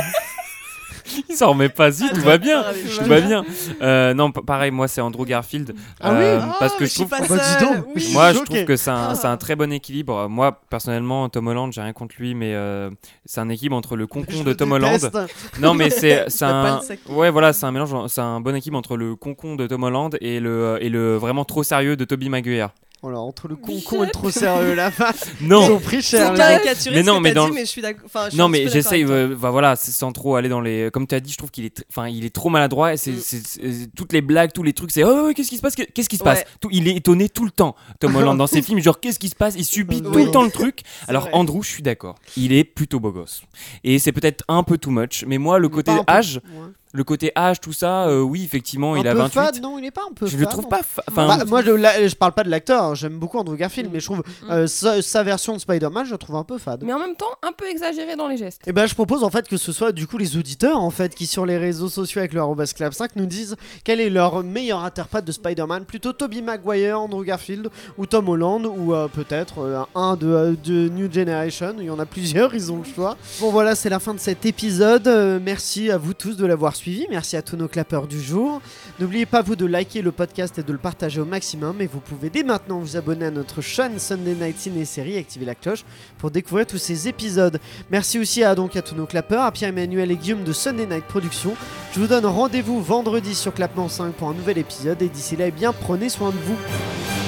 Il 1.29 1.35
s'en 1.35 1.49
remet 1.51 1.69
pas 1.69 1.91
si, 1.91 2.09
tout 2.09 2.21
va 2.21 2.37
bien. 2.37 2.63
Tout 2.97 3.05
va 3.05 3.21
bien. 3.21 3.43
Euh, 3.81 4.13
non, 4.13 4.31
pareil, 4.31 4.71
moi 4.71 4.87
c'est 4.87 5.01
Andrew 5.01 5.25
Garfield. 5.25 5.73
Ah 6.01 6.11
oui 6.11 6.17
Euh, 6.23 6.39
Ah, 6.41 6.55
Parce 6.59 6.73
que 6.75 6.83
mais 6.83 6.89
je 6.89 6.95
trouve. 6.95 7.09
pas 7.09 7.19
Bah, 7.19 7.83
oui. 7.95 8.09
Moi, 8.13 8.33
je 8.33 8.39
trouve 8.39 8.65
que 8.65 8.75
c'est 8.75 8.89
un, 8.91 9.09
Ah. 9.11 9.15
c'est 9.15 9.27
un 9.27 9.37
très 9.37 9.55
bon 9.55 9.71
équilibre. 9.71 10.27
Moi, 10.29 10.59
personnellement, 10.69 11.27
Tom 11.29 11.47
Holland, 11.47 11.71
j'ai 11.73 11.81
rien 11.81 11.93
contre 11.93 12.15
lui, 12.19 12.33
mais 12.35 12.53
euh, 12.55 12.89
c'est 13.25 13.41
un 13.41 13.49
équilibre 13.49 13.75
entre 13.75 13.95
le 13.95 14.07
concon 14.07 14.43
de 14.43 14.53
Tom 14.53 14.71
Holland. 14.71 15.11
Non, 15.59 15.73
mais 15.73 15.89
c'est 15.89 16.25
un. 16.43 16.79
Ouais, 17.09 17.29
voilà, 17.29 17.53
c'est 17.53 17.65
un 17.65 17.71
mélange, 17.71 17.93
c'est 18.07 18.21
un 18.21 18.39
bon 18.39 18.55
équilibre 18.55 18.77
entre 18.77 18.97
le 18.97 19.15
concon 19.15 19.55
de 19.55 19.67
Tom 19.67 19.83
Holland 19.83 20.17
et 20.21 20.39
le, 20.39 20.77
et 20.81 20.89
le 20.89 21.15
vraiment 21.17 21.45
trop 21.45 21.63
sérieux 21.63 21.95
de 21.95 22.05
Toby 22.05 22.29
Maguire. 22.29 22.69
Voilà, 23.01 23.19
entre 23.19 23.47
le 23.47 23.55
con 23.55 23.67
Bichette. 23.67 23.87
con 23.89 24.01
et 24.03 24.05
le 24.07 24.11
trop 24.11 24.31
sérieux, 24.31 24.73
la. 24.73 24.89
Ils 25.41 25.47
Non, 25.47 25.73
ont 25.73 25.79
pris 25.79 26.01
cher. 26.01 26.25
C'est 26.27 26.31
les 26.31 26.37
caricaturé 26.39 26.95
Mais 26.95 27.03
non, 27.03 27.19
mais 27.19 27.33
dans 27.33 27.47
dit, 27.49 27.53
mais 27.53 27.61
je 27.65 27.65
suis 27.69 27.81
d'accord. 27.81 28.05
enfin, 28.05 28.29
je 28.31 28.37
non, 28.37 28.47
mais 28.49 28.67
j'essaye, 28.67 29.03
euh, 29.03 29.35
bah, 29.39 29.51
voilà, 29.51 29.75
sans 29.75 30.11
trop 30.11 30.35
aller 30.37 30.49
dans 30.49 30.61
les. 30.61 30.89
Comme 30.91 31.05
tu 31.05 31.13
as 31.13 31.19
dit, 31.19 31.31
je 31.31 31.37
trouve 31.37 31.51
qu'il 31.51 31.65
est, 31.65 31.85
enfin, 31.91 32.07
il 32.07 32.25
est 32.25 32.33
trop 32.33 32.49
maladroit. 32.49 32.93
Et 32.93 32.97
c'est, 32.97 33.11
Mm. 33.11 33.19
c'est- 33.21 33.47
c'est- 33.47 33.87
toutes 33.95 34.11
les 34.11 34.21
blagues, 34.21 34.51
tous 34.53 34.63
les 34.63 34.73
trucs, 34.73 34.89
c'est 34.91 35.03
oh, 35.03 35.27
ouais, 35.27 35.33
qu'est-ce 35.35 35.49
qui 35.49 35.57
se 35.57 35.61
passe, 35.61 35.75
qu'est-ce 35.75 36.09
qui 36.09 36.17
se 36.17 36.23
passe? 36.23 36.39
Ouais. 36.39 36.45
Tout, 36.61 36.69
il 36.71 36.87
est 36.87 36.95
étonné 36.95 37.29
tout 37.29 37.45
le 37.45 37.51
temps. 37.51 37.75
Tom 37.99 38.15
Holland 38.15 38.37
dans 38.39 38.47
ses 38.47 38.63
films, 38.63 38.79
genre 38.79 38.99
qu'est-ce 38.99 39.19
qui 39.19 39.29
se 39.29 39.35
passe, 39.35 39.53
il 39.55 39.65
subit 39.65 40.01
tout 40.01 40.09
Oui. 40.15 40.25
le 40.25 40.31
temps 40.31 40.43
le 40.43 40.49
truc. 40.51 40.81
Alors 41.07 41.23
vrai. 41.23 41.33
Andrew, 41.33 41.61
je 41.61 41.69
suis 41.69 41.83
d'accord, 41.83 42.15
il 42.37 42.53
est 42.53 42.63
plutôt 42.63 42.99
beau 42.99 43.11
gosse. 43.11 43.43
Et 43.83 43.99
c'est 43.99 44.13
peut-être 44.13 44.43
un 44.47 44.63
peu 44.63 44.79
too 44.79 44.89
much, 44.89 45.25
mais 45.27 45.37
moi 45.37 45.59
le 45.59 45.69
côté 45.69 45.91
peu- 45.91 46.01
âge, 46.11 46.39
Ouais. 46.45 46.67
Le 46.95 47.03
côté 47.03 47.31
âge, 47.35 47.59
tout 47.61 47.73
ça, 47.73 48.07
euh, 48.07 48.21
oui 48.21 48.43
effectivement, 48.43 48.93
Un 48.95 48.99
il 48.99 49.07
a 49.07 49.11
peu 49.11 49.17
28. 49.19 49.33
fade, 49.33 49.61
non, 49.61 49.77
il 49.77 49.85
est 49.85 49.91
pas 49.91 50.01
un 50.09 50.13
peu 50.13 50.25
je 50.27 50.37
le 50.37 50.43
fade, 50.43 50.51
trouve 50.51 50.63
non 50.63 50.69
pas. 50.69 50.81
fa- 50.83 51.03
Enfin, 51.11 51.27
Bah, 51.27 51.43
moi, 51.45 51.61
je, 51.61 51.71
la- 51.71 52.07
je 52.07 52.15
parle 52.15 52.31
pas 52.33 52.43
de 52.43 52.49
l'acteur, 52.49 52.83
hein, 52.83 52.95
j'aime 52.95 53.17
beaucoup 53.19 53.37
Andrew 53.37 53.55
Garfield, 53.55 53.89
Mm. 53.89 53.93
mais 53.93 53.99
je 53.99 54.05
trouve 54.05 54.23
euh, 54.49 54.67
sa, 54.67 55.01
sa 55.01 55.23
version 55.23 55.53
de 55.53 55.59
Spider-Man, 55.59 56.05
je 56.05 56.11
la 56.11 56.17
trouve 56.17 56.35
un 56.35 56.43
peu 56.43 56.57
fade. 56.57 56.83
Mais 56.85 56.93
en 56.93 56.99
même 56.99 57.15
temps, 57.15 57.25
un 57.43 57.51
peu 57.51 57.65
exagéré 57.69 58.15
dans 58.15 58.27
les 58.27 58.37
gestes. 58.37 58.61
Et 58.67 58.71
ben 58.73 58.85
je 58.87 58.93
propose 58.95 59.23
en 59.23 59.29
fait 59.29 59.47
que 59.47 59.57
ce 59.57 59.71
soit 59.71 59.91
du 59.91 60.07
coup 60.07 60.17
les 60.17 60.37
auditeurs 60.37 60.77
en 60.79 60.89
fait 60.89 61.13
qui 61.15 61.25
sur 61.27 61.45
les 61.45 61.57
réseaux 61.57 61.89
sociaux 61.89 62.19
avec 62.19 62.33
le 62.33 62.41
clap 62.73 62.93
5 62.93 63.15
nous 63.15 63.25
disent 63.25 63.55
quel 63.83 63.99
est 63.99 64.09
leur 64.09 64.43
meilleur 64.43 64.83
interprète 64.83 65.25
de 65.25 65.31
Spider-Man, 65.31 65.85
plutôt 65.85 66.13
Tobey 66.13 66.41
Maguire, 66.41 66.99
Andrew 66.99 67.23
Garfield 67.23 67.69
ou 67.97 68.05
Tom 68.05 68.29
Holland 68.29 68.65
ou 68.65 68.93
euh, 68.93 69.07
peut-être 69.07 69.59
euh, 69.59 69.81
un 69.95 70.15
de, 70.15 70.27
euh, 70.27 70.53
de 70.63 70.89
New 70.89 71.11
Generation, 71.11 71.75
il 71.79 71.85
y 71.85 71.89
en 71.89 71.99
a 71.99 72.05
plusieurs, 72.05 72.53
ils 72.55 72.71
ont 72.71 72.77
le 72.77 72.83
choix. 72.83 73.17
Bon 73.41 73.51
voilà, 73.51 73.75
c'est 73.75 73.89
la 73.89 73.99
fin 73.99 74.13
de 74.13 74.19
cet 74.19 74.45
épisode. 74.45 75.07
Euh, 75.07 75.39
merci 75.43 75.91
à 75.91 75.97
vous 75.97 76.13
tous 76.13 76.37
de 76.37 76.45
l'avoir 76.45 76.75
suivi, 76.75 76.84
merci 77.09 77.35
à 77.35 77.41
tous 77.41 77.57
nos 77.57 77.67
clappeurs 77.67 78.07
du 78.07 78.21
jour. 78.21 78.61
N'oubliez 78.99 79.25
pas 79.25 79.41
vous 79.41 79.55
de 79.55 79.65
liker 79.65 80.01
le 80.01 80.11
podcast 80.11 80.57
et 80.59 80.63
de 80.63 80.71
le 80.71 80.77
partager 80.77 81.19
au 81.19 81.25
maximum 81.25 81.81
et 81.81 81.87
vous 81.87 81.99
pouvez 81.99 82.29
dès 82.29 82.43
maintenant 82.43 82.79
vous 82.79 82.97
abonner 82.97 83.25
à 83.25 83.31
notre 83.31 83.61
chaîne 83.61 83.97
Sunday 83.97 84.35
Night 84.35 84.59
Ciné 84.59 84.85
Série 84.85 85.13
et 85.13 85.19
activer 85.19 85.45
la 85.45 85.55
cloche 85.55 85.83
pour 86.17 86.31
découvrir 86.31 86.67
tous 86.67 86.77
ces 86.77 87.07
épisodes. 87.07 87.59
Merci 87.89 88.19
aussi 88.19 88.43
à, 88.43 88.55
donc, 88.55 88.75
à 88.75 88.81
tous 88.81 88.95
nos 88.95 89.05
clappeurs, 89.05 89.43
à 89.43 89.51
Pierre-Emmanuel 89.51 90.11
et 90.11 90.15
Guillaume 90.15 90.43
de 90.43 90.53
Sunday 90.53 90.85
Night 90.85 91.05
Productions. 91.05 91.55
Je 91.93 91.99
vous 91.99 92.07
donne 92.07 92.25
rendez-vous 92.25 92.81
vendredi 92.81 93.33
sur 93.33 93.53
Clapement 93.53 93.89
5 93.89 94.13
pour 94.13 94.29
un 94.29 94.33
nouvel 94.33 94.57
épisode 94.57 95.01
et 95.01 95.09
d'ici 95.09 95.35
là, 95.35 95.47
eh 95.47 95.51
bien, 95.51 95.73
prenez 95.73 96.09
soin 96.09 96.29
de 96.29 96.37
vous. 96.37 97.24